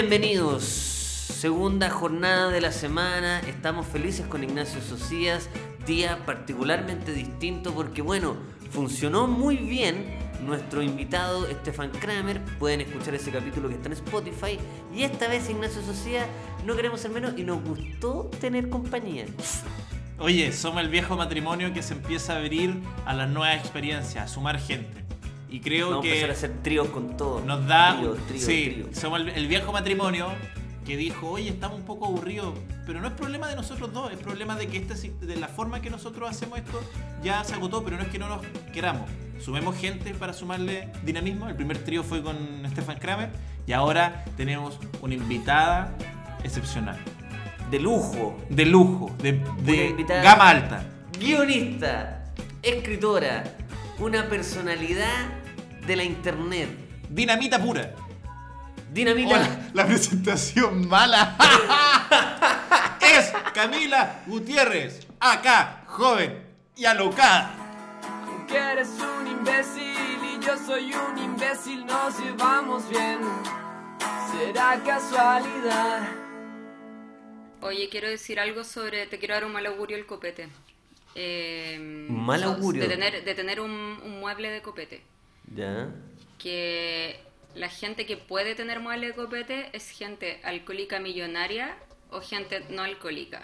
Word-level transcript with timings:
Bienvenidos. 0.00 0.62
Segunda 0.62 1.90
jornada 1.90 2.50
de 2.50 2.60
la 2.60 2.70
semana. 2.70 3.40
Estamos 3.40 3.84
felices 3.84 4.24
con 4.28 4.44
Ignacio 4.44 4.80
Socias. 4.80 5.48
Día 5.88 6.24
particularmente 6.24 7.12
distinto 7.12 7.74
porque, 7.74 8.00
bueno, 8.00 8.36
funcionó 8.70 9.26
muy 9.26 9.56
bien 9.56 10.16
nuestro 10.46 10.82
invitado 10.84 11.50
Stefan 11.50 11.90
Kramer. 11.90 12.40
Pueden 12.60 12.82
escuchar 12.82 13.16
ese 13.16 13.32
capítulo 13.32 13.68
que 13.68 13.74
está 13.74 13.88
en 13.88 13.94
Spotify. 13.94 14.60
Y 14.94 15.02
esta 15.02 15.26
vez, 15.26 15.50
Ignacio 15.50 15.82
Socias, 15.82 16.28
no 16.64 16.76
queremos 16.76 17.00
ser 17.00 17.10
menos 17.10 17.36
y 17.36 17.42
nos 17.42 17.60
gustó 17.64 18.30
tener 18.40 18.68
compañía. 18.68 19.24
Oye, 20.20 20.52
somos 20.52 20.80
el 20.80 20.90
viejo 20.90 21.16
matrimonio 21.16 21.74
que 21.74 21.82
se 21.82 21.94
empieza 21.94 22.34
a 22.34 22.36
abrir 22.36 22.80
a 23.04 23.14
las 23.14 23.28
nuevas 23.28 23.56
experiencias, 23.56 24.24
a 24.24 24.28
sumar 24.28 24.60
gente. 24.60 25.07
Y 25.50 25.60
creo 25.60 25.90
Vamos 25.90 26.04
a 26.04 26.08
empezar 26.08 26.30
a 26.30 26.32
que 26.32 26.36
hacer 26.38 26.52
tríos 26.62 26.88
con 26.88 27.16
todo. 27.16 27.40
nos 27.44 27.66
da. 27.66 27.96
Trío, 27.96 28.12
trío, 28.28 28.40
sí, 28.40 28.70
trío. 28.74 28.86
somos 29.00 29.20
el, 29.20 29.28
el 29.30 29.46
viejo 29.48 29.72
matrimonio 29.72 30.28
que 30.84 30.96
dijo, 30.96 31.28
oye, 31.30 31.48
estamos 31.50 31.78
un 31.78 31.84
poco 31.86 32.06
aburridos. 32.06 32.54
Pero 32.86 33.00
no 33.00 33.08
es 33.08 33.12
problema 33.14 33.46
de 33.48 33.56
nosotros 33.56 33.92
dos, 33.92 34.10
es 34.12 34.18
problema 34.18 34.56
de 34.56 34.68
que 34.68 34.82
si- 34.96 35.10
de 35.20 35.36
la 35.36 35.48
forma 35.48 35.80
que 35.82 35.90
nosotros 35.90 36.28
hacemos 36.30 36.58
esto 36.58 36.80
ya 37.22 37.44
se 37.44 37.54
agotó, 37.54 37.84
pero 37.84 37.96
no 37.96 38.02
es 38.02 38.08
que 38.08 38.18
no 38.18 38.28
nos 38.28 38.40
queramos. 38.72 39.10
Sumemos 39.40 39.76
gente 39.76 40.14
para 40.14 40.32
sumarle 40.32 40.90
dinamismo. 41.04 41.48
El 41.48 41.54
primer 41.56 41.78
trío 41.78 42.02
fue 42.02 42.22
con 42.22 42.36
Stefan 42.70 42.98
Kramer 42.98 43.30
y 43.66 43.72
ahora 43.72 44.24
tenemos 44.36 44.78
una 45.00 45.14
invitada 45.14 45.94
excepcional. 46.42 46.98
De 47.70 47.78
lujo. 47.78 48.36
De 48.48 48.64
lujo, 48.64 49.14
de, 49.22 49.32
de 49.64 50.04
gama 50.22 50.48
alta. 50.48 50.84
Guionista, 51.20 52.24
escritora, 52.62 53.44
una 53.98 54.28
personalidad 54.28 55.26
de 55.86 55.96
la 55.96 56.04
internet. 56.04 56.68
Dinamita 57.08 57.60
pura. 57.62 57.94
Dinamita. 58.92 59.36
Hola, 59.36 59.70
la 59.74 59.86
presentación 59.86 60.88
mala. 60.88 61.36
es 63.00 63.32
Camila 63.52 64.22
Gutiérrez, 64.26 65.06
acá, 65.18 65.82
joven 65.86 66.42
y 66.76 66.84
alocada. 66.84 67.54
Que 68.46 68.56
eres 68.56 68.90
un 69.00 69.26
imbécil 69.26 70.18
y 70.22 70.44
yo 70.44 70.56
soy 70.56 70.94
un 70.94 71.18
imbécil, 71.18 71.84
nos 71.84 72.18
llevamos 72.18 72.88
bien. 72.88 73.18
Será 74.30 74.80
casualidad. 74.84 76.08
Oye, 77.60 77.88
quiero 77.90 78.08
decir 78.08 78.38
algo 78.38 78.62
sobre. 78.62 79.06
Te 79.06 79.18
quiero 79.18 79.34
dar 79.34 79.44
un 79.44 79.52
mal 79.52 79.66
augurio 79.66 79.96
el 79.96 80.06
copete. 80.06 80.48
Eh, 81.20 81.76
¿Un 82.08 82.24
mal 82.24 82.44
augurio? 82.44 82.80
De 82.80 82.88
tener, 82.88 83.24
de 83.24 83.34
tener 83.34 83.60
un, 83.60 83.70
un 83.72 84.20
mueble 84.20 84.50
de 84.50 84.62
copete. 84.62 85.02
Ya. 85.52 85.88
Que 86.38 87.20
la 87.56 87.68
gente 87.68 88.06
que 88.06 88.16
puede 88.16 88.54
tener 88.54 88.78
mueble 88.78 89.08
de 89.08 89.14
copete 89.14 89.68
es 89.72 89.90
gente 89.90 90.40
alcohólica 90.44 91.00
millonaria 91.00 91.76
o 92.10 92.20
gente 92.20 92.64
no 92.70 92.82
alcohólica. 92.82 93.42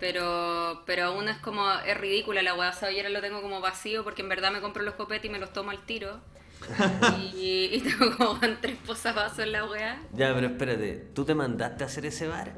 Pero, 0.00 0.82
pero 0.84 1.04
aún 1.04 1.28
es 1.28 1.38
como, 1.38 1.70
es 1.86 1.96
ridícula 1.96 2.42
la 2.42 2.54
weá. 2.54 2.70
O 2.70 2.72
sea, 2.72 2.88
ayer 2.88 3.08
lo 3.08 3.20
tengo 3.20 3.40
como 3.40 3.60
vacío 3.60 4.02
porque 4.02 4.22
en 4.22 4.28
verdad 4.28 4.50
me 4.50 4.60
compro 4.60 4.82
los 4.82 4.94
copetes 4.94 5.26
y 5.26 5.32
me 5.32 5.38
los 5.38 5.52
tomo 5.52 5.70
al 5.70 5.86
tiro. 5.86 6.18
y, 7.36 7.70
y 7.72 7.80
tengo 7.82 8.16
como 8.16 8.40
tres 8.60 8.78
posavasos 8.84 9.38
en 9.38 9.52
la 9.52 9.64
weá. 9.64 10.02
Ya, 10.12 10.34
pero 10.34 10.48
espérate, 10.48 10.94
¿tú 11.14 11.24
te 11.24 11.36
mandaste 11.36 11.84
a 11.84 11.86
hacer 11.86 12.06
ese 12.06 12.26
bar? 12.26 12.52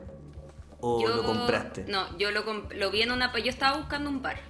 ¿O 0.80 1.08
lo 1.08 1.24
compraste? 1.24 1.84
No, 1.88 2.16
yo 2.18 2.30
lo, 2.30 2.42
lo 2.74 2.90
vi 2.90 3.02
en 3.02 3.12
una... 3.12 3.32
Yo 3.38 3.50
estaba 3.50 3.76
buscando 3.78 4.10
un 4.10 4.22
bar. 4.22 4.40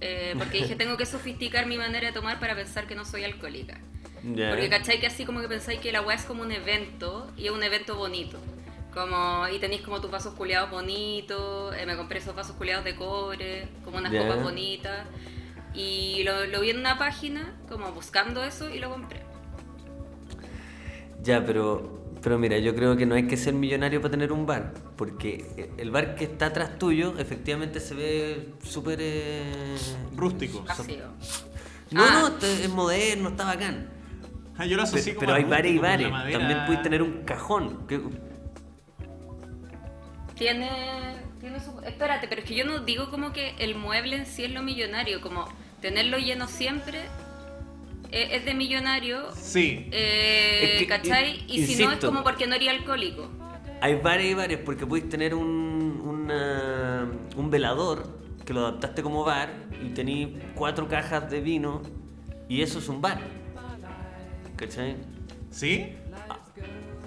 eh, 0.00 0.34
porque 0.38 0.58
dije, 0.58 0.76
tengo 0.76 0.96
que 0.96 1.06
sofisticar 1.06 1.66
mi 1.66 1.78
manera 1.78 2.08
de 2.08 2.12
tomar 2.12 2.40
para 2.40 2.54
pensar 2.54 2.86
que 2.86 2.94
no 2.94 3.04
soy 3.04 3.24
alcohólica. 3.24 3.80
Porque 4.46 4.68
cachai 4.68 5.00
que 5.00 5.06
así 5.06 5.24
como 5.24 5.40
que 5.40 5.48
pensáis 5.48 5.80
que 5.80 5.92
la 5.92 6.02
weá 6.02 6.16
es 6.16 6.24
como 6.24 6.42
un 6.42 6.52
evento 6.52 7.32
y 7.36 7.46
es 7.46 7.52
un 7.52 7.62
evento 7.62 7.96
bonito. 7.96 8.46
Como, 8.92 9.46
y 9.48 9.58
tenéis 9.60 9.82
como 9.82 10.00
tus 10.00 10.10
vasos 10.10 10.34
culeados 10.34 10.70
bonitos, 10.70 11.74
eh, 11.76 11.86
me 11.86 11.96
compré 11.96 12.18
esos 12.18 12.34
vasos 12.34 12.56
culeados 12.56 12.84
de 12.84 12.96
cobre, 12.96 13.68
como 13.84 13.98
unas 13.98 14.14
copas 14.14 14.40
bonitas. 14.40 15.08
Y 15.72 16.22
lo, 16.24 16.46
lo 16.46 16.60
vi 16.60 16.70
en 16.70 16.78
una 16.80 16.98
página, 16.98 17.60
como 17.68 17.92
buscando 17.92 18.42
eso, 18.44 18.70
y 18.70 18.78
lo 18.80 18.90
compré. 18.90 19.26
Ya, 21.22 21.44
pero, 21.44 21.99
pero 22.22 22.38
mira, 22.38 22.58
yo 22.58 22.74
creo 22.74 22.96
que 22.96 23.06
no 23.06 23.14
hay 23.14 23.26
que 23.26 23.36
ser 23.36 23.54
millonario 23.54 24.00
para 24.00 24.10
tener 24.12 24.32
un 24.32 24.46
bar. 24.46 24.74
Porque 24.96 25.70
el 25.78 25.90
bar 25.90 26.14
que 26.14 26.24
está 26.24 26.46
atrás 26.46 26.78
tuyo, 26.78 27.14
efectivamente 27.18 27.80
se 27.80 27.94
ve 27.94 28.48
súper. 28.62 28.98
eh, 29.00 29.76
Rústico. 30.16 30.62
Vacío. 30.62 31.06
No, 31.90 32.02
Ah. 32.04 32.08
no, 32.20 32.28
está- 32.28 32.46
es 32.46 32.68
moderno, 32.68 33.30
está 33.30 33.44
bacán. 33.44 33.88
Ah, 34.58 34.66
yo 34.66 34.76
lo 34.76 34.84
pero 35.18 35.32
hay 35.34 35.44
bares 35.44 35.72
y 35.72 35.78
bares. 35.78 36.10
madera. 36.10 36.38
También 36.38 36.60
puedes 36.66 36.82
tener 36.82 37.02
un 37.02 37.22
cajón. 37.24 37.86
que- 37.86 38.00
Tiene, 40.36 40.70
tiene 41.40 41.60
su... 41.60 41.78
Espérate, 41.80 42.26
pero 42.28 42.40
es 42.42 42.46
que 42.48 42.54
yo 42.54 42.64
no 42.64 42.80
digo 42.80 43.10
como 43.10 43.32
que 43.32 43.54
el 43.58 43.74
mueble 43.74 44.16
en 44.16 44.26
sí 44.26 44.44
es 44.44 44.50
lo 44.52 44.62
millonario, 44.62 45.20
como 45.20 45.46
tenerlo 45.80 46.18
lleno 46.18 46.46
siempre 46.46 47.02
eh, 48.12 48.28
es 48.36 48.44
de 48.44 48.54
millonario, 48.54 49.30
Sí. 49.34 49.88
eh, 49.92 50.72
Es 50.74 50.78
que, 50.80 50.86
¿cachai? 50.86 51.38
in- 51.40 51.44
Y 51.48 51.66
si 51.66 51.72
no 51.76 51.80
es 51.82 51.94
insisto. 51.94 52.06
como 52.08 52.22
porque 52.22 52.46
no 52.46 52.54
eres 52.54 52.68
alcohólico. 52.68 53.30
Hay 53.80 53.94
bares 53.96 54.26
y 54.30 54.34
bares 54.34 54.58
porque 54.64 54.86
puedes 54.86 55.08
tener 55.08 55.34
un, 55.34 56.00
una- 56.04 57.08
un 57.36 57.50
velador 57.50 58.18
que 58.44 58.52
lo 58.52 58.60
adaptaste 58.60 59.02
como 59.02 59.24
bar 59.24 59.50
y 59.84 59.90
tenés 59.90 60.28
cuatro 60.54 60.86
cajas 60.88 61.30
de 61.30 61.40
vino 61.40 61.82
y 62.48 62.62
eso 62.62 62.78
es 62.78 62.88
un 62.88 63.00
bar. 63.00 63.20
¿Cachai? 64.56 64.96
¿Sí? 65.50 65.94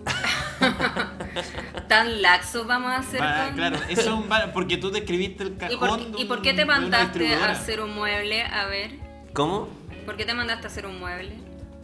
Tan 1.88 2.22
laxo 2.22 2.66
vamos 2.66 2.92
a 2.92 2.98
hacer 2.98 3.22
Va, 3.22 3.46
con- 3.48 3.56
claro, 3.56 3.78
eso 3.90 4.02
es 4.02 4.08
un 4.08 4.30
bar, 4.30 4.52
porque 4.54 4.78
tú 4.78 4.90
describiste 4.92 5.44
el 5.44 5.50
¿Y 5.54 5.58
cajón 5.58 5.78
por, 5.80 6.00
de 6.00 6.20
¿Y 6.20 6.22
un- 6.24 6.28
por 6.28 6.42
qué 6.42 6.52
te 6.52 6.58
de 6.58 6.66
mandaste 6.66 7.34
a 7.36 7.52
hacer 7.52 7.82
un 7.82 7.94
mueble? 7.94 8.42
A 8.44 8.66
ver, 8.68 8.92
¿Cómo? 9.34 9.68
¿Por 10.06 10.16
qué 10.18 10.26
te 10.26 10.34
mandaste 10.34 10.68
a 10.68 10.70
hacer 10.70 10.86
un 10.86 11.00
mueble? 11.00 11.34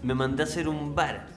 Me 0.04 0.14
mandé 0.14 0.44
a 0.44 0.46
hacer 0.46 0.68
un 0.68 0.96
bar. 0.96 1.28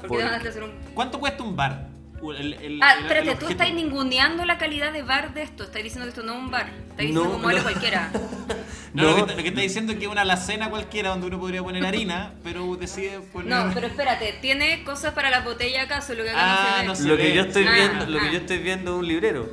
¿Por 0.00 0.10
qué 0.10 0.16
te 0.18 0.24
mandaste 0.24 0.48
a 0.48 0.50
hacer 0.50 0.62
un... 0.62 0.72
¿Cuánto 0.94 1.18
cuesta 1.18 1.42
un 1.42 1.56
bar? 1.56 1.88
El- 2.22 2.54
el- 2.54 2.82
Ah, 2.82 2.94
el- 2.94 3.02
espérate, 3.02 3.30
el 3.32 3.38
tú 3.38 3.46
estás 3.48 3.72
ninguneando 3.74 4.44
la 4.46 4.56
calidad 4.58 4.92
de 4.92 5.02
bar 5.02 5.34
de 5.34 5.42
esto. 5.42 5.64
Estás 5.64 5.82
diciendo 5.82 6.04
que 6.06 6.08
esto 6.10 6.22
no 6.22 6.32
es 6.32 6.38
un 6.38 6.50
bar. 6.50 6.68
Estás 6.68 6.96
diciendo 6.98 7.24
No, 7.24 7.30
un 7.36 7.42
mueble 7.42 7.58
no. 7.60 7.64
cualquiera. 7.64 8.10
No, 8.12 9.02
No. 9.02 9.16
Lo, 9.18 9.26
que, 9.26 9.34
lo 9.36 9.42
que 9.42 9.48
está 9.48 9.60
diciendo 9.60 9.92
es 9.92 9.98
que 9.98 10.06
es 10.06 10.10
una 10.10 10.22
alacena 10.22 10.70
cualquiera 10.70 11.10
donde 11.10 11.26
uno 11.26 11.38
podría 11.38 11.62
poner 11.62 11.84
harina, 11.84 12.32
pero 12.42 12.76
decide 12.76 13.20
poner. 13.20 13.48
No, 13.48 13.70
pero 13.74 13.88
espérate, 13.88 14.38
¿tiene 14.40 14.82
cosas 14.84 15.12
para 15.12 15.28
la 15.28 15.40
botella 15.40 15.82
acaso? 15.82 16.14
Lo 16.14 16.24
que 16.24 16.30
acá 16.30 16.78
Ah, 16.78 16.82
no 16.86 16.94
se 16.94 17.02
ve. 17.02 17.08
Lo 17.10 17.16
que 17.18 17.34
yo 17.34 17.42
estoy 17.42 17.66
Ah, 17.68 17.72
viendo, 17.74 18.06
lo 18.06 18.18
que 18.20 18.26
ah. 18.26 18.32
yo 18.32 18.38
estoy 18.38 18.58
viendo 18.58 18.92
es 18.94 18.98
un 19.00 19.06
librero. 19.08 19.50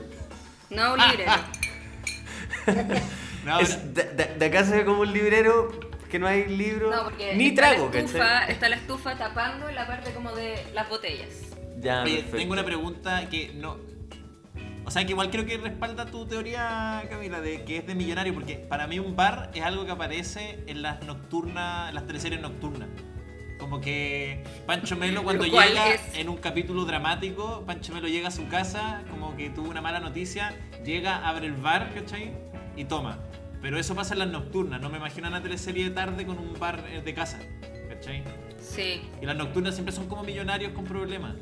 No, 0.70 0.94
un 0.94 1.00
librero. 1.10 1.32
No, 3.46 3.60
Es- 3.60 3.94
de, 3.94 4.04
de- 4.06 4.36
de 4.40 4.46
acá 4.46 4.64
se 4.64 4.78
ve 4.78 4.86
como 4.86 5.02
un 5.02 5.12
librero 5.12 5.70
que 6.14 6.20
no 6.20 6.28
hay 6.28 6.48
libro 6.48 6.92
No, 6.92 7.10
ni 7.36 7.48
está, 7.48 7.62
trago, 7.72 7.90
la 7.92 8.00
estufa, 8.00 8.20
¿cachai? 8.20 8.52
está 8.52 8.70
la 8.70 8.76
estufa 8.76 9.18
tapando 9.18 9.72
la 9.72 9.88
parte 9.88 10.14
como 10.14 10.32
de 10.32 10.64
las 10.72 10.88
botellas. 10.88 11.30
Ya, 11.80 12.04
Oye, 12.04 12.18
perfecto. 12.18 12.38
tengo 12.38 12.54
una 12.54 12.64
pregunta 12.64 13.28
que 13.32 13.52
no. 13.56 13.78
O 14.86 14.92
sea, 14.92 15.04
que 15.06 15.14
igual 15.14 15.32
creo 15.32 15.48
que 15.48 15.58
respalda 15.58 16.06
tu 16.06 16.28
teoría, 16.28 17.04
Camila, 17.10 17.42
de 17.42 17.64
que 17.64 17.78
es 17.78 17.88
de 17.88 17.96
millonario, 17.96 18.32
porque 18.36 18.58
para 18.58 18.86
mí 18.86 19.00
un 19.00 19.16
bar 19.16 19.50
es 19.56 19.64
algo 19.64 19.86
que 19.88 19.92
aparece 19.92 20.64
en 20.68 20.84
las 20.84 21.02
nocturnas, 21.04 21.90
en 21.90 21.96
las 21.96 22.06
teleseries 22.06 22.40
nocturnas. 22.42 22.90
Como 23.58 23.82
que 23.82 24.44
Pancho 24.68 24.96
Melo 24.96 25.24
cuando 25.24 25.46
¿Pero 25.46 25.56
cuál 25.56 25.70
llega 25.70 25.94
es? 25.96 26.02
en 26.16 26.30
un 26.30 26.38
capítulo 26.38 26.86
dramático, 26.86 27.64
Pancho 27.66 27.92
Melo 27.92 28.08
llega 28.08 28.28
a 28.28 28.32
su 28.32 28.48
casa, 28.50 29.02
como 29.10 29.36
que 29.36 29.50
tuvo 29.50 29.68
una 29.72 29.82
mala 29.82 30.00
noticia, 30.00 30.54
llega, 30.86 31.28
abre 31.28 31.48
el 31.48 31.54
bar, 31.54 31.92
¿cachai? 31.96 32.34
Y 32.76 32.86
toma. 32.86 33.18
Pero 33.64 33.80
eso 33.80 33.96
pasa 33.96 34.14
en 34.14 34.20
las 34.20 34.28
nocturnas, 34.28 34.82
no 34.82 34.90
me 34.90 34.98
imagino 34.98 35.30
una 35.30 35.42
teleserie 35.42 35.86
de 35.86 35.92
tarde 35.92 36.26
con 36.26 36.38
un 36.38 36.60
bar 36.60 36.84
eh, 36.90 37.02
de 37.02 37.14
casa, 37.14 37.40
¿cachai? 37.88 38.22
Sí, 38.60 39.02
Y 39.22 39.26
las 39.26 39.38
nocturnas 39.38 39.74
siempre 39.74 39.96
son 39.96 40.08
como 40.08 40.22
millonarios 40.22 40.74
con 40.74 40.84
problemas. 40.84 41.36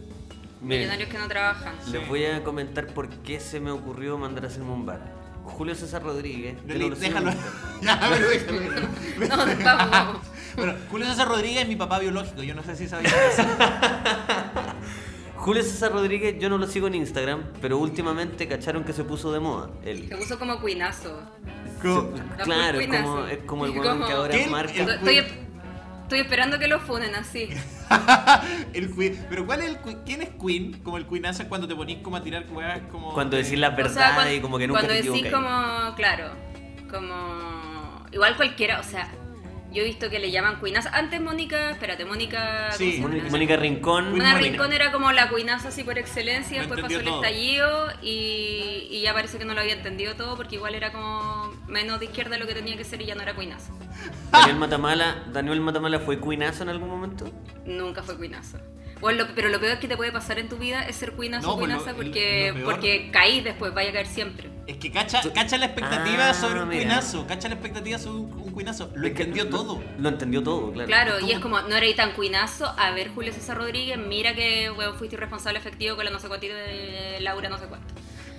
Miren, 0.62 0.82
millonarios 0.82 1.10
que 1.10 1.18
no 1.18 1.28
trabajan. 1.28 1.74
les 1.92 2.08
voy 2.08 2.26
a 2.26 2.44
comentar 2.44 2.86
por 2.94 3.10
qué 3.10 3.40
se 3.40 3.60
me 3.60 3.72
ocurrió 3.72 4.20
mandar 4.20 4.44
a 4.44 4.48
hacerme 4.50 4.70
un 4.72 4.86
bar. 4.86 5.02
Julio 5.46 5.74
César 5.74 6.04
Rodríguez. 6.04 6.58
no 6.64 6.96
déjalo. 6.96 7.32
Ya, 7.82 8.00
pero 8.08 8.30
déjalo. 8.30 8.62
No, 9.58 9.90
vamos. 9.92 10.18
Bueno, 10.56 10.76
Julio 10.92 11.08
César 11.08 11.28
Rodríguez 11.28 11.64
es 11.64 11.68
mi 11.70 11.76
papá 11.76 11.98
biológico, 11.98 12.44
yo 12.44 12.54
no 12.54 12.62
sé 12.62 12.76
si 12.76 12.88
sabías 12.88 13.16
eso. 13.34 13.44
Julio 15.38 15.64
César 15.64 15.92
Rodríguez 15.92 16.36
yo 16.40 16.50
no 16.50 16.60
lo 16.60 16.68
sigo 16.68 16.86
en 16.86 16.94
Instagram, 16.94 17.46
pero 17.62 17.80
últimamente 17.80 18.48
cacharon 18.48 18.84
que 18.84 18.94
se 18.94 19.04
puso 19.04 19.32
de 19.32 19.40
moda. 19.40 19.72
Él. 19.84 20.08
Se 20.08 20.16
puso 20.16 20.38
como 20.38 20.62
cuinazo. 20.62 21.20
Claro, 22.44 22.80
es 22.80 22.88
como, 22.88 23.25
es 23.28 23.38
como 23.39 23.66
el 23.66 23.72
weón 23.72 24.06
que 24.06 24.12
ahora 24.13 24.33
¿Qué? 24.33 24.48
marca. 24.48 24.74
El- 24.74 24.89
Estoy, 24.89 25.18
estoy 26.04 26.19
esperando 26.19 26.60
que 26.60 26.68
lo 26.68 26.80
funen 26.80 27.16
así. 27.16 27.50
el 28.74 28.94
Queen. 28.95 29.25
Pero 29.30 29.45
¿cuál 29.45 29.62
es 29.62 29.68
el 29.69 29.78
Queen? 29.80 30.00
¿Quién 30.06 30.22
es 30.22 30.30
Queen? 30.30 30.81
Como 30.83 30.98
el 30.98 31.06
Queenazo 31.07 31.44
es 31.44 31.50
cuando 31.50 31.68
te 31.68 31.75
ponís 31.75 31.98
como 32.00 32.18
a 32.18 32.24
tirar 32.24 32.45
weas 32.51 32.81
como. 32.92 33.13
Cuando 33.13 33.38
decís 33.38 33.57
la 33.60 33.69
O 33.69 33.75
verdad 33.75 34.16
sea, 34.24 34.33
y 34.33 34.39
como 34.39 34.57
que 34.57 34.68
nunca 34.68 34.81
cuando 34.81 34.95
te 35.01 35.10
decís 35.10 35.31
como, 35.31 35.95
claro, 35.95 36.31
como... 36.89 38.06
Igual 38.12 38.36
cualquiera, 38.36 38.80
o 38.80 38.84
sea, 38.84 39.10
Yo 39.72 39.81
he 39.84 39.86
visto 39.86 40.10
que 40.10 40.19
le 40.19 40.31
llaman 40.31 40.60
cuinaza. 40.60 40.89
Antes 40.94 41.22
Mónica, 41.22 41.72
espérate, 41.72 42.04
Mónica. 42.04 42.72
Sí, 42.74 43.00
¿cómo 43.01 43.13
se 43.13 43.30
Mónica, 43.30 43.56
Rincón. 43.56 44.12
Mónica. 44.12 44.38
Rincón 44.38 44.74
era 44.74 44.92
como 44.92 45.12
la 45.13 45.30
cuinaza 45.30 45.69
así 45.69 45.84
por 45.86 45.98
excelencia, 45.98 46.60
después 46.60 46.81
pasó 46.81 46.98
el 47.00 47.06
todo. 47.06 47.24
estallido 47.24 47.88
y, 48.01 48.88
y 48.92 49.01
ya 49.01 49.13
parece 49.13 49.38
que 49.38 49.45
no 49.45 49.54
lo 49.54 49.62
había 49.62 49.74
entendido 49.74 50.16
todo 50.16 50.36
porque 50.36 50.56
igual 50.56 50.75
era 50.75 50.92
como 50.92 51.41
menos 51.72 52.00
de 52.00 52.06
izquierda 52.06 52.32
de 52.32 52.40
lo 52.40 52.48
que 52.48 52.54
tenía 52.54 52.78
que 52.78 52.84
ser 52.84 53.02
y 53.02 53.06
ya 53.06 53.16
no 53.16 53.22
era 53.22 53.34
cuinaza. 53.34 53.72
Daniel 54.32 54.58
Matamala, 54.58 55.24
Daniel 55.32 55.62
Matamala 55.62 56.00
fue 56.00 56.20
cuinazo 56.20 56.64
en 56.64 56.70
algún 56.70 56.90
momento. 56.90 57.32
Nunca 57.66 58.04
fue 58.04 58.18
cuinaza. 58.18 58.60
Bueno, 59.00 59.24
lo- 59.26 59.34
pero 59.34 59.50
lo 59.50 59.60
peor 59.60 59.80
que 59.80 59.88
te 59.88 59.98
puede 59.98 60.12
pasar 60.12 60.38
en 60.38 60.48
tu 60.48 60.58
vida 60.58 60.84
es 60.88 60.96
ser 60.96 61.14
cuinazo 61.14 61.48
No, 61.48 61.54
o 61.54 61.58
pues 61.58 61.72
lo- 61.74 61.96
porque, 61.96 62.54
lo 62.56 62.66
porque 62.66 63.10
caís 63.12 63.44
después, 63.44 63.74
vaya 63.74 63.90
a 63.90 63.94
caer 63.94 64.06
siempre. 64.06 64.52
Es 64.68 64.78
que 64.78 64.92
cacha, 64.92 65.22
cacha 65.34 65.58
la 65.58 65.66
expectativa 65.66 66.30
Ah, 66.30 66.34
sobre 66.36 66.62
un 66.62 66.70
mira. 66.70 66.82
cuinazo. 66.84 67.26
Cacha 67.26 67.48
la 67.50 67.56
expectativa 67.56 67.98
sobre 67.98 68.20
un, 68.20 68.32
un 68.34 68.52
cuinazo. 68.52 68.92
Lo 68.96 69.08
Es 69.08 69.12
entendió 69.14 69.50
todo. 69.50 69.82
Lo 69.98 70.08
entendió 70.08 70.44
todo, 70.44 70.72
claro. 70.72 70.88
Claro, 70.88 71.20
y 71.20 71.32
es 71.32 71.40
como, 71.40 71.60
no 71.62 71.76
eres 71.76 71.96
tan 71.96 72.12
cuinazo, 72.14 72.68
a 72.78 72.92
ver 72.92 73.10
Julio 73.10 73.34
César 73.34 73.58
Rodríguez, 73.58 73.98
mira 73.98 74.36
que 74.36 74.70
weón, 74.70 74.96
fuiste 74.96 75.16
irresponsable 75.16 75.58
efectivo 75.58 75.96
con 75.96 76.06
la 76.06 76.12
no 76.12 76.20
sé 76.20 76.28
cuánto 76.28 76.46
de 76.46 77.18
Laura 77.22 77.50
no 77.50 77.58
sé 77.58 77.66
cuánto. 77.66 77.92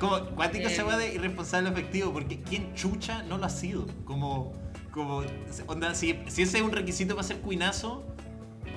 Como 0.02 0.26
cuántico 0.34 0.66
Eh. 0.68 0.70
se 0.74 0.82
va 0.82 0.96
de 0.96 1.14
irresponsable 1.14 1.70
efectivo, 1.70 2.12
porque 2.12 2.40
¿quién 2.42 2.74
chucha 2.74 3.22
no 3.22 3.38
lo 3.38 3.46
ha 3.46 3.50
sido? 3.50 3.86
Como, 4.04 4.52
como, 4.90 5.22
onda, 5.68 5.94
si, 5.94 6.18
si 6.26 6.42
ese 6.42 6.58
es 6.58 6.62
un 6.62 6.72
requisito 6.72 7.14
para 7.14 7.26
ser 7.26 7.38
cuinazo, 7.38 8.04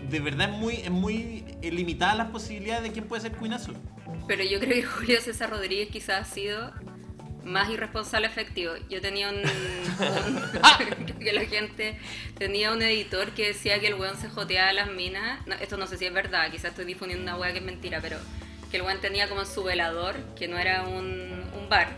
de 0.10 0.20
verdad 0.20 0.52
es 0.52 0.58
muy, 0.58 0.76
es 0.76 0.92
muy 0.92 1.44
limitada 1.64 2.14
las 2.16 2.30
posibilidades 2.30 2.84
de 2.84 2.92
quién 2.92 3.06
puede 3.06 3.24
ser 3.24 3.32
cuinazo. 3.34 3.74
Pero 4.28 4.44
yo 4.44 4.60
creo 4.60 4.74
que 4.76 4.84
Julio 4.84 5.20
César 5.20 5.50
Rodríguez 5.50 5.90
quizás 5.90 6.22
ha 6.30 6.34
sido 6.34 6.72
más 7.44 7.70
irresponsable 7.70 8.28
efectivo. 8.28 8.74
Yo 8.90 9.02
tenía 9.02 9.30
un, 9.30 9.38
un- 9.38 11.16
que 11.20 11.34
la 11.34 11.46
gente 11.46 11.98
tenía 12.38 12.72
un 12.72 12.82
editor 12.82 13.32
que 13.32 13.48
decía 13.48 13.80
que 13.80 13.88
el 13.88 13.96
weón 13.96 14.16
se 14.18 14.30
joteaba 14.30 14.74
las 14.74 14.92
minas. 14.92 15.46
No, 15.48 15.56
esto 15.56 15.78
no 15.78 15.88
sé 15.88 15.98
si 15.98 16.06
es 16.06 16.14
verdad, 16.14 16.50
quizás 16.52 16.72
estoy 16.72 16.86
difundiendo 16.86 17.24
una 17.24 17.36
weá 17.38 17.52
que 17.52 17.60
es 17.60 17.66
mentira, 17.66 18.00
pero 18.02 18.18
que 18.72 18.78
el 18.78 18.84
weón 18.84 19.00
tenía 19.02 19.28
como 19.30 19.42
en 19.42 19.48
su 19.48 19.64
velador, 19.64 20.16
que 20.36 20.48
no 20.48 20.58
era 20.58 20.84
un, 20.84 21.44
un 21.58 21.70
bar. 21.70 21.90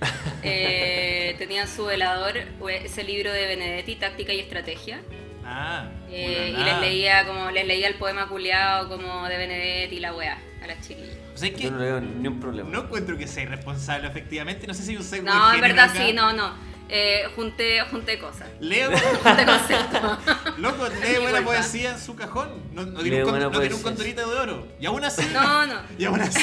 eh, 0.42 1.34
tenía 1.38 1.62
en 1.62 1.68
su 1.68 1.86
velador 1.86 2.36
ese 2.68 3.02
libro 3.04 3.32
de 3.32 3.46
Benedetti, 3.46 3.96
Táctica 3.96 4.32
y 4.32 4.40
Estrategia. 4.40 5.00
Ah, 5.44 5.88
eh, 6.10 6.54
y 6.58 6.62
les 6.64 6.80
leía 6.80 7.24
como 7.24 7.50
les 7.52 7.66
leía 7.66 7.86
el 7.86 7.94
poema 7.94 8.28
culiado 8.28 8.88
como 8.88 9.28
de 9.28 9.36
Benedetti 9.36 9.96
y 9.96 10.00
la 10.00 10.12
weá 10.12 10.38
a 10.62 10.66
las 10.66 10.80
chiquillas. 10.86 11.16
O 11.34 11.38
sea, 11.38 11.48
es 11.48 11.54
que 11.54 11.62
Yo 11.64 11.70
no 11.70 11.78
veo 11.78 12.00
ni 12.00 12.26
un 12.26 12.40
problema. 12.40 12.68
no 12.68 12.82
encuentro 12.82 13.16
que 13.16 13.28
sea 13.28 13.44
irresponsable 13.44 14.08
efectivamente. 14.08 14.66
No 14.66 14.74
sé 14.74 14.82
si 14.82 14.96
sesgo 15.02 15.26
No, 15.26 15.54
en 15.54 15.60
verdad 15.60 15.90
acá. 15.90 16.04
sí, 16.04 16.12
no, 16.12 16.32
no. 16.32 16.52
Eh, 16.88 17.24
junté, 17.34 17.80
junté 17.82 18.18
cosas. 18.18 18.48
Leo, 18.60 18.90
Junté 19.22 19.44
conceptos. 19.44 20.18
loco, 20.58 20.86
lee 21.02 21.18
buena 21.20 21.42
poesía 21.44 21.92
en 21.92 21.98
su 22.00 22.14
cajón. 22.16 22.48
No, 22.72 22.84
no 22.86 23.00
tiene, 23.00 23.24
un, 23.24 23.38
no 23.38 23.48
un 23.50 23.82
condorito 23.82 24.28
de 24.28 24.36
oro. 24.38 24.68
Y 24.80 24.86
aún 24.86 25.04
así, 25.04 25.22
No, 25.32 25.66
no. 25.66 25.80
y 25.98 26.04
aún 26.04 26.20
así, 26.20 26.40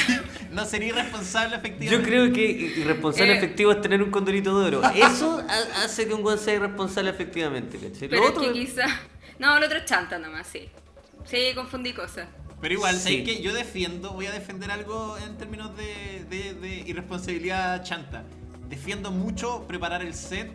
no 0.52 0.64
sería 0.64 0.88
irresponsable 0.88 1.56
efectivamente. 1.56 1.96
Yo 1.96 2.02
creo 2.02 2.32
que 2.32 2.42
irresponsable 2.80 3.32
Eh. 3.32 3.36
efectivo 3.36 3.72
es 3.72 3.80
tener 3.80 4.02
un 4.02 4.10
condorito 4.10 4.58
de 4.60 4.66
oro. 4.76 4.82
Eso 4.94 5.42
ha- 5.48 5.84
hace 5.84 6.06
que 6.06 6.14
un 6.14 6.24
weón 6.24 6.38
sea 6.38 6.54
irresponsable 6.54 7.10
efectivamente, 7.10 7.78
¿cachai? 7.78 8.08
Pero 8.08 8.22
Lo 8.22 8.28
es 8.28 8.30
otro 8.36 8.42
que 8.52 8.52
quizá. 8.52 8.86
No, 9.38 9.58
lo 9.58 9.66
otro 9.66 9.78
es 9.78 9.84
chanta 9.84 10.18
nomás, 10.18 10.46
sí. 10.46 10.68
Sí, 11.24 11.52
confundí 11.54 11.92
cosas. 11.92 12.28
Pero 12.60 12.74
igual, 12.74 12.94
Sí. 12.96 13.00
¿sabes 13.02 13.24
qué? 13.24 13.42
Yo 13.42 13.52
defiendo, 13.52 14.12
voy 14.12 14.26
a 14.26 14.30
defender 14.32 14.70
algo 14.70 15.18
en 15.18 15.36
términos 15.36 15.76
de, 15.76 16.24
de- 16.30 16.54
de 16.54 16.68
irresponsabilidad 16.86 17.82
chanta. 17.84 18.24
Defiendo 18.68 19.10
mucho 19.10 19.66
preparar 19.66 20.02
el 20.02 20.14
set, 20.14 20.50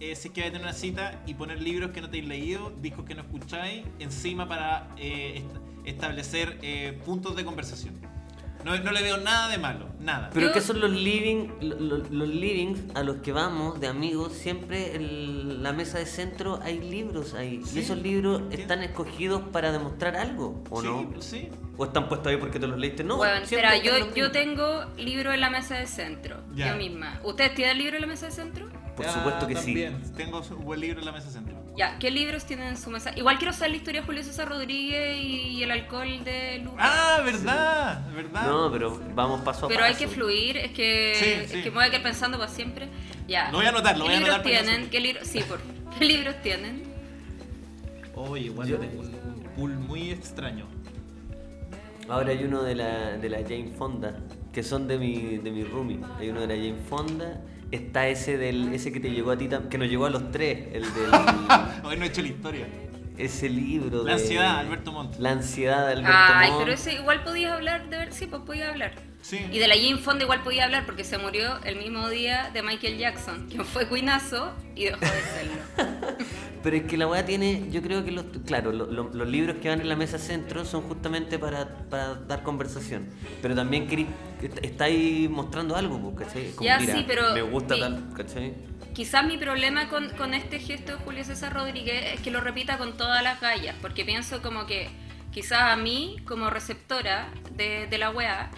eh, 0.00 0.14
si 0.16 0.28
es 0.28 0.34
que 0.34 0.40
vais 0.40 0.50
a 0.50 0.52
tener 0.52 0.66
una 0.66 0.74
cita, 0.74 1.20
y 1.26 1.34
poner 1.34 1.60
libros 1.62 1.90
que 1.90 2.00
no 2.00 2.08
te 2.08 2.18
habéis 2.18 2.28
leído, 2.28 2.72
discos 2.80 3.04
que 3.04 3.14
no 3.14 3.22
escucháis, 3.22 3.84
encima 3.98 4.48
para 4.48 4.88
eh, 4.96 5.38
est- 5.44 5.86
establecer 5.86 6.58
eh, 6.62 6.98
puntos 7.04 7.36
de 7.36 7.44
conversación. 7.44 7.94
No, 8.64 8.76
no 8.76 8.90
le 8.90 9.02
veo 9.02 9.18
nada 9.18 9.48
de 9.48 9.56
malo, 9.56 9.86
nada. 10.00 10.30
Pero 10.34 10.52
que 10.52 10.60
son 10.60 10.80
los 10.80 10.90
living, 10.90 11.48
lo- 11.60 11.78
lo- 11.78 11.98
los 11.98 12.28
livings 12.28 12.80
a 12.96 13.04
los 13.04 13.18
que 13.18 13.30
vamos 13.32 13.80
de 13.80 13.86
amigos, 13.86 14.32
siempre 14.32 14.96
en 14.96 15.62
la 15.62 15.72
mesa 15.72 15.98
de 15.98 16.06
centro 16.06 16.58
hay 16.62 16.78
libros 16.80 17.34
ahí. 17.34 17.62
Sí. 17.64 17.78
Y 17.78 17.82
esos 17.82 17.98
libros 18.02 18.42
Sí. 18.50 18.60
están 18.60 18.82
escogidos 18.82 19.42
para 19.52 19.70
demostrar 19.70 20.16
algo, 20.16 20.62
¿o 20.70 20.80
sí, 20.82 20.86
no? 20.88 21.22
Sí. 21.22 21.48
¿O 21.76 21.84
están 21.84 22.08
puestos 22.08 22.26
ahí 22.32 22.36
porque 22.36 22.58
te 22.58 22.66
los 22.66 22.76
leíste? 22.78 23.04
No, 23.04 23.16
bueno, 23.18 23.46
siempre 23.46 23.76
espera, 23.76 23.98
yo, 23.98 24.04
los 24.06 24.14
yo 24.16 24.32
tengo 24.32 24.84
libro 24.96 25.32
en 25.32 25.40
la 25.40 25.50
mesa 25.50 25.76
de 25.76 25.86
centro. 25.86 26.38
Ya. 26.52 26.72
Yo 26.72 26.76
misma. 26.76 27.20
¿Ustedes 27.22 27.54
tienen 27.54 27.78
libro 27.78 27.94
en 27.94 28.00
la 28.02 28.08
mesa 28.08 28.26
de 28.26 28.32
centro? 28.32 28.68
Por 28.98 29.06
Ya, 29.06 29.12
supuesto 29.12 29.46
que 29.46 29.54
también. 29.54 30.02
Tengo 30.16 30.42
un 30.58 30.64
buen 30.64 30.80
libro 30.80 30.98
en 30.98 31.06
la 31.06 31.12
mesa 31.12 31.30
central. 31.30 31.56
Ya, 31.76 31.96
¿qué 32.00 32.10
libros 32.10 32.44
tienen 32.44 32.66
en 32.66 32.76
su 32.76 32.90
mesa? 32.90 33.12
Igual 33.16 33.38
quiero 33.38 33.52
saber 33.52 33.70
la 33.70 33.76
historia 33.76 34.00
de 34.00 34.06
Julio 34.08 34.24
César 34.24 34.48
Rodríguez 34.48 35.16
y 35.24 35.62
el 35.62 35.70
alcohol 35.70 36.24
de 36.24 36.58
Lucas. 36.64 36.80
Ah, 36.80 37.20
verdad, 37.24 38.04
verdad. 38.12 38.42
sí. 38.42 38.48
No, 38.48 38.72
pero 38.72 39.00
vamos 39.14 39.42
paso 39.42 39.66
a 39.66 39.68
Pero 39.68 39.82
paso. 39.82 39.92
hay 39.92 39.96
que 39.96 40.08
fluir, 40.08 40.56
es 40.56 40.72
que, 40.72 41.14
Sí, 41.16 41.24
es 41.44 41.50
sí. 41.52 41.62
que 41.62 41.70
me 41.70 41.76
voy 41.76 41.84
a 41.84 41.90
quedar 41.90 42.02
pensando 42.02 42.36
para 42.38 42.50
siempre. 42.50 42.88
Ya. 43.28 43.52
Lo 43.52 43.58
voy 43.58 43.66
a 43.66 43.68
anotar, 43.68 43.96
lo 43.96 44.02
¿Qué 44.04 44.08
voy 44.08 44.16
a 44.16 44.18
libros 44.18 44.34
anotar 44.34 44.52
para 44.52 44.64
que 44.64 44.68
tienen? 44.72 44.90
¿Qué 44.90 45.00
libros? 45.00 45.28
Sí, 45.28 45.40
por 45.48 45.60
¿Qué 45.96 46.04
libros 46.04 46.34
tienen? 46.42 46.82
Oye, 48.16 48.46
igual 48.46 48.66
Yo- 48.68 48.78
tengo 48.78 49.00
un, 49.00 49.06
un 49.14 49.42
pool 49.54 49.74
muy 49.78 50.10
extraño. 50.10 50.66
Ahora 52.08 52.30
hay 52.30 52.42
uno 52.42 52.62
de 52.64 52.74
la, 52.74 53.16
de 53.18 53.28
la 53.28 53.38
Jane 53.42 53.70
Fonda, 53.78 54.16
que 54.52 54.64
son 54.64 54.88
de 54.88 54.98
mi, 54.98 55.36
de 55.38 55.50
mi 55.52 55.62
roomie. 55.62 56.00
Hay 56.18 56.30
uno 56.30 56.40
de 56.40 56.46
la 56.48 56.54
Jane 56.56 56.82
Fonda. 56.88 57.40
Está 57.70 58.08
ese 58.08 58.38
del 58.38 58.72
ese 58.72 58.92
que 58.92 59.00
te 59.00 59.10
llegó 59.10 59.30
a 59.30 59.36
ti, 59.38 59.48
que 59.70 59.76
nos 59.78 59.88
llegó 59.88 60.06
a 60.06 60.10
los 60.10 60.30
tres, 60.30 60.68
el 60.72 60.82
del 60.82 61.10
Hoy 61.84 61.96
no 61.98 62.04
he 62.04 62.08
hecho 62.08 62.22
la 62.22 62.28
historia. 62.28 62.66
ese 63.18 63.48
libro 63.50 64.04
La 64.04 64.16
de 64.16 64.22
ansiedad, 64.22 64.58
Alberto 64.58 64.92
Montt. 64.92 65.16
La 65.18 65.32
ansiedad 65.32 65.86
de 65.86 65.92
Alberto 65.92 66.10
Ay, 66.14 66.50
Montt. 66.50 66.62
pero 66.62 66.72
ese 66.72 66.94
igual 66.94 67.22
podías 67.24 67.52
hablar, 67.52 67.88
de 67.90 67.98
ver, 67.98 68.12
sí, 68.12 68.26
pues 68.26 68.42
podías 68.42 68.70
hablar. 68.70 68.92
Sí. 69.28 69.46
Y 69.52 69.58
de 69.58 69.68
la 69.68 69.74
Jane 69.74 69.98
Fonda 69.98 70.24
igual 70.24 70.42
podía 70.42 70.64
hablar 70.64 70.86
porque 70.86 71.04
se 71.04 71.18
murió 71.18 71.58
el 71.64 71.76
mismo 71.76 72.08
día 72.08 72.48
de 72.54 72.62
Michael 72.62 72.96
Jackson, 72.96 73.46
quien 73.50 73.62
fue 73.66 73.86
cuinazo 73.86 74.54
y 74.74 74.84
dejó 74.86 75.00
de 75.00 75.06
serlo. 75.06 76.16
Pero 76.62 76.76
es 76.76 76.82
que 76.84 76.96
la 76.96 77.06
weá 77.06 77.26
tiene, 77.26 77.68
yo 77.70 77.82
creo 77.82 78.04
que 78.06 78.10
los, 78.10 78.24
claro, 78.46 78.72
lo- 78.72 78.86
lo- 78.86 79.10
los 79.12 79.28
libros 79.28 79.56
que 79.60 79.68
van 79.68 79.82
en 79.82 79.88
la 79.90 79.96
mesa 79.96 80.18
centro 80.18 80.64
son 80.64 80.80
justamente 80.82 81.38
para, 81.38 81.68
para 81.90 82.14
dar 82.14 82.42
conversación. 82.42 83.06
Pero 83.42 83.54
también 83.54 83.86
querí- 83.86 84.06
estáis 84.62 85.28
mostrando 85.28 85.76
algo, 85.76 86.00
pues, 86.14 86.26
¿cachai? 86.26 86.50
Como, 86.52 86.66
Ya, 86.66 86.78
mira, 86.80 86.94
sí, 86.94 87.04
pero 87.06 87.34
me 87.34 87.42
gusta 87.42 87.74
mi- 87.74 87.80
tal, 87.80 88.04
¿cachai? 88.16 88.54
Quizás 88.94 89.26
mi 89.26 89.36
problema 89.36 89.88
con, 89.90 90.08
con 90.16 90.32
este 90.32 90.58
gesto 90.58 90.92
de 90.92 90.98
Julio 91.04 91.22
César 91.24 91.52
Rodríguez 91.52 92.14
es 92.14 92.20
que 92.20 92.30
lo 92.30 92.40
repita 92.40 92.78
con 92.78 92.96
todas 92.96 93.22
las 93.22 93.40
gallas, 93.42 93.76
porque 93.82 94.04
pienso 94.06 94.40
como 94.42 94.64
que 94.66 94.88
quizás 95.32 95.60
a 95.72 95.76
mí, 95.76 96.16
como 96.26 96.48
receptora 96.50 97.28
de, 97.56 97.86
de 97.88 97.98
la 97.98 98.10
weá, 98.10 98.50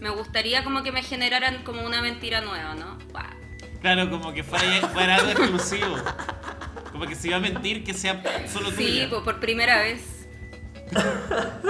me 0.00 0.10
gustaría 0.10 0.64
como 0.64 0.82
que 0.82 0.92
me 0.92 1.02
generaran 1.02 1.62
como 1.64 1.84
una 1.84 2.00
mentira 2.02 2.40
nueva, 2.40 2.74
¿no? 2.74 2.98
Buah. 3.12 3.30
Claro, 3.80 4.10
como 4.10 4.32
que 4.32 4.42
fuera, 4.42 4.64
fuera 4.88 5.16
algo 5.16 5.30
exclusivo. 5.30 5.96
Como 6.92 7.06
que 7.06 7.14
si 7.14 7.28
iba 7.28 7.36
a 7.36 7.40
mentir, 7.40 7.84
que 7.84 7.94
sea 7.94 8.22
solo 8.48 8.70
Sí, 8.70 8.76
tuya. 8.76 9.08
pues 9.10 9.22
por 9.22 9.38
primera 9.40 9.78
vez. 9.78 10.28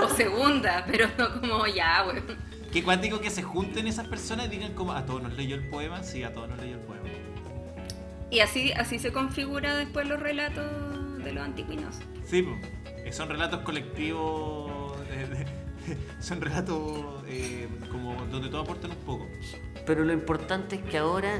o 0.02 0.08
segunda, 0.14 0.85
pero 0.90 1.08
no 1.18 1.40
como 1.40 1.66
ya, 1.66 2.04
weón. 2.06 2.25
Qué 2.73 2.82
cuántico 2.82 3.20
que 3.20 3.30
se 3.30 3.42
junten 3.42 3.87
esas 3.87 4.06
personas 4.06 4.47
y 4.47 4.50
digan 4.50 4.75
como, 4.75 4.92
a 4.92 5.04
todos 5.06 5.23
nos 5.23 5.32
leyó 5.35 5.56
el 5.56 5.68
poema, 5.68 6.02
sí, 6.02 6.23
a 6.23 6.32
todos 6.32 6.49
nos 6.49 6.58
leyó 6.61 6.75
el 6.75 6.80
poema. 6.82 7.08
Y 8.30 8.40
así, 8.40 8.73
así 8.73 8.99
se 8.99 9.11
configura 9.11 9.75
después 9.76 10.06
los 10.06 10.20
relatos 10.20 11.23
de 11.25 11.32
los 11.32 11.42
anticuinos. 11.44 11.97
Sí, 12.26 12.42
po. 12.42 12.58
Eh, 13.04 13.12
son 13.12 13.28
relatos 13.30 13.61
colectivos, 13.62 14.99
de- 15.08 15.47
son 16.21 16.40
relatos 16.40 17.02
eh, 17.26 17.68
como 17.90 18.14
donde 18.26 18.49
todos 18.49 18.64
aportan 18.64 18.90
un 18.92 18.97
poco. 18.99 19.26
Pero 19.87 20.04
lo 20.04 20.12
importante 20.12 20.76
es 20.76 20.83
que 20.83 20.99
ahora 20.99 21.37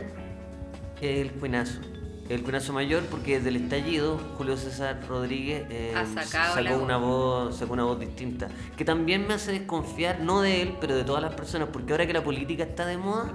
es 1.01 1.21
el 1.21 1.33
cuenazo. 1.33 1.81
El 2.29 2.43
cuenazo 2.43 2.75
mayor, 2.75 3.05
porque 3.05 3.37
desde 3.37 3.49
el 3.49 3.57
estallido, 3.57 4.19
Julio 4.37 4.59
César 4.59 5.01
Rodríguez 5.09 5.67
eh, 5.71 5.93
la 5.95 6.25
sacó 6.27 6.77
una 6.77 6.99
voz, 6.99 7.57
sacó 7.57 7.73
una 7.73 7.85
voz 7.85 7.99
distinta. 7.99 8.49
Que 8.77 8.85
también 8.85 9.27
me 9.27 9.33
hace 9.35 9.51
desconfiar, 9.53 10.21
no 10.21 10.43
de 10.43 10.61
él, 10.61 10.77
pero 10.79 10.95
de 10.95 11.05
todas 11.05 11.23
las 11.23 11.35
personas, 11.35 11.71
porque 11.73 11.93
ahora 11.93 12.07
que 12.07 12.13
la 12.13 12.23
política 12.23 12.65
está 12.65 12.85
de 12.85 12.99
moda, 12.99 13.33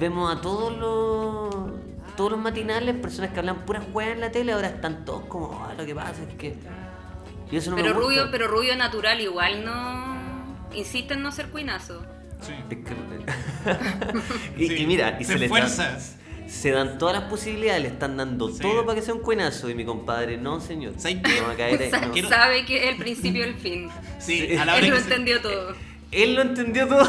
vemos 0.00 0.34
a 0.36 0.40
todos 0.40 0.76
los 0.76 1.70
todos 2.16 2.32
los 2.32 2.40
matinales, 2.40 2.96
personas 2.96 3.30
que 3.30 3.38
hablan 3.38 3.64
puras 3.64 3.84
weas 3.94 4.10
en 4.12 4.20
la 4.20 4.30
tele, 4.32 4.52
ahora 4.52 4.68
están 4.68 5.04
todos 5.04 5.24
como, 5.26 5.64
"Ah, 5.64 5.72
lo 5.78 5.86
que 5.86 5.94
pasa 5.94 6.22
es 6.28 6.34
que. 6.34 6.56
Y 7.50 7.56
eso 7.56 7.70
no 7.70 7.76
pero 7.76 7.90
me 7.90 7.94
gusta. 7.94 8.06
rubio, 8.22 8.30
pero 8.32 8.48
rubio 8.48 8.76
natural 8.76 9.20
igual 9.20 9.64
no. 9.64 10.19
Insiste 10.74 11.14
en 11.14 11.22
no 11.22 11.32
ser 11.32 11.48
cuinazo. 11.48 12.04
Sí. 12.40 12.52
Y, 14.56 14.66
Sí, 14.68 14.74
y 14.76 14.86
mira, 14.86 15.16
y 15.20 15.24
se 15.24 15.32
se, 15.34 15.38
le 15.38 15.44
esfuerza. 15.46 15.84
dan- 15.92 16.00
se 16.48 16.70
dan 16.72 16.98
todas 16.98 17.14
las 17.20 17.30
posibilidades, 17.30 17.82
le 17.82 17.88
están 17.88 18.16
dando 18.16 18.48
Sí. 18.50 18.58
todo 18.60 18.84
para 18.84 18.96
que 18.98 19.02
sea 19.02 19.14
un 19.14 19.20
cuenazo. 19.20 19.70
Y 19.70 19.74
mi 19.74 19.84
compadre, 19.84 20.36
no, 20.36 20.60
señor. 20.60 20.94
No 20.94 21.46
va 21.46 21.52
a 21.52 21.56
caer 21.56 21.80
ahí, 21.82 21.90
Sa- 21.90 22.00
no. 22.00 22.12
quiero- 22.12 22.28
Sabe 22.28 22.64
que 22.64 22.82
es 22.84 22.88
el 22.90 22.96
principio 22.96 23.44
y 23.46 23.48
el 23.50 23.54
fin. 23.56 23.88
Sí, 24.18 24.56
a 24.56 24.64
la 24.64 24.74
hora 24.74 24.84
Él 24.84 24.90
lo 24.90 24.96
se- 24.96 25.02
entendió 25.02 25.40
todo. 25.40 25.74
Él 26.10 26.34
lo 26.34 26.42
entendió 26.42 26.88
todo. 26.88 27.06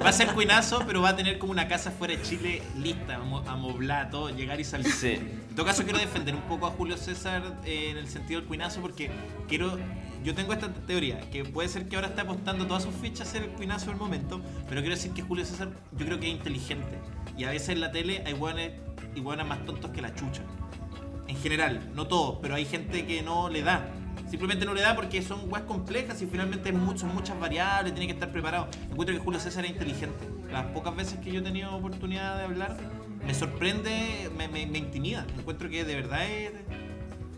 Va 0.00 0.08
a 0.08 0.12
ser 0.12 0.28
cuinazo, 0.28 0.84
pero 0.86 1.02
va 1.02 1.08
a 1.10 1.16
tener 1.16 1.38
como 1.40 1.50
una 1.50 1.66
casa 1.66 1.90
fuera 1.90 2.14
de 2.14 2.22
Chile 2.22 2.62
lista, 2.80 3.16
amo- 3.16 3.42
amoblada, 3.48 4.08
todo, 4.10 4.30
llegar 4.30 4.60
y 4.60 4.64
salir. 4.64 4.92
Sí. 4.92 5.14
En 5.14 5.56
todo 5.56 5.66
caso, 5.66 5.82
quiero 5.82 5.98
defender 5.98 6.32
un 6.36 6.42
poco 6.42 6.66
a 6.68 6.70
Julio 6.70 6.96
César 6.96 7.42
eh, 7.64 7.88
en 7.90 7.96
el 7.98 8.06
sentido 8.06 8.38
del 8.40 8.46
cuinazo 8.48 8.80
porque 8.80 9.10
quiero. 9.48 9.76
Yo 10.24 10.34
tengo 10.34 10.54
esta 10.54 10.72
teoría, 10.72 11.20
que 11.30 11.44
puede 11.44 11.68
ser 11.68 11.86
que 11.86 11.96
ahora 11.96 12.08
esté 12.08 12.22
apostando 12.22 12.66
todas 12.66 12.82
sus 12.82 12.94
fichas 12.94 13.28
a 13.28 13.30
ser 13.30 13.42
el 13.42 13.50
cuinazo 13.50 13.90
del 13.90 13.96
momento, 13.98 14.40
pero 14.70 14.80
quiero 14.80 14.96
decir 14.96 15.12
que 15.12 15.20
Julio 15.20 15.44
César 15.44 15.68
yo 15.92 16.06
creo 16.06 16.18
que 16.18 16.28
es 16.28 16.32
inteligente. 16.32 16.98
Y 17.36 17.44
a 17.44 17.50
veces 17.50 17.68
en 17.68 17.80
la 17.80 17.92
tele 17.92 18.22
hay 18.26 18.32
hueones 18.32 18.72
y 19.14 19.20
hueonas 19.20 19.46
más 19.46 19.64
tontos 19.66 19.90
que 19.90 20.00
la 20.00 20.14
chucha. 20.14 20.40
En 21.28 21.36
general, 21.36 21.90
no 21.94 22.06
todos, 22.06 22.38
pero 22.40 22.54
hay 22.54 22.64
gente 22.64 23.06
que 23.06 23.22
no 23.22 23.50
le 23.50 23.62
da. 23.62 23.86
Simplemente 24.30 24.64
no 24.64 24.72
le 24.72 24.80
da 24.80 24.96
porque 24.96 25.20
son 25.20 25.52
weas 25.52 25.64
complejas 25.66 26.22
y 26.22 26.26
finalmente 26.26 26.72
son 26.96 27.14
muchas 27.14 27.38
variables, 27.38 27.92
tiene 27.92 28.06
que 28.06 28.14
estar 28.14 28.32
preparado. 28.32 28.68
Encuentro 28.90 29.14
que 29.14 29.20
Julio 29.22 29.38
César 29.40 29.66
es 29.66 29.72
inteligente. 29.72 30.26
Las 30.50 30.64
pocas 30.66 30.96
veces 30.96 31.18
que 31.20 31.30
yo 31.32 31.40
he 31.40 31.42
tenido 31.42 31.74
oportunidad 31.74 32.38
de 32.38 32.44
hablar, 32.44 32.78
me 33.26 33.34
sorprende, 33.34 34.30
me, 34.36 34.62
intimida. 34.62 35.26
Encuentro 35.38 35.68
que 35.68 35.84
de 35.84 35.94
verdad 35.96 36.24
es. 36.26 36.52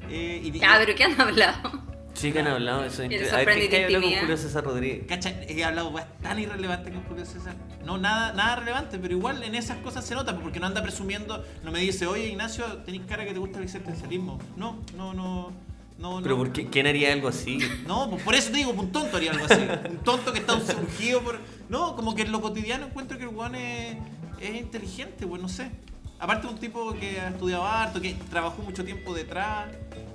eh, 0.08 0.40
y- 0.44 0.52
¿qué 0.94 1.04
han 1.04 1.20
hablado? 1.20 1.95
Sí 2.16 2.32
que 2.32 2.38
han 2.38 2.46
hablado 2.46 2.80
de 2.82 2.88
eso. 2.88 3.04
¿Y 3.04 3.08
te 3.10 3.16
A 3.16 3.18
ver, 3.18 3.28
sorprende 3.28 3.60
¿qué, 3.60 3.64
y 3.66 3.68
qué 3.68 3.86
te 3.88 3.96
habló 3.96 4.08
con? 4.08 4.18
Julio 4.20 4.36
César 4.38 4.64
Rodríguez? 4.64 5.06
Cacha, 5.06 5.30
he 5.46 5.64
hablado 5.64 5.94
tan 6.22 6.38
irrelevantes 6.38 6.94
con 6.94 7.02
Julio 7.04 7.26
César. 7.26 7.54
No, 7.84 7.98
nada, 7.98 8.32
nada 8.32 8.56
relevante, 8.56 8.98
pero 8.98 9.14
igual 9.14 9.42
en 9.42 9.54
esas 9.54 9.76
cosas 9.78 10.06
se 10.06 10.14
nota, 10.14 10.36
porque 10.38 10.58
no 10.58 10.66
anda 10.66 10.82
presumiendo, 10.82 11.44
no 11.62 11.70
me 11.70 11.78
dice, 11.78 12.06
oye 12.06 12.28
Ignacio, 12.28 12.64
tenés 12.78 13.02
cara 13.06 13.26
que 13.26 13.32
te 13.34 13.38
gusta 13.38 13.58
el 13.58 13.64
existencialismo. 13.64 14.38
No, 14.56 14.78
no, 14.96 15.12
no. 15.12 15.52
no 15.98 16.20
Pero 16.22 16.36
no. 16.36 16.42
¿por 16.42 16.52
qué? 16.52 16.66
¿quién 16.68 16.86
haría 16.86 17.12
algo 17.12 17.28
así? 17.28 17.58
No, 17.86 18.08
pues 18.08 18.22
por 18.22 18.34
eso 18.34 18.50
te 18.50 18.56
digo, 18.56 18.72
pues 18.72 18.86
un 18.86 18.92
tonto 18.92 19.18
haría 19.18 19.32
algo 19.32 19.44
así. 19.44 19.66
Un 19.90 19.98
tonto 19.98 20.32
que 20.32 20.38
está 20.38 20.58
surgido 20.58 21.20
por. 21.20 21.38
No, 21.68 21.96
como 21.96 22.14
que 22.14 22.22
en 22.22 22.32
lo 22.32 22.40
cotidiano 22.40 22.86
encuentro 22.86 23.18
que 23.18 23.24
el 23.24 23.30
weón 23.30 23.56
es, 23.56 23.98
es 24.40 24.54
inteligente, 24.56 25.26
pues 25.26 25.42
no 25.42 25.50
sé. 25.50 25.70
Aparte, 26.18 26.46
un 26.46 26.56
tipo 26.56 26.94
que 26.94 27.20
ha 27.20 27.28
estudiado 27.28 27.66
harto, 27.66 28.00
que 28.00 28.14
trabajó 28.30 28.62
mucho 28.62 28.84
tiempo 28.86 29.12
detrás. 29.12 29.66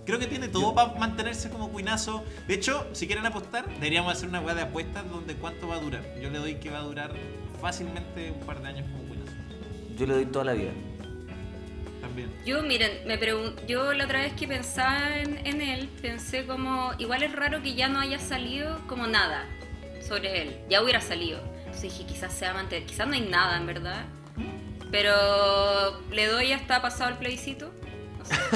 Creo 0.05 0.17
que 0.17 0.27
tiene 0.27 0.47
todo 0.47 0.73
para 0.73 0.93
mantenerse 0.95 1.49
como 1.49 1.69
cuinazo. 1.69 2.23
De 2.47 2.55
hecho, 2.55 2.87
si 2.93 3.05
quieren 3.07 3.25
apostar, 3.25 3.67
deberíamos 3.75 4.11
hacer 4.13 4.29
una 4.29 4.41
weá 4.41 4.55
de 4.55 4.63
apuestas 4.63 5.09
donde 5.09 5.35
cuánto 5.35 5.67
va 5.67 5.75
a 5.75 5.79
durar. 5.79 6.03
Yo 6.19 6.29
le 6.29 6.39
doy 6.39 6.55
que 6.55 6.69
va 6.71 6.79
a 6.79 6.83
durar 6.83 7.11
fácilmente 7.61 8.31
un 8.31 8.39
par 8.45 8.61
de 8.61 8.67
años 8.69 8.87
como 8.91 9.03
cuinazo. 9.07 9.31
Yo 9.97 10.07
le 10.07 10.13
doy 10.15 10.25
toda 10.25 10.45
la 10.45 10.53
vida. 10.53 10.71
También. 12.01 12.31
Yo, 12.45 12.63
miren, 12.63 13.05
me 13.05 13.19
pregun- 13.19 13.53
yo 13.67 13.93
la 13.93 14.05
otra 14.05 14.21
vez 14.21 14.33
que 14.33 14.47
pensaba 14.47 15.19
en, 15.19 15.45
en 15.45 15.61
él, 15.61 15.87
pensé 16.01 16.47
como, 16.47 16.91
igual 16.97 17.21
es 17.21 17.31
raro 17.31 17.61
que 17.61 17.75
ya 17.75 17.87
no 17.87 17.99
haya 17.99 18.17
salido 18.17 18.79
como 18.87 19.05
nada 19.05 19.45
sobre 20.01 20.41
él, 20.41 20.57
ya 20.67 20.81
hubiera 20.81 20.99
salido. 20.99 21.39
Entonces 21.59 21.83
dije, 21.83 22.05
quizás 22.05 22.33
sea 22.33 22.53
mantener, 22.55 22.87
quizás 22.87 23.07
no 23.07 23.13
hay 23.13 23.21
nada 23.21 23.55
en 23.55 23.67
verdad, 23.67 24.05
pero 24.91 26.01
le 26.11 26.25
doy 26.27 26.51
hasta 26.53 26.81
pasado 26.81 27.11
el 27.11 27.17
plebiscito. 27.17 27.71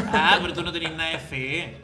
Ah, 0.07 0.37
pero 0.41 0.53
tú 0.53 0.61
no 0.63 0.71
tenés 0.71 0.91
nada 0.93 1.11
de 1.11 1.19
fe. 1.19 1.77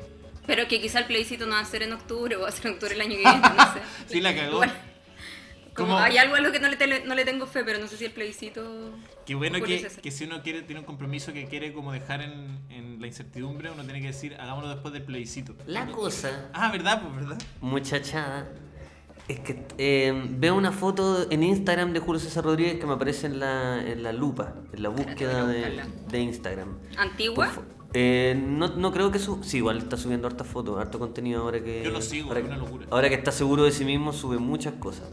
pero 0.45 0.67
que 0.67 0.79
quizá 0.81 0.99
el 0.99 1.05
plebiscito 1.05 1.45
no 1.45 1.53
va 1.53 1.59
a 1.61 1.65
ser 1.65 1.83
en 1.83 1.93
octubre 1.93 2.35
o 2.35 2.41
va 2.41 2.49
a 2.49 2.51
ser 2.51 2.67
en 2.67 2.73
octubre 2.73 2.93
el 2.95 3.01
año 3.01 3.11
que 3.15 3.17
viene, 3.23 3.39
no 3.39 3.73
sé. 3.73 3.79
Sí, 4.07 4.21
la 4.21 4.35
cagó. 4.35 4.61
Como 5.73 5.93
¿Cómo? 5.93 5.99
hay 5.99 6.17
algo 6.17 6.35
a 6.35 6.41
lo 6.41 6.51
que 6.51 6.59
no 6.59 6.67
le, 6.67 6.77
tele- 6.77 7.03
no 7.05 7.15
le 7.15 7.23
tengo 7.23 7.47
fe, 7.47 7.63
pero 7.63 7.79
no 7.79 7.87
sé 7.87 7.95
si 7.95 8.03
el 8.03 8.11
plebiscito... 8.11 8.91
Qué 9.25 9.35
bueno 9.35 9.61
que, 9.61 9.87
que 10.01 10.11
si 10.11 10.25
uno 10.25 10.41
quiere 10.43 10.63
tiene 10.63 10.81
un 10.81 10.85
compromiso 10.85 11.31
que 11.31 11.45
quiere 11.45 11.71
como 11.71 11.93
dejar 11.93 12.21
en, 12.21 12.59
en 12.69 12.99
la 12.99 13.07
incertidumbre, 13.07 13.71
uno 13.71 13.83
tiene 13.85 14.01
que 14.01 14.07
decir, 14.07 14.35
hagámoslo 14.37 14.67
después 14.69 14.93
del 14.93 15.03
plebiscito. 15.03 15.55
La 15.67 15.85
cosa, 15.87 16.49
Ah, 16.53 16.69
¿verdad? 16.73 17.01
Pues, 17.01 17.15
¿verdad? 17.15 17.41
muchachada, 17.61 18.49
es 19.31 19.39
que 19.41 19.63
eh, 19.77 20.25
veo 20.29 20.55
una 20.55 20.71
foto 20.71 21.27
en 21.29 21.43
Instagram 21.43 21.93
de 21.93 21.99
Julio 21.99 22.19
César 22.19 22.43
Rodríguez 22.43 22.79
que 22.79 22.85
me 22.85 22.93
aparece 22.93 23.27
en 23.27 23.39
la, 23.39 23.81
en 23.85 24.03
la 24.03 24.13
lupa, 24.13 24.55
en 24.73 24.83
la 24.83 24.89
búsqueda 24.89 25.45
de, 25.47 25.81
de 26.09 26.19
Instagram. 26.19 26.69
¿Antigua? 26.97 27.51
Eh, 27.93 28.41
no, 28.41 28.69
no 28.69 28.91
creo 28.93 29.11
que 29.11 29.19
su... 29.19 29.43
Sí, 29.43 29.57
igual 29.57 29.77
está 29.79 29.97
subiendo 29.97 30.27
hartas 30.27 30.47
fotos, 30.47 30.79
harto 30.79 30.97
contenido 30.97 31.41
ahora 31.41 31.61
que... 31.61 31.83
Yo 31.83 31.91
lo 31.91 32.01
sigo, 32.01 32.29
ahora 32.29 32.39
es 32.39 32.45
que- 32.45 32.51
una 32.53 32.59
locura. 32.63 32.87
Ahora 32.89 33.09
que 33.09 33.15
está 33.15 33.31
seguro 33.31 33.63
de 33.63 33.71
sí 33.71 33.83
mismo, 33.83 34.13
sube 34.13 34.37
muchas 34.37 34.73
cosas. 34.75 35.09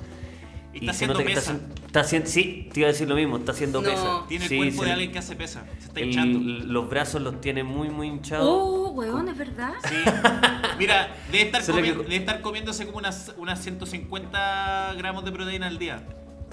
Y 0.80 0.84
está 0.88 0.92
se 0.92 1.04
haciendo 1.04 1.14
nota 1.14 1.26
que 1.26 1.32
está 1.32 1.52
pesa. 1.52 1.64
está 1.86 2.00
haciendo... 2.00 2.28
Sí, 2.28 2.68
te 2.72 2.80
iba 2.80 2.88
a 2.88 2.92
decir 2.92 3.08
lo 3.08 3.14
mismo, 3.16 3.36
está 3.36 3.52
haciendo 3.52 3.80
No. 3.82 3.88
pesa. 3.90 4.22
Tiene 4.28 4.44
el 4.44 4.48
Sí, 4.48 4.56
cuerpo 4.56 4.80
se- 4.80 4.84
de 4.86 4.92
alguien 4.92 5.12
que 5.12 5.18
hace 5.18 5.36
pesa. 5.36 5.64
Se 5.78 5.86
está 5.86 6.00
el- 6.00 6.06
hinchando. 6.06 6.38
los 6.66 6.88
brazos 6.88 7.22
los 7.22 7.40
tiene 7.40 7.64
muy, 7.64 7.88
muy 7.90 8.08
hinchados. 8.08 8.46
Oh, 8.48 8.90
weón, 8.90 9.28
es 9.28 9.36
verdad. 9.38 9.72
Sí. 9.88 9.94
Mira, 10.78 11.14
debe 11.32 11.44
estar, 11.44 11.62
que- 11.64 11.72
comi- 11.72 11.96
debe 11.96 12.16
estar 12.16 12.40
comiéndose 12.40 12.86
como 12.86 12.98
unas, 12.98 13.34
unas 13.36 13.60
150 13.62 14.94
gramos 14.96 15.24
de 15.24 15.32
proteína 15.32 15.66
al 15.66 15.78
día. 15.78 16.02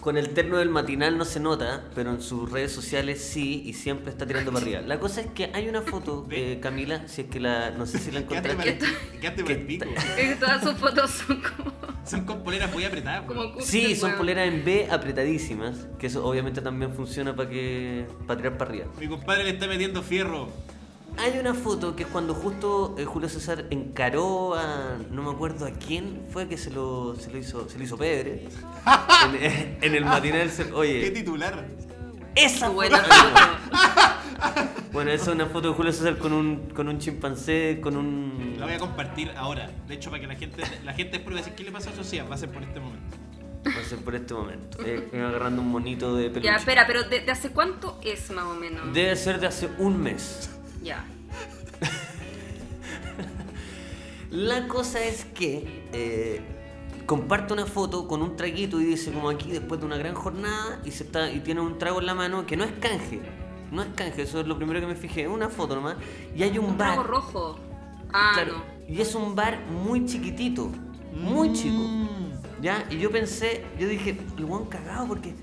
Con 0.02 0.18
el 0.18 0.30
terno 0.30 0.58
del 0.58 0.70
matinal 0.70 1.18
no 1.18 1.26
se 1.26 1.40
nota, 1.40 1.84
pero 1.96 2.12
en 2.12 2.22
sus 2.22 2.52
redes 2.52 2.72
sociales 2.72 3.22
sí, 3.22 3.64
y 3.66 3.74
siempre 3.74 4.12
está 4.12 4.28
tirando 4.28 4.52
para 4.52 4.64
arriba. 4.64 4.82
La 4.82 5.00
cosa 5.00 5.22
es 5.22 5.28
que 5.28 5.50
hay 5.54 5.68
una 5.68 5.82
foto, 5.82 6.28
eh, 6.32 6.60
Camila, 6.62 7.08
si 7.08 7.22
es 7.22 7.28
que 7.28 7.40
la... 7.40 7.72
No 7.72 7.86
sé 7.86 7.98
si 8.00 8.12
la 8.12 8.20
encontraste. 8.20 8.80
quédate 9.20 9.44
para 9.44 9.56
el 9.56 9.60
¿Qué 9.60 9.66
pico. 9.66 9.86
Es 10.18 10.30
que 10.30 10.36
todas 10.36 10.64
sus 10.64 10.74
fotos 10.76 11.10
son 11.10 11.42
como, 11.42 11.72
Son 12.06 12.24
con 12.24 12.44
poleras 12.44 12.72
muy 12.72 12.84
apretadas. 12.84 13.26
como 13.26 13.60
Sí, 13.62 13.96
son 13.96 14.16
poleras 14.16 14.48
en 14.48 14.64
B 14.64 14.88
apretadísimas, 14.92 15.88
que 15.98 16.08
eso 16.08 16.24
obviamente 16.26 16.62
también 16.62 16.94
funciona 16.94 17.36
para 17.36 17.50
que 17.50 18.06
para 18.28 18.38
tirar 18.38 18.58
para 18.58 18.70
arriba. 18.70 18.86
Mi 19.00 19.08
compadre 19.08 19.44
le 19.44 19.50
está 19.52 19.66
metiendo 19.68 20.04
fierro. 20.04 20.50
Hay 21.18 21.40
una 21.40 21.54
foto 21.54 21.96
que 21.96 22.04
es 22.04 22.10
cuando 22.10 22.34
justo 22.34 22.96
eh, 22.98 23.06
Julio 23.06 23.30
César 23.30 23.66
encaró 23.70 24.54
a 24.56 24.98
no 25.12 25.24
me 25.24 25.32
acuerdo 25.32 25.66
a 25.66 25.72
quién 25.72 26.22
fue 26.32 26.48
que 26.48 26.58
se 26.58 26.70
lo, 26.72 27.16
se 27.16 27.32
lo 27.32 27.38
hizo 27.38 27.68
se 27.70 27.78
lo 27.78 27.84
hizo 27.84 27.98
pebre 27.98 28.48
en, 29.42 29.78
en 29.82 29.96
el 29.96 30.06
matinal. 30.06 30.50
se- 30.52 30.66
¿Qué 30.68 30.74
Oye, 30.74 31.12
titular? 31.12 31.66
esa 32.36 32.70
buena 32.70 32.98
foto. 33.00 33.12
Bueno, 34.92 35.12
esa 35.12 35.24
es 35.32 35.36
una 35.36 35.48
foto 35.48 35.70
de 35.70 35.74
Julio 35.74 35.92
César 35.92 36.18
con 36.18 36.32
un 36.32 36.70
con 36.70 36.88
un 36.88 37.00
chimpancé, 37.00 37.80
con 37.82 37.98
un 37.98 38.56
La 38.58 38.66
voy 38.66 38.76
a 38.76 38.80
compartir 38.80 39.30
ahora. 39.36 39.70
De 39.90 39.96
hecho, 39.96 40.10
para 40.10 40.22
que 40.22 40.28
la 40.28 40.36
gente, 40.36 40.64
la 40.86 40.94
gente 40.94 41.18
a 41.18 41.30
decir, 41.32 41.52
¿qué 41.54 41.64
le 41.66 41.72
pasa 41.74 41.90
a 41.90 41.94
Sociedad? 41.94 42.26
Va 42.32 42.36
a 42.36 42.38
ser 42.38 42.50
por 42.50 42.64
este 42.64 42.80
momento. 42.80 43.18
va 43.68 43.82
a 43.82 43.84
ser 43.84 44.00
por 44.00 44.16
este 44.16 44.34
momento. 44.34 44.78
Eh, 44.86 45.10
agarrando 45.14 45.62
un 45.62 45.68
monito 45.70 46.16
de 46.16 46.30
peluche. 46.30 46.46
Ya, 46.50 46.56
espera, 46.56 46.86
pero 46.88 47.04
¿de, 47.04 47.20
de 47.20 47.30
hace 47.32 47.50
cuánto 47.50 48.00
es 48.06 48.32
más 48.32 48.46
o 48.46 48.56
menos? 48.56 48.94
Debe 48.94 49.14
ser 49.18 49.42
de 49.42 49.48
hace 49.48 49.68
un 49.80 50.02
mes. 50.02 50.50
Ya. 50.86 51.04
La 54.30 54.68
cosa 54.68 55.04
es 55.04 55.26
que 55.26 55.88
eh, 55.92 56.42
comparte 57.08 57.54
una 57.54 57.66
foto 57.66 58.08
con 58.08 58.22
un 58.22 58.36
traguito 58.36 58.80
y 58.80 58.86
dice 58.86 59.12
como 59.12 59.30
aquí 59.30 59.52
después 59.52 59.80
de 59.80 59.88
una 59.88 59.98
gran 59.98 60.14
jornada 60.14 60.80
y 60.86 60.92
se 60.92 61.04
está 61.06 61.32
y 61.32 61.40
tiene 61.40 61.62
un 61.62 61.80
trago 61.80 62.00
en 62.00 62.06
la 62.06 62.14
mano 62.14 62.46
que 62.46 62.56
no 62.56 62.64
es 62.64 62.72
canje. 62.74 63.20
No 63.72 63.82
es 63.82 63.88
canje, 63.96 64.22
eso 64.22 64.40
es 64.40 64.48
lo 64.48 64.58
primero 64.58 64.80
que 64.80 64.86
me 64.86 64.96
fijé, 64.96 65.28
una 65.28 65.50
foto 65.50 65.76
nomás. 65.76 65.96
Y 66.36 66.44
hay 66.44 66.58
un, 66.60 66.66
Un 66.66 66.78
bar. 66.78 66.94
trago 66.94 67.04
rojo. 67.08 67.60
Ah, 68.14 68.32
claro, 68.36 68.62
Y 68.88 69.02
es 69.02 69.16
un 69.16 69.36
bar 69.36 69.66
muy 69.66 70.06
chiquitito, 70.06 70.70
muy 71.14 71.52
chico. 71.52 71.82
¿Ya? 72.62 72.86
Y 72.92 73.00
yo 73.00 73.10
pensé, 73.12 73.66
yo 73.80 73.88
dije, 73.88 74.18
el 74.38 74.46
buen 74.46 74.66
cagado 74.66 75.08
porque 75.08 75.34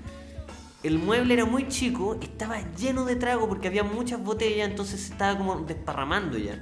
el 0.83 0.99
mueble 0.99 1.33
era 1.33 1.45
muy 1.45 1.67
chico, 1.67 2.17
estaba 2.21 2.59
lleno 2.75 3.05
de 3.05 3.15
trago 3.15 3.47
porque 3.47 3.67
había 3.67 3.83
muchas 3.83 4.21
botellas, 4.23 4.69
entonces 4.69 4.99
se 5.01 5.13
estaba 5.13 5.37
como 5.37 5.61
desparramando 5.61 6.37
ya. 6.37 6.59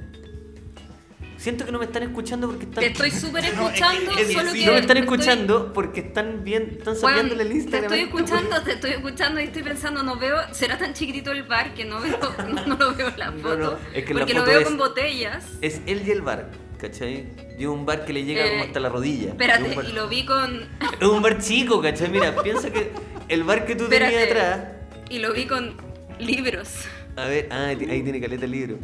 Siento 1.37 1.65
que 1.65 1.71
no 1.71 1.79
me 1.79 1.85
están 1.85 2.03
escuchando 2.03 2.47
porque 2.47 2.65
están... 2.65 2.83
Te 2.83 2.91
estoy 2.91 3.09
súper 3.19 3.43
No, 3.43 3.49
es 3.49 3.55
que- 3.55 3.63
escuchando, 3.65 4.11
es 4.17 4.31
solo 4.33 4.51
sí, 4.51 4.59
que... 4.59 4.65
no 4.67 4.71
me 4.73 4.79
están 4.79 4.97
estoy- 4.97 5.15
escuchando 5.17 5.73
porque 5.73 5.99
están 6.01 6.43
bien, 6.43 6.75
están 6.77 6.93
Juan, 6.95 7.13
sabiéndole 7.15 7.41
el 7.43 7.49
te 7.49 7.55
Instagram. 7.55 7.83
estoy 7.93 7.99
este 8.01 8.15
escuchando, 8.15 8.61
te 8.63 8.71
estoy 8.73 8.91
escuchando 8.91 9.39
y 9.39 9.43
estoy 9.45 9.63
pensando, 9.63 10.03
no 10.03 10.17
veo, 10.17 10.37
será 10.53 10.77
tan 10.77 10.93
chiquitito 10.93 11.31
el 11.31 11.41
bar 11.43 11.73
que 11.73 11.85
no 11.85 11.99
veo, 11.99 12.19
no, 12.47 12.65
no 12.67 12.75
lo 12.77 12.93
veo 12.95 13.07
en 13.09 13.17
la 13.19 13.31
foto. 13.31 13.57
no, 13.57 13.77
es 13.91 14.05
que 14.05 14.13
la 14.13 14.19
porque 14.19 14.33
foto 14.33 14.45
lo 14.45 14.51
veo 14.51 14.59
es- 14.59 14.67
con 14.67 14.77
botellas. 14.77 15.45
Es 15.61 15.81
él 15.87 16.03
y 16.05 16.11
el 16.11 16.21
bar, 16.21 16.51
¿cachai? 16.81 17.27
Y 17.57 17.61
es 17.61 17.67
un 17.67 17.85
bar 17.85 18.03
que 18.05 18.11
le 18.13 18.23
llega 18.25 18.45
Eh, 18.45 18.49
como 18.51 18.63
hasta 18.63 18.79
la 18.79 18.89
rodilla. 18.89 19.25
Es 19.27 19.31
Espérate, 19.31 19.75
bar- 19.75 19.85
y 19.85 19.91
lo 19.93 20.07
vi 20.09 20.25
con. 20.25 20.67
Es 20.99 21.07
un 21.07 21.21
bar 21.21 21.37
chico, 21.39 21.81
¿cachai? 21.81 22.09
Mira, 22.09 22.35
piensa 22.43 22.71
que 22.71 22.91
el 23.29 23.43
bar 23.43 23.65
que 23.65 23.75
tú 23.75 23.87
tenías 23.87 24.23
atrás... 24.25 24.63
Y 25.09 25.19
lo 25.19 25.31
vi 25.33 25.45
con 25.45 25.75
libros. 26.19 26.69
A 27.15 27.25
ver, 27.25 27.47
ah, 27.51 27.65
ahí 27.67 27.77
tiene 28.03 28.19
caleta 28.19 28.45
el 28.45 28.51
libro. 28.51 28.77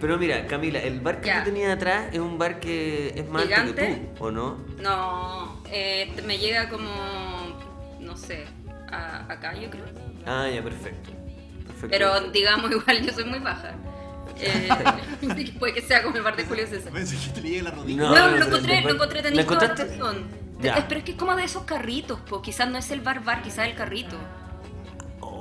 Pero 0.00 0.16
mira, 0.16 0.46
Camila, 0.46 0.78
el 0.78 1.00
bar 1.00 1.20
que 1.20 1.26
Ya. 1.26 1.40
tú 1.42 1.50
tenías 1.50 1.74
atrás 1.74 2.06
es 2.12 2.20
un 2.20 2.38
bar 2.38 2.60
que 2.60 3.12
es 3.16 3.28
más 3.28 3.50
alto 3.50 3.74
que 3.74 3.82
tú, 4.16 4.24
¿o 4.24 4.30
no? 4.30 4.58
No, 4.80 5.60
eh, 5.72 6.12
me 6.24 6.38
llega 6.38 6.68
como. 6.68 6.88
No 7.98 8.16
sé, 8.16 8.44
a- 8.92 9.26
acá 9.32 9.54
yo 9.54 9.68
creo. 9.70 9.84
Ah, 10.24 10.48
ya, 10.54 10.62
perfecto. 10.62 11.10
perfecto. 11.66 11.88
Pero 11.90 12.30
digamos, 12.30 12.70
igual 12.76 13.04
yo 13.04 13.12
soy 13.12 13.24
muy 13.24 13.40
baja. 13.40 13.74
Eh, 14.40 14.68
puede 15.58 15.74
que 15.74 15.82
sea 15.82 16.02
como 16.02 16.16
el 16.16 16.22
bar 16.22 16.36
de 16.36 16.44
Julio 16.44 16.66
César. 16.66 16.92
Pensé 16.92 17.16
que 17.16 17.40
te 17.40 17.40
le 17.40 17.62
la 17.62 17.70
rodilla. 17.70 18.02
No, 18.02 18.14
No, 18.14 18.30
no, 18.30 18.36
lo 18.36 18.44
encontré, 18.46 18.80
lo 18.82 18.90
encontré, 18.94 19.16
¿La 19.22 19.28
tenéis 19.28 19.46
toda 19.46 19.68
la 19.68 19.74
razón. 19.74 20.24
Ya. 20.60 20.74
Es- 20.74 20.84
Pero 20.84 20.98
es 20.98 21.04
que 21.04 21.10
es 21.12 21.16
como 21.18 21.34
de 21.36 21.44
esos 21.44 21.62
carritos, 21.64 22.20
po. 22.20 22.42
quizás 22.42 22.68
no 22.70 22.78
es 22.78 22.90
el 22.90 23.00
bar 23.00 23.22
bar, 23.24 23.42
quizás 23.42 23.66
el 23.68 23.74
carrito. 23.74 24.16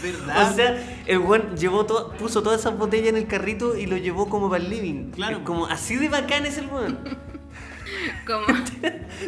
¿Verdad? 0.01 0.51
O 0.51 0.55
sea, 0.55 1.01
el 1.05 1.19
buen 1.19 1.55
llevó 1.57 1.85
to- 1.85 2.11
puso 2.17 2.41
todas 2.43 2.59
esas 2.61 2.77
botellas 2.77 3.09
en 3.09 3.17
el 3.17 3.27
carrito 3.27 3.75
y 3.75 3.85
lo 3.87 3.97
llevó 3.97 4.29
como 4.29 4.49
para 4.49 4.63
el 4.63 4.69
living. 4.69 5.11
Claro. 5.11 5.43
Como 5.43 5.65
así 5.67 5.95
de 5.95 6.09
bacán 6.09 6.45
es 6.45 6.57
el 6.57 6.67
buen. 6.67 6.97
Como 8.25 8.45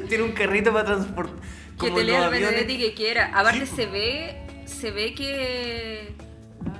Tiene 0.10 0.24
un 0.24 0.32
carrito 0.34 0.72
para 0.74 0.86
transportar. 0.86 1.36
que 1.80 1.89
te 1.92 2.04
lea 2.04 2.25
el 2.25 2.32
Benedetti 2.32 2.77
que 2.77 2.94
quiera. 2.94 3.32
Aparte 3.34 3.66
se 3.66 3.86
ve, 3.86 4.42
se 4.66 4.92
ve 4.92 5.13
que, 5.16 6.13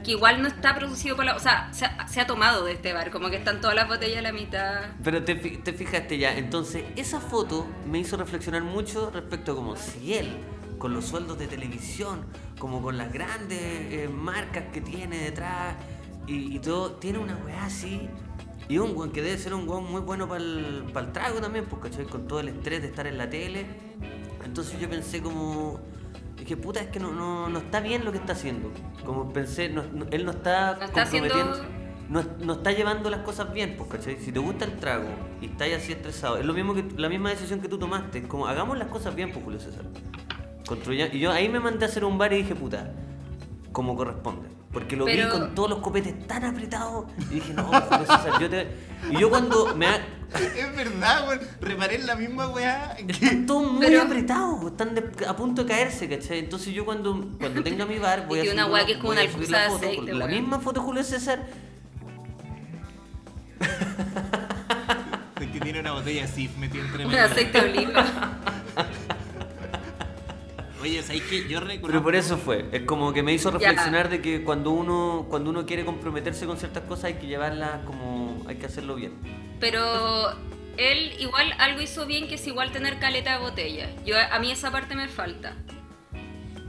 que 0.04 0.12
igual 0.12 0.42
no 0.42 0.48
está 0.48 0.76
producido 0.76 1.16
por 1.16 1.26
la... 1.26 1.36
O 1.36 1.40
sea, 1.40 1.72
se 1.74 2.22
ha, 2.22 2.28
tomado 2.28 2.66
de 2.66 2.74
este 2.74 2.94
bar, 2.94 3.12
como 3.12 3.30
que 3.30 3.38
están 3.38 3.62
todas 3.62 3.76
las 3.76 3.88
botellas 3.88 4.20
a 4.20 4.22
la 4.22 4.32
mitad. 4.32 4.82
Pero 5.04 5.24
te, 5.24 5.36
te 5.36 5.74
fijaste 5.74 6.18
ya, 6.18 6.38
entonces 6.38 6.84
esa 6.96 7.20
foto 7.20 7.68
me 7.90 8.00
hizo 8.00 8.18
reflexionar 8.18 8.64
mucho 8.64 9.10
respecto 9.12 9.54
a 9.54 9.56
como 9.56 9.76
si 9.76 10.14
él, 10.14 10.38
con 10.78 10.94
los 10.94 11.06
sueldos 11.06 11.40
de 11.40 11.48
televisión, 11.48 12.26
como 12.60 12.82
con 12.82 12.98
las 12.98 13.12
grandes 13.12 13.60
eh, 13.62 14.10
marcas 14.12 14.66
que 14.74 14.82
tiene 14.82 15.18
detrás 15.20 15.76
y, 16.28 16.60
todo, 16.60 16.92
tiene 16.94 17.20
una 17.20 17.38
weá 17.38 17.66
así. 17.66 18.10
Y 18.68 18.80
un 18.80 18.98
weón 18.98 19.12
que 19.12 19.22
debe 19.22 19.38
ser 19.38 19.54
un 19.54 19.68
weón 19.68 19.90
muy 19.90 20.02
bueno 20.02 20.28
para 20.28 20.44
el, 20.44 20.84
trago 21.14 21.40
también, 21.40 21.66
¿cachai? 21.82 22.06
Con 22.06 22.28
todo 22.28 22.42
el 22.42 22.50
estrés 22.50 22.82
de 22.82 22.90
estar 22.90 23.08
en 23.08 23.18
la 23.18 23.30
tele. 23.30 23.66
Entonces 24.44 24.80
yo 24.80 24.90
pensé 24.90 25.22
como... 25.22 25.80
Dije, 26.48 26.56
puta, 26.62 26.80
es 26.80 26.88
que 26.88 26.98
no, 27.02 27.12
no, 27.12 27.50
no 27.50 27.60
está 27.60 27.82
bien 27.82 28.06
lo 28.06 28.14
que 28.14 28.20
está 28.20 28.32
haciendo. 28.32 28.72
Como 29.06 29.34
pensé, 29.34 29.68
no- 29.68 29.84
no- 29.84 30.06
él 30.12 30.24
no 30.24 30.32
está, 30.32 30.78
No 30.78 30.86
está 30.86 31.02
haciendo- 31.02 31.28
comprometiendo- 31.34 31.78
no, 32.08 32.24
no 32.46 32.54
está 32.54 32.72
llevando 32.72 33.10
las 33.10 33.20
cosas 33.20 33.52
bien, 33.52 33.76
pues, 33.78 33.90
¿cachai? 33.90 34.16
Si 34.22 34.32
te 34.32 34.40
gusta 34.40 34.64
el 34.64 34.78
trago 34.78 35.10
y 35.42 35.48
estás 35.48 35.68
así 35.76 35.92
estresado, 35.92 36.38
es 36.38 36.46
lo 36.46 36.54
mismo 36.54 36.74
que 36.74 36.86
la 36.96 37.10
misma 37.10 37.32
decisión 37.32 37.60
que 37.60 37.68
tú 37.68 37.78
tomaste, 37.78 38.20
es 38.20 38.28
como 38.28 38.48
hagamos 38.48 38.78
las 38.78 38.88
cosas 38.88 39.14
bien, 39.14 39.34
pues, 39.34 39.44
Julio 39.44 39.60
César. 39.60 39.84
Y 41.14 41.20
yo 41.20 41.32
ahí 41.34 41.50
me 41.50 41.60
mandé 41.60 41.84
a 41.84 41.90
hacer 41.90 42.06
un 42.06 42.18
bar 42.18 42.32
y 42.32 42.38
dije, 42.38 42.56
puta, 42.56 42.94
como 43.74 43.98
corresponde. 43.98 44.48
Porque 44.78 44.96
lo 44.96 45.06
Pero- 45.06 45.26
vi 45.26 45.32
con 45.32 45.56
todos 45.56 45.72
los 45.72 45.80
copetes 45.80 46.28
tan 46.28 46.46
apretados 46.46 47.06
y 47.32 47.36
dije, 47.36 47.52
no, 47.52 47.64
Julio 47.64 48.00
César, 48.02 48.40
yo 48.40 48.48
te... 48.48 48.68
Y 49.10 49.20
yo 49.20 49.28
cuando 49.32 49.74
me... 49.76 49.88
ha- 49.88 49.96
Es 50.56 50.76
verdad, 50.76 51.28
weón. 51.28 51.40
Reparé 51.62 51.96
en 51.96 52.06
la 52.06 52.16
misma 52.16 52.48
weá. 52.50 52.96
que- 52.96 53.12
Están 53.12 53.48
todos 53.48 53.72
muy 53.72 53.84
Pero- 53.88 54.04
apretados, 54.04 54.64
están 54.72 54.94
de- 54.94 55.26
a 55.28 55.36
punto 55.36 55.64
de 55.64 55.68
caerse, 55.70 56.08
¿cachai? 56.08 56.38
Entonces 56.38 56.76
yo 56.76 56.86
cuando, 56.86 57.28
cuando 57.40 57.64
tenga 57.64 57.88
mi 57.88 57.98
bar 57.98 58.28
voy 58.28 58.38
Y 58.38 58.42
a 58.42 58.44
que 58.46 58.52
una 58.52 58.68
weá 58.68 58.86
que 58.86 58.92
es 58.92 58.98
como 59.00 59.14
una 59.14 59.22
alcuza 59.22 59.50
la 59.52 59.60
de 59.62 59.66
aceite, 59.66 60.14
misma 60.28 60.60
foto 60.60 60.80
de 60.82 60.86
Julio 60.86 61.04
César 61.04 61.48
Es 65.42 65.48
que 65.48 65.60
tiene 65.60 65.80
una 65.80 65.94
botella 65.94 66.28
Sif 66.28 66.56
metida 66.58 66.84
entre 66.84 67.06
Un 67.06 67.12
medio. 67.12 67.24
aceite 67.26 67.62
de 67.62 67.70
oliva. 67.80 68.06
Oye, 70.88 71.04
¿sabes 71.04 71.22
qué? 71.24 71.48
Yo 71.48 71.60
reconozco. 71.60 71.88
Pero 71.88 72.04
por 72.04 72.16
eso 72.16 72.38
fue, 72.38 72.66
es 72.72 72.84
como 72.84 73.12
que 73.14 73.24
me 73.24 73.34
hizo 73.34 73.52
reflexionar 73.52 74.10
de 74.10 74.22
que 74.22 74.44
cuando 74.44 74.72
uno 74.72 75.26
cuando 75.30 75.50
uno 75.50 75.66
quiere 75.66 75.84
comprometerse 75.84 76.46
con 76.46 76.58
ciertas 76.58 76.84
cosas 76.84 77.06
hay 77.06 77.14
que 77.16 77.28
llevarlas 77.28 77.84
como 77.86 78.44
hay 78.48 78.56
que 78.56 78.66
hacerlo 78.68 78.96
bien. 78.96 79.14
Pero 79.60 80.32
él 80.78 81.14
igual 81.20 81.54
algo 81.60 81.82
hizo 81.82 82.06
bien 82.06 82.28
que 82.28 82.36
es 82.36 82.48
igual 82.48 82.72
tener 82.72 83.00
caleta 83.00 83.34
de 83.34 83.40
botella. 83.40 83.90
Yo, 84.06 84.16
a 84.18 84.40
mí 84.40 84.52
esa 84.52 84.72
parte 84.72 84.96
me 84.96 85.08
falta. 85.10 85.56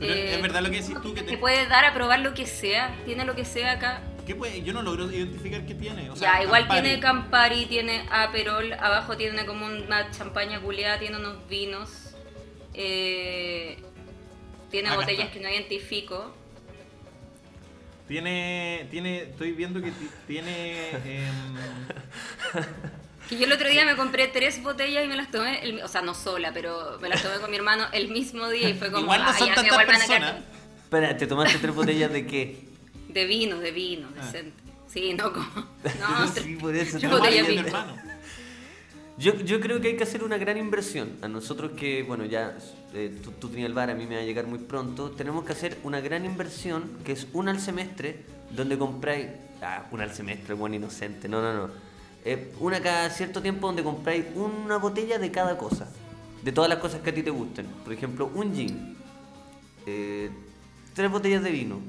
Pero 0.00 0.12
Eh, 0.14 0.34
es 0.34 0.42
verdad 0.42 0.62
lo 0.62 0.70
que 0.70 0.80
decís 0.80 0.96
tú 1.02 1.14
que 1.14 1.22
Te 1.22 1.38
puede 1.38 1.66
dar 1.66 1.84
a 1.84 1.94
probar 1.94 2.20
lo 2.20 2.34
que 2.34 2.46
sea, 2.46 2.94
tiene 3.04 3.24
lo 3.24 3.34
que 3.36 3.44
sea 3.44 3.72
acá. 3.72 4.00
¿Qué 4.26 4.34
puede? 4.34 4.62
Yo 4.62 4.72
no 4.72 4.82
logro 4.82 5.10
identificar 5.10 5.64
qué 5.64 5.74
tiene. 5.74 6.10
O 6.10 6.14
ya, 6.14 6.42
igual 6.42 6.62
Campari. 6.62 6.82
tiene 6.82 7.00
Campari, 7.00 7.66
tiene 7.66 8.06
Aperol, 8.10 8.72
abajo 8.74 9.16
tiene 9.16 9.46
como 9.46 9.66
una 9.66 10.10
champaña 10.10 10.60
culeada, 10.60 10.98
tiene 10.98 11.16
unos 11.16 11.48
vinos, 11.48 12.14
eh, 12.74 13.78
tiene 14.70 14.88
Acá 14.88 14.96
botellas 14.98 15.26
está. 15.28 15.32
que 15.34 15.40
no 15.40 15.48
identifico. 15.50 16.34
Tiene. 18.06 18.86
Tiene. 18.90 19.22
Estoy 19.24 19.52
viendo 19.52 19.80
que 19.82 19.90
ti- 19.90 20.10
tiene. 20.26 20.90
em, 20.90 21.56
Que 23.28 23.36
yo 23.36 23.44
el 23.44 23.52
otro 23.52 23.68
día 23.68 23.84
me 23.84 23.94
compré 23.96 24.28
tres 24.28 24.62
botellas 24.62 25.04
y 25.04 25.08
me 25.08 25.16
las 25.16 25.30
tomé, 25.30 25.60
el- 25.62 25.82
o 25.82 25.88
sea, 25.88 26.00
no 26.00 26.14
sola, 26.14 26.50
pero 26.54 26.98
me 27.02 27.10
las 27.10 27.22
tomé 27.22 27.38
con 27.40 27.50
mi 27.50 27.56
hermano 27.58 27.84
el 27.92 28.08
mismo 28.08 28.48
día 28.48 28.70
y 28.70 28.74
fue 28.74 28.90
como, 28.90 29.02
Igual 29.04 29.22
no 29.24 29.28
"Ay, 29.30 29.38
son 29.38 29.54
tantas 29.54 29.84
personas. 29.84 30.36
Espera, 30.84 31.14
¿te 31.16 31.26
tomaste 31.26 31.58
tres 31.58 31.74
botellas 31.74 32.10
de 32.10 32.26
qué? 32.26 32.58
De 33.08 33.26
vino, 33.26 33.58
de 33.58 33.70
vino, 33.72 34.08
Ah. 34.18 34.24
decente. 34.24 34.62
Sí, 34.86 35.12
no 35.12 35.30
como. 35.34 35.44
No, 36.00 36.26
sí, 36.34 36.56
por 36.56 36.74
eso. 36.74 36.96
Yo 36.98 37.10
botella 37.10 37.42
pica. 37.46 37.60
mi 37.62 37.68
hermano. 37.68 37.96
Yo, 39.18 39.34
yo 39.34 39.58
creo 39.60 39.80
que 39.80 39.88
hay 39.88 39.96
que 39.96 40.04
hacer 40.04 40.22
una 40.22 40.38
gran 40.38 40.56
inversión. 40.58 41.16
A 41.22 41.28
nosotros 41.28 41.72
que, 41.72 42.04
bueno, 42.04 42.24
ya 42.24 42.56
eh, 42.94 43.18
tú, 43.22 43.32
tú 43.32 43.48
tenías 43.48 43.66
el 43.66 43.74
bar, 43.74 43.90
a 43.90 43.94
mí 43.94 44.06
me 44.06 44.14
va 44.14 44.20
a 44.22 44.24
llegar 44.24 44.46
muy 44.46 44.60
pronto. 44.60 45.10
Tenemos 45.10 45.44
que 45.44 45.52
hacer 45.52 45.76
una 45.82 46.00
gran 46.00 46.24
inversión, 46.24 46.98
que 47.04 47.12
es 47.12 47.26
una 47.32 47.50
al 47.50 47.60
semestre, 47.60 48.24
donde 48.50 48.78
compráis... 48.78 49.26
Ah, 49.60 49.86
una 49.90 50.04
al 50.04 50.12
semestre, 50.14 50.54
buen 50.54 50.72
inocente. 50.74 51.28
No, 51.28 51.42
no, 51.42 51.52
no. 51.52 51.70
Eh, 52.24 52.52
una 52.60 52.80
cada 52.80 53.10
cierto 53.10 53.42
tiempo 53.42 53.66
donde 53.66 53.82
compráis 53.82 54.24
una 54.36 54.76
botella 54.76 55.18
de 55.18 55.32
cada 55.32 55.58
cosa. 55.58 55.88
De 56.44 56.52
todas 56.52 56.70
las 56.70 56.78
cosas 56.78 57.00
que 57.00 57.10
a 57.10 57.14
ti 57.14 57.24
te 57.24 57.30
gusten. 57.30 57.66
Por 57.82 57.92
ejemplo, 57.92 58.30
un 58.32 58.54
gin. 58.54 58.96
eh, 59.86 60.30
tres 60.94 61.10
botellas 61.10 61.42
de 61.42 61.50
vino. 61.50 61.80